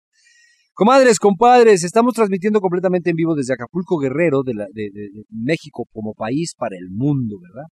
Comadres, 0.73 1.19
compadres, 1.19 1.85
estamos 1.85 2.15
transmitiendo 2.15 2.63
completamente 2.63 3.11
en 3.11 3.17
vivo 3.17 3.35
desde 3.35 3.53
Acapulco 3.53 3.99
Guerrero, 3.99 4.43
de, 4.43 4.55
la, 4.55 4.65
de, 4.73 4.89
de, 4.91 5.11
México 5.29 5.85
como 5.93 6.15
país 6.15 6.55
para 6.57 6.79
el 6.79 6.89
mundo, 6.89 7.37
¿verdad? 7.39 7.69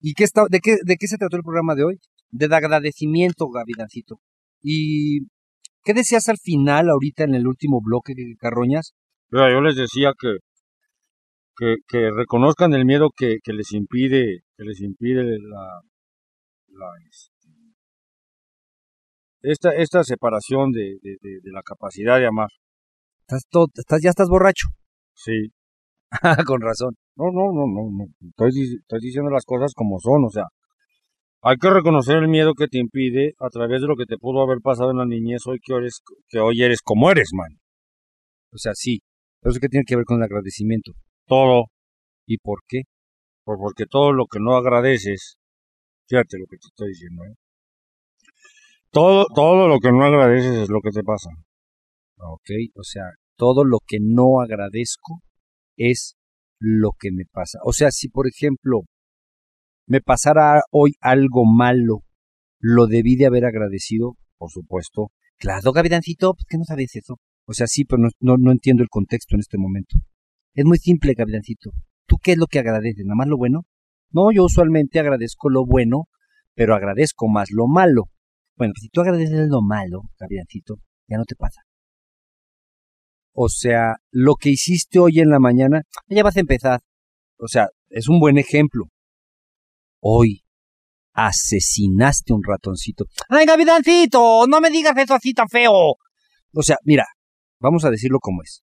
¿Y 0.00 0.12
qué 0.12 0.24
está, 0.24 0.44
de, 0.50 0.60
qué, 0.60 0.76
de 0.84 0.96
qué 0.96 1.08
se 1.08 1.16
trató 1.16 1.38
el 1.38 1.44
programa 1.44 1.74
de 1.74 1.84
hoy? 1.84 1.98
De 2.30 2.54
agradecimiento, 2.54 3.48
Gavilancito. 3.48 4.20
¿Y 4.60 5.20
qué 5.84 5.94
decías 5.94 6.28
al 6.28 6.38
final, 6.38 6.90
ahorita 6.90 7.24
en 7.24 7.34
el 7.34 7.46
último 7.46 7.80
bloque, 7.82 8.14
Carroñas? 8.38 8.92
Mira, 9.30 9.50
yo 9.52 9.60
les 9.60 9.76
decía 9.76 10.12
que, 10.18 10.36
que, 11.56 11.76
que 11.86 12.10
reconozcan 12.10 12.72
el 12.72 12.84
miedo 12.84 13.10
que, 13.14 13.38
que, 13.42 13.52
les 13.52 13.72
impide, 13.72 14.40
que 14.56 14.64
les 14.64 14.80
impide 14.80 15.22
la, 15.24 15.80
la 16.68 16.86
este, 17.10 17.38
esta, 19.42 19.70
esta 19.74 20.04
separación 20.04 20.72
de, 20.72 20.98
de, 21.02 21.16
de, 21.20 21.40
de 21.42 21.52
la 21.52 21.62
capacidad 21.62 22.18
de 22.18 22.26
amar. 22.26 22.48
¿Estás, 23.20 23.44
todo, 23.50 23.66
estás 23.74 24.00
ya 24.02 24.10
estás 24.10 24.28
borracho? 24.28 24.68
Sí. 25.14 25.52
Con 26.46 26.60
razón. 26.60 26.94
No, 27.16 27.26
no, 27.32 27.52
no, 27.52 27.66
no, 27.66 27.90
no. 27.90 28.04
Estoy, 28.28 28.78
estoy 28.80 29.00
diciendo 29.00 29.30
las 29.30 29.44
cosas 29.44 29.72
como 29.74 29.98
son, 29.98 30.24
o 30.24 30.30
sea, 30.30 30.44
hay 31.42 31.56
que 31.56 31.70
reconocer 31.70 32.16
el 32.16 32.28
miedo 32.28 32.54
que 32.54 32.66
te 32.66 32.78
impide 32.78 33.34
a 33.38 33.48
través 33.48 33.80
de 33.80 33.86
lo 33.86 33.96
que 33.96 34.06
te 34.06 34.18
pudo 34.18 34.42
haber 34.42 34.58
pasado 34.60 34.90
en 34.90 34.98
la 34.98 35.06
niñez 35.06 35.42
hoy 35.46 35.58
que, 35.62 35.74
eres, 35.74 36.00
que 36.28 36.40
hoy 36.40 36.62
eres 36.62 36.80
como 36.82 37.10
eres, 37.10 37.30
man. 37.32 37.58
O 38.52 38.58
sea, 38.58 38.72
sí. 38.74 39.00
Pero 39.40 39.52
eso 39.52 39.60
que 39.60 39.68
tiene 39.68 39.84
que 39.86 39.96
ver 39.96 40.04
con 40.04 40.18
el 40.18 40.24
agradecimiento. 40.24 40.92
Todo. 41.26 41.66
¿Y 42.26 42.38
por 42.38 42.60
qué? 42.66 42.82
Pues 43.44 43.58
porque 43.60 43.84
todo 43.88 44.12
lo 44.12 44.26
que 44.26 44.40
no 44.40 44.56
agradeces, 44.56 45.36
fíjate 46.08 46.38
lo 46.38 46.46
que 46.46 46.56
te 46.58 46.66
estoy 46.66 46.88
diciendo, 46.88 47.24
¿eh? 47.24 47.34
Todo, 48.90 49.26
todo 49.34 49.68
lo 49.68 49.78
que 49.78 49.92
no 49.92 50.04
agradeces 50.04 50.54
es 50.54 50.68
lo 50.70 50.80
que 50.80 50.90
te 50.90 51.02
pasa. 51.02 51.30
Ok, 52.16 52.50
o 52.74 52.82
sea, 52.82 53.04
todo 53.36 53.64
lo 53.64 53.78
que 53.86 53.98
no 54.00 54.40
agradezco 54.40 55.20
es 55.76 56.16
lo 56.58 56.90
que 56.98 57.10
me 57.12 57.24
pasa. 57.30 57.60
O 57.64 57.72
sea, 57.72 57.90
si 57.90 58.08
por 58.08 58.26
ejemplo 58.26 58.80
me 59.88 60.02
pasara 60.02 60.60
hoy 60.70 60.92
algo 61.00 61.46
malo, 61.46 62.04
¿lo 62.60 62.86
debí 62.86 63.16
de 63.16 63.26
haber 63.26 63.46
agradecido? 63.46 64.16
Por 64.36 64.50
supuesto. 64.50 65.10
Claro, 65.38 65.72
Gavidancito, 65.72 66.34
¿por 66.34 66.46
qué 66.46 66.58
no 66.58 66.64
sabes 66.64 66.94
eso? 66.94 67.18
O 67.46 67.54
sea, 67.54 67.66
sí, 67.66 67.84
pero 67.84 68.02
no, 68.20 68.36
no, 68.36 68.52
entiendo 68.52 68.82
el 68.82 68.90
contexto 68.90 69.34
en 69.34 69.40
este 69.40 69.56
momento. 69.56 69.96
Es 70.52 70.66
muy 70.66 70.76
simple, 70.78 71.14
Gavidancito. 71.14 71.70
¿Tú 72.06 72.18
qué 72.22 72.32
es 72.32 72.38
lo 72.38 72.46
que 72.46 72.58
agradeces? 72.58 73.04
¿Nada 73.06 73.16
más 73.16 73.28
lo 73.28 73.38
bueno? 73.38 73.62
No, 74.10 74.30
yo 74.30 74.44
usualmente 74.44 75.00
agradezco 75.00 75.48
lo 75.48 75.64
bueno, 75.64 76.04
pero 76.54 76.74
agradezco 76.74 77.26
más 77.28 77.50
lo 77.50 77.66
malo. 77.66 78.10
Bueno, 78.56 78.74
si 78.78 78.88
tú 78.88 79.00
agradeces 79.00 79.48
lo 79.48 79.62
malo, 79.62 80.02
Gavilancito, 80.18 80.76
ya 81.08 81.16
no 81.16 81.24
te 81.24 81.34
pasa. 81.34 81.62
O 83.32 83.48
sea, 83.48 83.96
lo 84.10 84.34
que 84.34 84.50
hiciste 84.50 84.98
hoy 84.98 85.20
en 85.20 85.30
la 85.30 85.38
mañana, 85.38 85.82
ya 86.08 86.22
vas 86.22 86.36
a 86.36 86.40
empezar. 86.40 86.80
O 87.38 87.48
sea, 87.48 87.68
es 87.88 88.08
un 88.08 88.20
buen 88.20 88.36
ejemplo. 88.36 88.88
Hoy 90.00 90.44
asesinaste 91.12 92.32
un 92.32 92.42
ratoncito. 92.44 93.06
¡Ay, 93.28 93.44
Gavilancito! 93.46 94.46
No 94.46 94.60
me 94.60 94.70
digas 94.70 94.96
eso 94.96 95.14
así 95.14 95.34
tan 95.34 95.48
feo. 95.48 95.72
O 95.72 96.62
sea, 96.62 96.76
mira, 96.84 97.06
vamos 97.60 97.84
a 97.84 97.90
decirlo 97.90 98.20
como 98.20 98.42
es. 98.42 98.62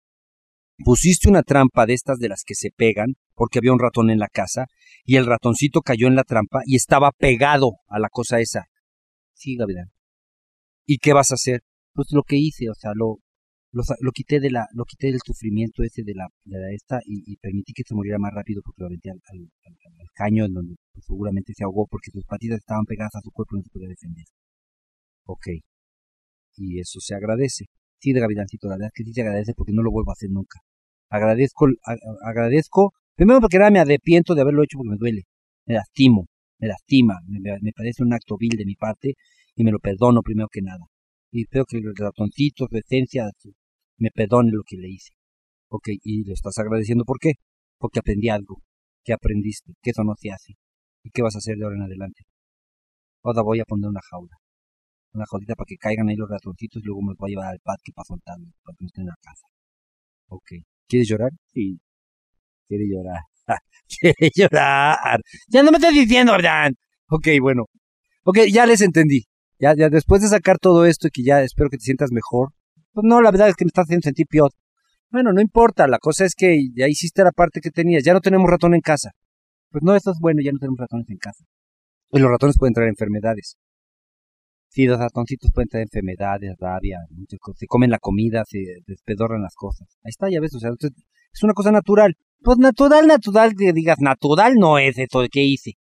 Pusiste 0.84 1.28
una 1.28 1.42
trampa 1.42 1.86
de 1.86 1.94
estas 1.94 2.18
de 2.18 2.28
las 2.28 2.42
que 2.44 2.54
se 2.54 2.70
pegan, 2.70 3.14
porque 3.34 3.58
había 3.58 3.72
un 3.72 3.80
ratón 3.80 4.10
en 4.10 4.18
la 4.18 4.28
casa, 4.28 4.66
y 5.04 5.16
el 5.16 5.26
ratoncito 5.26 5.80
cayó 5.80 6.06
en 6.06 6.16
la 6.16 6.24
trampa 6.24 6.60
y 6.66 6.76
estaba 6.76 7.10
pegado 7.12 7.72
a 7.88 7.98
la 7.98 8.08
cosa 8.10 8.40
esa. 8.40 8.66
Sí, 9.32 9.56
Gavilán. 9.56 9.90
¿Y 10.84 10.98
qué 10.98 11.12
vas 11.12 11.30
a 11.30 11.34
hacer? 11.34 11.62
Pues 11.94 12.08
lo 12.12 12.22
que 12.22 12.36
hice, 12.36 12.70
o 12.70 12.74
sea, 12.74 12.92
lo, 12.94 13.18
lo, 14.00 14.12
quité 14.12 14.40
de 14.40 14.50
la, 14.50 14.66
lo 14.72 14.84
quité 14.84 15.08
del 15.08 15.20
sufrimiento 15.24 15.82
ese 15.82 16.02
de 16.02 16.14
la, 16.14 16.28
de 16.44 16.58
la 16.58 16.72
esta 16.72 17.00
y, 17.04 17.36
permití 17.36 17.72
que 17.74 17.82
se 17.86 17.94
muriera 17.94 18.18
más 18.18 18.32
rápido 18.32 18.62
porque 18.64 18.80
lo 18.82 18.86
aventé 18.86 19.10
al, 19.10 19.20
al, 19.28 20.08
caño 20.14 20.44
en 20.46 20.54
donde 20.54 20.74
pues, 20.92 21.04
seguramente 21.04 21.52
se 21.54 21.64
ahogó 21.64 21.86
porque 21.86 22.10
sus 22.10 22.24
patitas 22.24 22.58
estaban 22.58 22.84
pegadas 22.86 23.14
a 23.16 23.20
su 23.20 23.30
cuerpo 23.30 23.56
y 23.56 23.58
no 23.58 23.64
se 23.64 23.70
podía 23.70 23.88
defender. 23.88 24.24
Ok. 25.26 25.46
Y 26.56 26.80
eso 26.80 27.00
se 27.00 27.14
agradece. 27.14 27.66
Sí, 27.98 28.12
de 28.12 28.20
Gavilancito, 28.20 28.68
la 28.68 28.76
verdad 28.76 28.88
es 28.88 28.92
que 28.94 29.04
sí 29.04 29.12
se 29.12 29.22
agradece 29.22 29.52
porque 29.54 29.72
no 29.72 29.82
lo 29.82 29.90
vuelvo 29.90 30.10
a 30.10 30.14
hacer 30.14 30.30
nunca. 30.30 30.60
Agradezco, 31.10 31.66
agradezco, 32.24 32.92
primero 33.14 33.40
porque 33.40 33.56
ahora 33.56 33.70
me 33.70 33.78
arrepiento 33.78 34.34
de 34.34 34.40
haberlo 34.42 34.62
hecho 34.64 34.78
porque 34.78 34.90
me 34.90 34.96
duele, 34.96 35.22
me 35.66 35.74
lastimo, 35.74 36.26
me 36.58 36.68
lastima, 36.68 37.20
me, 37.28 37.72
parece 37.72 38.02
un 38.02 38.12
acto 38.12 38.36
vil 38.38 38.56
de 38.56 38.64
mi 38.64 38.74
parte 38.74 39.14
y 39.54 39.64
me 39.64 39.70
lo 39.70 39.78
perdono 39.78 40.22
primero 40.22 40.48
que 40.50 40.62
nada. 40.62 40.84
Y 41.30 41.42
espero 41.42 41.64
que 41.66 41.78
el 41.78 41.94
ratoncito, 41.96 42.66
su 42.68 42.76
esencia, 42.76 43.24
me 43.99 44.11
perdone 44.11 44.51
lo 44.53 44.62
que 44.66 44.76
le 44.76 44.88
hice. 44.88 45.12
Ok, 45.68 45.88
y 46.03 46.24
le 46.24 46.32
estás 46.32 46.59
agradeciendo 46.59 47.05
¿por 47.05 47.18
qué? 47.18 47.32
Porque 47.78 48.01
aprendí 48.01 48.28
algo. 48.28 48.62
¿Qué 49.05 49.12
aprendiste? 49.12 49.74
Que 49.82 49.90
eso 49.90 50.05
no 50.05 50.14
se 50.16 50.30
hace. 50.30 50.55
¿Y 51.03 51.11
qué 51.11 51.22
vas 51.22 51.34
a 51.36 51.38
hacer 51.38 51.57
de 51.57 51.64
ahora 51.64 51.76
en 51.76 51.82
adelante? 51.82 52.24
Ahora 53.22 53.42
voy 53.42 53.61
a 53.61 53.64
poner 53.64 53.88
una 53.88 54.01
jaula. 54.11 54.36
Una 55.12 55.24
jaulita 55.26 55.55
para 55.55 55.66
que 55.66 55.76
caigan 55.76 56.09
ahí 56.09 56.16
los 56.16 56.28
ratoncitos 56.28 56.82
y 56.82 56.86
luego 56.86 57.03
me 57.03 57.11
los 57.11 57.18
voy 57.18 57.30
a 57.30 57.34
llevar 57.34 57.49
al 57.53 57.61
parque 57.61 57.92
para 57.94 58.05
soltarlos, 58.07 58.53
para 58.62 58.76
que 58.76 58.84
no 58.84 58.86
estén 58.88 59.03
en 59.03 59.09
la 59.09 59.16
casa. 59.22 59.47
Ok. 60.28 60.51
¿Quieres 60.88 61.09
llorar? 61.09 61.30
Sí. 61.53 61.80
Quiere 62.68 62.84
llorar. 62.88 63.20
Quiere 63.88 64.30
llorar. 64.34 65.20
Ya 65.49 65.62
no 65.62 65.70
me 65.70 65.78
estás 65.78 65.94
diciendo, 65.94 66.32
¿verdad? 66.32 66.72
Ok, 67.09 67.28
bueno. 67.40 67.66
Ok, 68.24 68.38
ya 68.53 68.66
les 68.66 68.80
entendí. 68.80 69.24
Ya, 69.59 69.74
ya 69.76 69.88
después 69.88 70.22
de 70.22 70.28
sacar 70.28 70.59
todo 70.59 70.84
esto 70.84 71.09
y 71.09 71.11
que 71.11 71.22
ya 71.22 71.42
espero 71.42 71.70
que 71.70 71.78
te 71.78 71.84
sientas 71.84 72.11
mejor. 72.12 72.51
Pues 72.97 73.05
no, 73.05 73.20
la 73.20 73.30
verdad 73.30 73.51
es 73.51 73.57
que 73.57 73.66
me 73.66 73.68
estás 73.68 73.84
haciendo 73.84 74.05
sentir 74.05 74.26
peor. 74.26 74.51
Bueno, 75.11 75.30
no 75.30 75.42
importa. 75.42 75.86
La 75.86 75.99
cosa 75.99 76.24
es 76.24 76.34
que 76.34 76.57
ya 76.74 76.88
hiciste 76.88 77.22
la 77.22 77.30
parte 77.30 77.61
que 77.61 77.70
tenías. 77.70 78.03
Ya 78.03 78.14
no 78.14 78.22
tenemos 78.22 78.49
ratón 78.49 78.72
en 78.72 78.80
casa. 78.80 79.11
Pues 79.70 79.84
no, 79.84 79.94
esto 79.94 80.12
es 80.12 80.18
bueno, 80.18 80.40
ya 80.42 80.51
no 80.51 80.59
tenemos 80.59 80.78
ratones 80.78 81.11
en 81.11 81.18
casa. 81.18 81.44
Y 82.12 82.18
los 82.20 82.30
ratones 82.30 82.57
pueden 82.59 82.72
traer 82.72 82.88
enfermedades. 82.88 83.59
Sí, 84.70 84.86
los 84.86 84.99
ratoncitos 84.99 85.51
pueden 85.53 85.68
traer 85.68 85.82
enfermedades, 85.92 86.57
rabia, 86.59 87.01
muchas 87.11 87.38
cosas. 87.38 87.59
Se 87.59 87.66
comen 87.66 87.90
la 87.90 87.99
comida, 87.99 88.44
se 88.49 88.61
despedorran 88.86 89.42
las 89.42 89.55
cosas. 89.55 89.86
Ahí 90.03 90.09
está, 90.09 90.30
ya 90.30 90.40
ves, 90.40 90.55
o 90.55 90.59
sea, 90.59 90.70
es 90.80 91.42
una 91.42 91.53
cosa 91.53 91.72
natural. 91.72 92.16
Pues 92.40 92.57
natural, 92.57 93.07
natural, 93.07 93.53
que 93.59 93.74
digas, 93.74 93.99
natural 94.01 94.55
no 94.55 94.78
es 94.78 94.97
de 94.97 95.07
que 95.30 95.42
hice. 95.42 95.72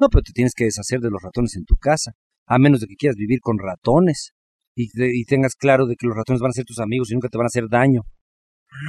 No, 0.00 0.08
pero 0.08 0.22
te 0.22 0.32
tienes 0.32 0.52
que 0.52 0.64
deshacer 0.64 0.98
de 0.98 1.10
los 1.10 1.22
ratones 1.22 1.54
en 1.54 1.64
tu 1.64 1.76
casa, 1.76 2.14
a 2.44 2.58
menos 2.58 2.80
de 2.80 2.88
que 2.88 2.96
quieras 2.96 3.14
vivir 3.14 3.38
con 3.40 3.56
ratones 3.56 4.32
y, 4.76 4.90
y 4.94 5.24
tengas 5.24 5.56
claro 5.56 5.86
de 5.86 5.96
que 5.96 6.06
los 6.06 6.16
ratones 6.16 6.40
van 6.40 6.50
a 6.50 6.52
ser 6.52 6.64
tus 6.64 6.78
amigos 6.78 7.10
y 7.10 7.14
nunca 7.14 7.28
te 7.28 7.38
van 7.38 7.46
a 7.46 7.48
hacer 7.48 7.64
daño. 7.68 8.02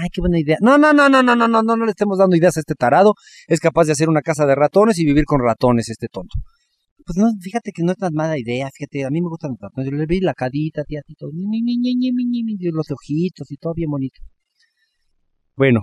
Ay, 0.02 0.10
qué 0.12 0.22
buena 0.22 0.40
idea. 0.40 0.58
No, 0.62 0.78
no, 0.78 0.94
no, 0.94 1.08
no, 1.08 1.24
no, 1.24 1.36
no, 1.36 1.48
no, 1.48 1.64
no, 1.64 1.78
no 1.78 1.86
le 1.86 1.92
estemos 1.92 2.18
dando 2.18 2.36
ideas 2.36 2.58
a 2.58 2.60
este 2.60 2.76
tarado. 2.76 3.14
Es 3.48 3.60
capaz 3.60 3.86
de 3.86 3.94
hacer 3.94 4.10
una 4.10 4.22
casa 4.22 4.46
de 4.46 4.56
ratones 4.56 5.00
y 5.00 5.06
vivir 5.06 5.24
con 5.26 5.40
ratones, 5.42 5.90
este 5.90 6.08
tonto. 6.08 6.36
Pues 7.06 7.18
no, 7.18 7.28
fíjate 7.40 7.72
que 7.72 7.84
no 7.84 7.94
es 7.94 7.98
tan 7.98 8.14
mala 8.14 8.38
idea, 8.38 8.70
fíjate, 8.74 9.06
a 9.06 9.10
mí 9.10 9.22
me 9.22 9.30
gustan 9.30 9.52
los 9.52 9.60
ratones. 9.62 9.90
Yo 9.90 9.98
le 9.98 10.06
vi 10.06 10.20
la 10.20 10.34
cadita, 10.34 10.84
tía, 10.84 11.02
ni, 11.32 11.62
ni, 11.62 11.78
ni, 11.78 11.96
ni, 11.96 12.44
ni, 12.44 12.58
los 12.72 12.92
ojitos 12.92 13.50
y 13.50 13.56
todo 13.56 13.74
bien 13.74 13.90
bonito. 13.90 14.20
Bueno, 15.56 15.82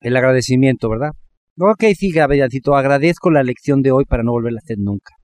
el 0.00 0.16
agradecimiento, 0.16 0.88
¿verdad? 0.88 1.10
Ok, 1.58 1.84
sí, 1.94 2.10
Gabrielcito, 2.10 2.74
agradezco 2.74 3.30
la 3.30 3.42
lección 3.42 3.82
de 3.82 3.90
hoy 3.90 4.04
para 4.06 4.22
no 4.22 4.32
volverla 4.32 4.60
a 4.60 4.64
hacer 4.64 4.78
nunca. 4.78 5.15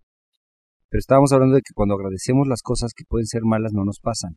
Pero 0.93 0.99
estábamos 0.99 1.32
hablando 1.32 1.55
de 1.55 1.62
que 1.62 1.72
cuando 1.72 1.95
agradecemos 1.95 2.47
las 2.47 2.61
cosas 2.61 2.93
que 2.95 3.07
pueden 3.09 3.24
ser 3.24 3.40
malas 3.45 3.72
no 3.72 3.82
nos 3.82 3.99
pasan. 3.99 4.36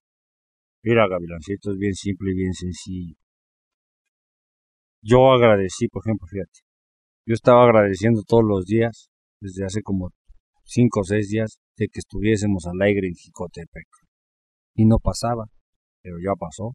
Mira, 0.83 1.05
Gavilancito, 1.05 1.71
es 1.71 1.77
bien 1.77 1.93
simple 1.93 2.31
y 2.31 2.35
bien 2.35 2.53
sencillo. 2.53 3.15
Yo 5.01 5.33
agradecí, 5.33 5.89
por 5.89 6.03
ejemplo, 6.05 6.25
fíjate. 6.31 6.61
Yo 7.27 7.33
estaba 7.33 7.65
agradeciendo 7.65 8.21
todos 8.25 8.45
los 8.47 8.63
días, 8.63 9.09
desde 9.41 9.65
hace 9.65 9.81
como 9.81 10.11
cinco 10.63 11.01
o 11.01 11.03
seis 11.03 11.27
días, 11.27 11.59
de 11.75 11.87
que 11.91 11.99
estuviésemos 11.99 12.65
al 12.67 12.81
aire 12.87 13.05
en 13.05 13.15
Jicotepec. 13.15 13.89
Y 14.75 14.85
no 14.85 14.95
pasaba. 15.03 15.47
Pero 16.01 16.15
ya 16.23 16.35
pasó. 16.39 16.71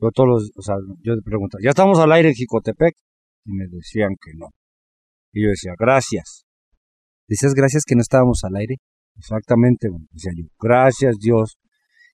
Yo 0.00 0.08
todos 0.10 0.28
los, 0.30 0.50
o 0.56 0.62
sea, 0.62 0.76
yo 1.02 1.12
preguntaba, 1.22 1.60
¿ya 1.62 1.70
estamos 1.70 1.98
al 1.98 2.12
aire 2.12 2.30
en 2.30 2.34
Jicotepec? 2.34 2.94
Y 3.44 3.52
me 3.52 3.66
decían 3.68 4.16
que 4.24 4.32
no. 4.38 4.46
Y 5.34 5.44
yo 5.44 5.50
decía, 5.50 5.74
gracias. 5.78 6.46
¿Decías 7.28 7.52
gracias 7.52 7.82
que 7.86 7.94
no 7.94 8.00
estábamos 8.00 8.42
al 8.44 8.56
aire? 8.56 8.76
Exactamente, 9.18 9.88
bueno, 9.88 10.06
decía 10.12 10.32
yo, 10.36 10.44
gracias 10.60 11.16
Dios, 11.18 11.58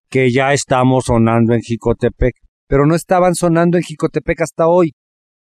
que 0.09 0.32
ya 0.32 0.52
estamos 0.52 1.05
sonando 1.05 1.55
en 1.55 1.61
Jicotepec. 1.61 2.34
Pero 2.66 2.86
no 2.86 2.94
estaban 2.94 3.34
sonando 3.34 3.76
en 3.76 3.82
Jicotepec 3.82 4.40
hasta 4.40 4.68
hoy. 4.68 4.92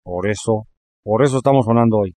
Por 0.02 0.28
eso, 0.28 0.64
por 1.02 1.24
eso 1.24 1.38
estamos 1.38 1.64
sonando 1.64 1.98
hoy. 1.98 2.16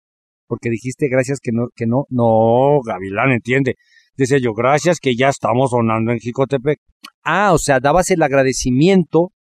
Porque 0.47 0.69
dijiste 0.69 1.09
gracias 1.09 1.39
que 1.41 1.51
no, 1.51 1.67
que 1.75 1.85
no. 1.85 2.05
No, 2.09 2.79
Gavilán, 2.85 3.31
entiende. 3.31 3.75
Decía 4.15 4.37
yo, 4.41 4.53
gracias 4.53 4.99
que 4.99 5.15
ya 5.15 5.29
estamos 5.29 5.71
sonando 5.71 6.11
en 6.11 6.19
Jicotepec. 6.19 6.79
Ah, 7.23 7.51
o 7.53 7.57
sea, 7.57 7.79
dabas 7.79 8.11
el 8.11 8.21
agradecimiento 8.21 9.31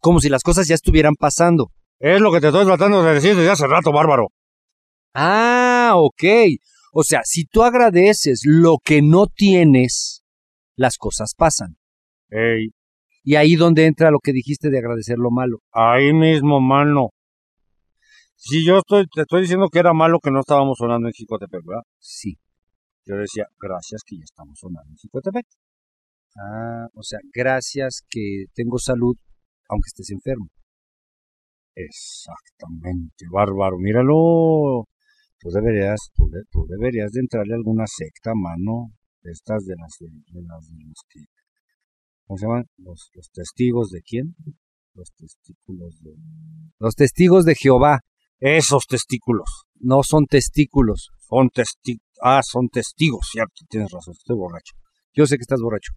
como 0.00 0.20
si 0.20 0.28
las 0.28 0.42
cosas 0.42 0.66
ya 0.66 0.74
estuvieran 0.74 1.14
pasando. 1.14 1.70
Es 2.00 2.20
lo 2.20 2.32
que 2.32 2.40
te 2.40 2.48
estoy 2.48 2.64
tratando 2.64 3.02
de 3.04 3.14
decir 3.14 3.36
desde 3.36 3.50
hace 3.50 3.66
rato, 3.66 3.92
bárbaro. 3.92 4.28
Ah, 5.14 5.92
ok. 5.94 6.24
O 6.94 7.02
sea, 7.02 7.22
si 7.24 7.46
tú 7.46 7.62
agradeces 7.62 8.42
lo 8.44 8.76
que 8.84 9.00
no 9.00 9.26
tienes, 9.26 10.22
las 10.76 10.98
cosas 10.98 11.32
pasan. 11.36 11.76
Ey, 12.28 12.68
Y 13.24 13.36
ahí 13.36 13.56
donde 13.56 13.86
entra 13.86 14.10
lo 14.10 14.18
que 14.22 14.32
dijiste 14.32 14.68
de 14.68 14.78
agradecer 14.78 15.16
lo 15.18 15.30
malo. 15.30 15.58
ahí 15.72 16.12
mismo, 16.12 16.60
mano. 16.60 17.10
Si 18.36 18.66
yo 18.66 18.78
estoy, 18.78 19.06
te 19.06 19.22
estoy 19.22 19.42
diciendo 19.42 19.68
que 19.70 19.78
era 19.78 19.94
malo 19.94 20.18
que 20.22 20.30
no 20.30 20.40
estábamos 20.40 20.76
sonando 20.76 21.08
en 21.08 21.14
Jicotepec, 21.14 21.62
¿verdad? 21.64 21.82
Sí. 21.98 22.36
Yo 23.06 23.16
decía, 23.16 23.46
gracias 23.60 24.02
que 24.04 24.16
ya 24.16 24.24
estamos 24.24 24.58
sonando 24.58 24.90
en 24.90 24.96
Jicotepec. 24.96 25.46
Ah, 26.36 26.88
o 26.94 27.02
sea, 27.02 27.20
gracias 27.32 28.02
que 28.10 28.46
tengo 28.54 28.78
salud, 28.78 29.16
aunque 29.68 29.86
estés 29.86 30.10
enfermo. 30.10 30.48
Exactamente, 31.74 33.24
bárbaro. 33.30 33.78
Míralo. 33.78 34.84
Tú 35.42 35.50
deberías, 35.50 35.98
tú, 36.14 36.28
de- 36.30 36.44
tú 36.52 36.66
deberías 36.68 37.10
de 37.10 37.20
entrarle 37.20 37.54
a 37.54 37.56
alguna 37.56 37.84
secta, 37.88 38.32
mano. 38.34 38.92
De 39.22 39.32
estas 39.32 39.64
de 39.64 39.74
las 39.76 39.96
de, 40.00 40.08
las 40.42 40.68
de 40.68 40.76
que. 41.08 41.20
¿Cómo 42.26 42.38
se 42.38 42.46
llaman? 42.46 42.64
Los, 42.76 43.10
testigos 43.32 43.90
de 43.90 44.02
quién? 44.02 44.36
Los 44.94 45.12
testículos 45.16 46.00
de. 46.00 46.12
Los 46.78 46.94
testigos 46.94 47.44
de 47.44 47.54
Jehová 47.56 48.00
Esos 48.38 48.86
testículos. 48.86 49.64
no 49.80 50.02
son 50.04 50.26
testículos. 50.26 51.10
Son 51.18 51.48
testi 51.50 51.98
Ah, 52.24 52.40
son 52.44 52.68
testigos, 52.68 53.26
cierto. 53.32 53.64
Tienes 53.68 53.90
razón, 53.90 54.14
estoy 54.16 54.36
borracho. 54.36 54.74
Yo 55.12 55.26
sé 55.26 55.36
que 55.36 55.42
estás 55.42 55.60
borracho. 55.60 55.92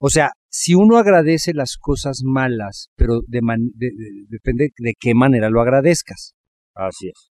O 0.00 0.10
sea, 0.10 0.30
si 0.48 0.74
uno 0.74 0.96
agradece 0.96 1.54
las 1.54 1.76
cosas 1.76 2.22
malas, 2.24 2.88
pero 2.96 3.20
de 3.26 3.40
man- 3.40 3.70
de- 3.74 3.92
depende 4.28 4.70
de 4.76 4.94
qué 4.98 5.14
manera 5.14 5.48
lo 5.48 5.60
agradezcas. 5.60 6.34
Así 6.74 7.08
es. 7.08 7.27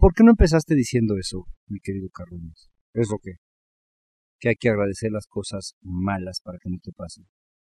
¿Por 0.00 0.14
qué 0.14 0.24
no 0.24 0.30
empezaste 0.32 0.74
diciendo 0.74 1.16
eso, 1.16 1.46
mi 1.68 1.78
querido 1.80 2.08
Carrones? 2.10 2.70
¿Eso 2.94 3.18
qué? 3.22 3.32
Que 4.40 4.48
hay 4.50 4.54
que 4.56 4.70
agradecer 4.70 5.10
las 5.12 5.26
cosas 5.26 5.74
malas 5.82 6.40
para 6.42 6.58
que 6.58 6.70
no 6.70 6.78
te 6.82 6.92
pasen. 6.92 7.26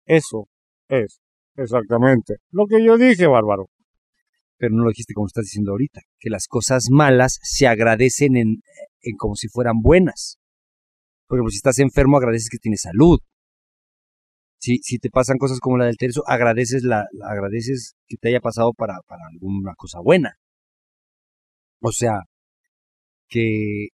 Eso 0.06 0.48
es 0.90 1.20
exactamente 1.56 2.36
lo 2.52 2.66
que 2.68 2.84
yo 2.84 2.98
dije, 2.98 3.28
bárbaro. 3.28 3.68
Pero 4.58 4.76
no 4.76 4.84
lo 4.84 4.90
dijiste 4.90 5.14
como 5.14 5.28
estás 5.28 5.46
diciendo 5.46 5.72
ahorita, 5.72 6.02
que 6.20 6.30
las 6.30 6.48
cosas 6.48 6.88
malas 6.92 7.40
se 7.44 7.68
agradecen 7.68 8.36
en, 8.38 8.62
en 9.02 9.16
como 9.18 9.36
si 9.36 9.48
fueran 9.48 9.82
buenas. 9.82 10.38
Por 11.28 11.38
ejemplo, 11.38 11.52
si 11.52 11.58
estás 11.58 11.80
enfermo, 11.80 12.18
agradeces 12.18 12.50
que 12.50 12.58
tienes 12.58 12.82
salud. 12.82 13.20
Si, 14.60 14.78
si 14.84 14.98
te 14.98 15.10
pasan 15.10 15.38
cosas 15.38 15.60
como 15.60 15.78
la 15.78 15.86
del 15.86 15.98
terzo, 15.98 16.24
agradeces, 16.28 16.84
la- 16.84 17.06
agradeces 17.24 17.96
que 18.08 18.18
te 18.18 18.30
haya 18.30 18.40
pasado 18.42 18.74
para, 18.74 18.96
para 19.08 19.24
alguna 19.32 19.74
cosa 19.78 20.00
buena. 20.02 20.34
O 21.82 21.92
sea, 21.92 22.20
que 23.30 23.88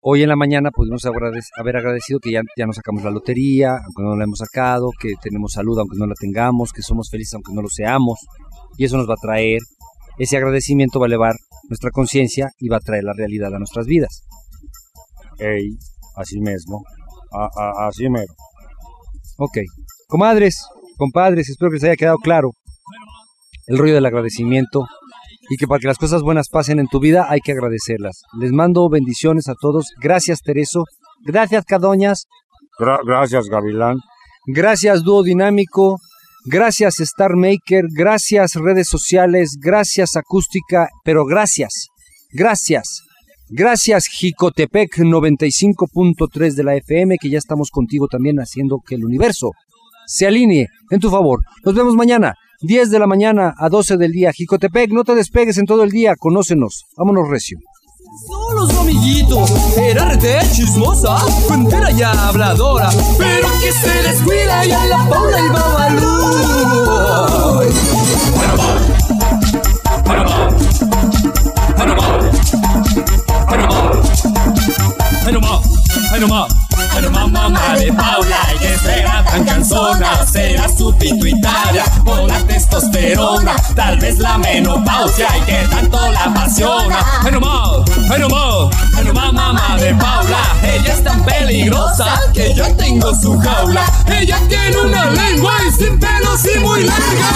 hoy 0.00 0.22
en 0.22 0.28
la 0.28 0.36
mañana 0.36 0.70
pudimos 0.70 1.04
agradec- 1.04 1.50
haber 1.58 1.76
agradecido 1.76 2.18
que 2.20 2.30
ya, 2.32 2.40
ya 2.56 2.66
nos 2.66 2.76
sacamos 2.76 3.02
la 3.04 3.10
lotería, 3.10 3.72
aunque 3.72 4.02
no 4.02 4.16
la 4.16 4.24
hemos 4.24 4.38
sacado, 4.38 4.90
que 4.98 5.14
tenemos 5.20 5.52
salud 5.52 5.78
aunque 5.78 5.96
no 5.98 6.06
la 6.06 6.14
tengamos, 6.18 6.72
que 6.72 6.82
somos 6.82 7.08
felices 7.10 7.34
aunque 7.34 7.52
no 7.52 7.62
lo 7.62 7.68
seamos. 7.68 8.20
Y 8.78 8.84
eso 8.84 8.96
nos 8.96 9.08
va 9.08 9.14
a 9.14 9.20
traer, 9.22 9.60
ese 10.18 10.36
agradecimiento 10.36 10.98
va 11.00 11.06
a 11.06 11.08
elevar 11.08 11.34
nuestra 11.68 11.90
conciencia 11.90 12.48
y 12.58 12.68
va 12.68 12.76
a 12.78 12.80
traer 12.80 13.04
la 13.04 13.12
realidad 13.12 13.54
a 13.54 13.58
nuestras 13.58 13.86
vidas. 13.86 14.22
Ey, 15.38 15.70
así 16.16 16.40
mismo. 16.40 16.82
A- 17.32 17.50
a- 17.54 17.88
así 17.88 18.08
mero. 18.08 18.32
Ok. 19.38 19.58
Comadres, 20.06 20.64
compadres, 20.96 21.48
espero 21.50 21.70
que 21.70 21.74
les 21.76 21.84
haya 21.84 21.96
quedado 21.96 22.16
claro 22.18 22.50
el 23.66 23.76
rollo 23.78 23.94
del 23.94 24.06
agradecimiento 24.06 24.86
y 25.48 25.56
que 25.56 25.66
para 25.66 25.78
que 25.80 25.86
las 25.88 25.98
cosas 25.98 26.22
buenas 26.22 26.48
pasen 26.48 26.78
en 26.78 26.88
tu 26.88 26.98
vida 27.00 27.26
hay 27.28 27.40
que 27.40 27.52
agradecerlas. 27.52 28.22
Les 28.40 28.52
mando 28.52 28.88
bendiciones 28.88 29.48
a 29.48 29.54
todos. 29.60 29.86
Gracias, 30.00 30.40
Tereso. 30.42 30.84
Gracias, 31.24 31.64
Cadoñas. 31.64 32.24
Gra- 32.78 33.00
gracias, 33.04 33.46
Gavilán. 33.46 33.98
Gracias, 34.46 35.02
Dúo 35.02 35.22
Dinámico. 35.22 35.98
Gracias, 36.44 37.00
Star 37.00 37.34
Maker. 37.36 37.86
Gracias, 37.92 38.54
redes 38.54 38.88
sociales. 38.88 39.56
Gracias, 39.60 40.16
Acústica. 40.16 40.88
Pero 41.04 41.24
gracias. 41.24 41.88
Gracias. 42.32 43.02
Gracias, 43.48 44.06
Jicotepec 44.08 44.96
95.3 44.98 46.54
de 46.54 46.64
la 46.64 46.74
FM, 46.76 47.16
que 47.20 47.30
ya 47.30 47.38
estamos 47.38 47.70
contigo 47.70 48.08
también 48.08 48.38
haciendo 48.38 48.78
que 48.86 48.96
el 48.96 49.04
universo 49.04 49.50
se 50.06 50.26
alinee 50.26 50.66
en 50.90 51.00
tu 51.00 51.10
favor. 51.10 51.40
Nos 51.64 51.74
vemos 51.74 51.94
mañana, 51.94 52.34
10 52.66 52.90
de 52.90 52.98
la 52.98 53.06
mañana 53.06 53.54
a 53.56 53.68
12 53.68 53.96
del 53.96 54.12
día. 54.12 54.32
Jicotepec, 54.32 54.90
no 54.90 55.04
te 55.04 55.14
despegues 55.14 55.56
en 55.58 55.66
todo 55.66 55.84
el 55.84 55.90
día. 55.90 56.16
Conócenos. 56.18 56.86
Vámonos, 56.96 57.28
Recio. 57.28 57.58
Solo 58.26 58.66
su 58.66 58.80
amiguito 58.80 59.44
era 59.76 60.06
rete 60.06 60.38
chismosa, 60.52 61.18
entera 61.52 61.90
y 61.90 62.02
habladora, 62.02 62.88
pero 63.18 63.48
que 63.60 63.72
se 63.72 64.02
descuida 64.02 64.64
y 64.64 64.72
a 64.72 64.86
la 64.86 65.08
Paula 65.08 65.38
y 65.38 65.48
Babalú. 65.50 66.16
Panamá, 68.34 68.68
Panamá, 70.04 70.48
Panamá, 71.76 72.30
Panamá, 73.46 73.92
Panamá, 75.24 75.60
Panamá, 76.10 76.48
Panamá, 76.96 77.26
mamá 77.26 77.76
de 77.76 77.92
Paula, 77.92 78.38
que 78.58 78.74
será 78.78 79.22
tan 79.22 79.44
cansona, 79.44 80.24
será 80.24 80.66
su 80.66 80.96
pituitaria, 80.96 81.84
por 82.02 82.22
la 82.22 82.38
testosterona, 82.46 83.54
tal 83.74 83.98
vez 83.98 84.16
la 84.18 84.38
menopausia, 84.38 85.28
y 85.36 85.40
que 85.42 85.68
tanto 85.68 86.10
la 86.10 86.24
apasiona. 86.24 87.04
Panamá, 87.22 87.84
Panamá, 88.08 88.70
Panamá, 88.94 89.30
mamá 89.30 89.76
de 89.76 89.94
Paula, 89.94 90.38
ella 90.62 90.94
es 90.94 91.04
tan 91.04 91.22
peligrosa 91.22 92.18
que 92.32 92.54
yo 92.54 92.64
tengo 92.76 93.14
su 93.14 93.38
jaula. 93.40 93.84
Ella 94.06 94.40
tiene 94.48 94.78
una 94.78 95.10
lengua 95.10 95.52
y 95.68 95.72
sin 95.72 95.98
pelos 95.98 96.46
y 96.46 96.58
muy 96.60 96.84
larga. 96.84 97.26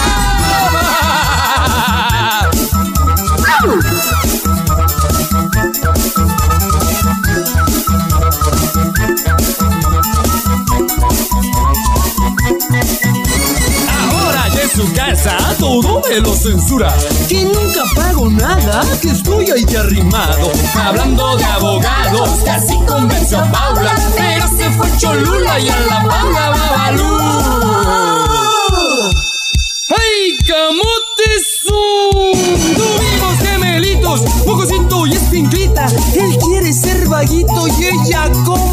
Nadie 14.83 16.21
lo 16.21 16.33
censura. 16.35 16.93
Que 17.27 17.45
nunca 17.45 17.83
pago 17.95 18.29
nada, 18.29 18.81
que 19.01 19.09
estoy 19.09 19.49
ahí 19.51 19.63
de 19.63 19.77
arrimado. 19.77 20.51
Hablando 20.75 21.35
de 21.37 21.45
abogados, 21.45 22.29
casi 22.43 22.75
convenció 22.87 23.39
a 23.39 23.51
Paula. 23.51 23.95
Pero 24.15 24.47
se 24.47 24.69
fue 24.71 24.87
Cholula 24.97 25.59
y 25.59 25.69
a 25.69 25.79
la 25.79 26.07
Paula 26.07 26.49
Babalú. 26.49 27.17
¡Ay, 29.89 30.37
camotes! 30.47 31.61
Tuvimos 32.75 33.37
gemelitos, 33.39 34.21
Pocosito 34.45 35.05
y 35.07 35.13
Espinclita. 35.13 35.85
Él 36.15 36.37
quiere 36.37 36.73
ser 36.73 37.07
vaguito 37.07 37.67
y 37.67 37.85
ella 37.85 38.31
como 38.45 38.70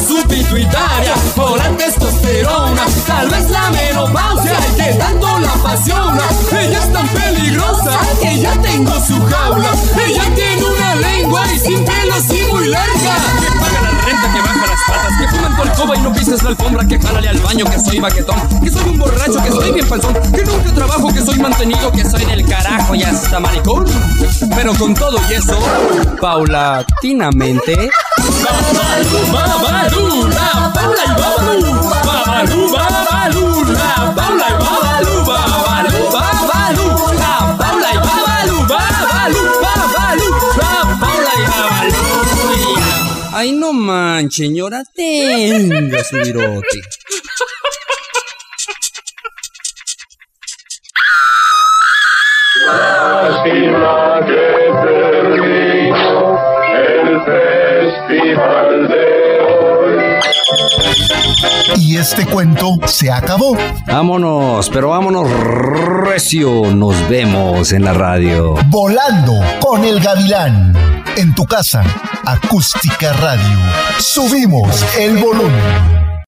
o 0.00 0.02
será 0.02 0.06
su 0.06 0.28
pituitaria, 0.28 1.14
o 1.36 1.56
la 1.56 1.76
testosterona, 1.76 2.84
tal 3.06 3.28
vez 3.28 3.50
la 3.50 3.70
menopausia, 3.70 4.56
que 4.76 4.94
tanto 4.94 5.38
la 5.38 5.52
apasiona. 5.52 6.22
Ella 6.52 6.78
es 6.78 6.92
tan 6.92 7.08
peligrosa, 7.08 7.98
que 8.20 8.38
ya 8.38 8.60
tengo 8.62 8.92
su 9.00 9.20
jaula. 9.26 9.70
Ella 10.06 10.24
tiene 10.34 10.64
una 10.64 10.94
lengua 10.96 11.42
y 11.54 11.58
sin 11.58 11.84
pelos 11.84 12.24
y 12.30 12.39
tu 15.60 15.68
alcoba 15.68 15.96
y 15.96 16.00
no 16.00 16.12
pises 16.12 16.42
la 16.42 16.50
alfombra, 16.50 16.86
que 16.86 16.98
jálale 16.98 17.28
al 17.28 17.38
baño, 17.38 17.64
que 17.66 17.78
soy 17.78 17.98
baquetón, 17.98 18.36
que 18.62 18.70
soy 18.70 18.90
un 18.90 18.98
borracho, 18.98 19.42
que 19.42 19.50
soy 19.50 19.72
bien 19.72 19.88
panzón, 19.88 20.14
que 20.14 20.44
nunca 20.44 20.74
trabajo, 20.74 21.12
que 21.12 21.20
soy 21.20 21.38
mantenido, 21.38 21.92
que 21.92 22.04
soy 22.04 22.24
del 22.24 22.46
carajo 22.46 22.94
y 22.94 23.02
hasta 23.02 23.40
maricón. 23.40 23.84
Pero 24.54 24.74
con 24.74 24.94
todo 24.94 25.18
y 25.30 25.34
eso, 25.34 25.58
paulatinamente. 26.20 27.90
Babalú, 29.32 29.32
babalú, 29.32 30.28
la 30.28 30.72
Paula 30.72 31.02
y 31.04 31.20
babalú. 31.20 31.72
Babalú, 32.04 32.72
babalú, 32.72 33.64
la 33.72 34.14
Paula 34.14 34.46
y 34.48 34.52
babalú. 34.52 35.24
Babalú, 35.26 35.69
Señora, 44.30 44.82
tenga 44.94 46.04
su 46.04 46.16
virote. 46.16 46.80
Lástima 52.66 54.20
que 54.26 54.46
terminó 54.84 56.38
el 56.76 57.20
festival 57.24 58.88
de 58.88 59.04
hoy. 59.40 59.98
Y 61.76 61.96
este 61.96 62.26
cuento 62.26 62.78
se 62.86 63.10
acabó. 63.10 63.56
Vámonos, 63.86 64.70
pero 64.70 64.88
vámonos 64.90 65.28
recio. 66.04 66.66
Nos 66.74 67.08
vemos 67.08 67.72
en 67.72 67.84
la 67.84 67.92
radio. 67.92 68.54
Volando 68.66 69.34
con 69.60 69.84
el 69.84 70.00
gavilán. 70.00 70.99
En 71.16 71.34
tu 71.34 71.44
casa, 71.44 71.82
acústica 72.24 73.12
radio. 73.12 73.58
Subimos 73.98 74.84
el 74.98 75.18
volumen. 75.18 75.99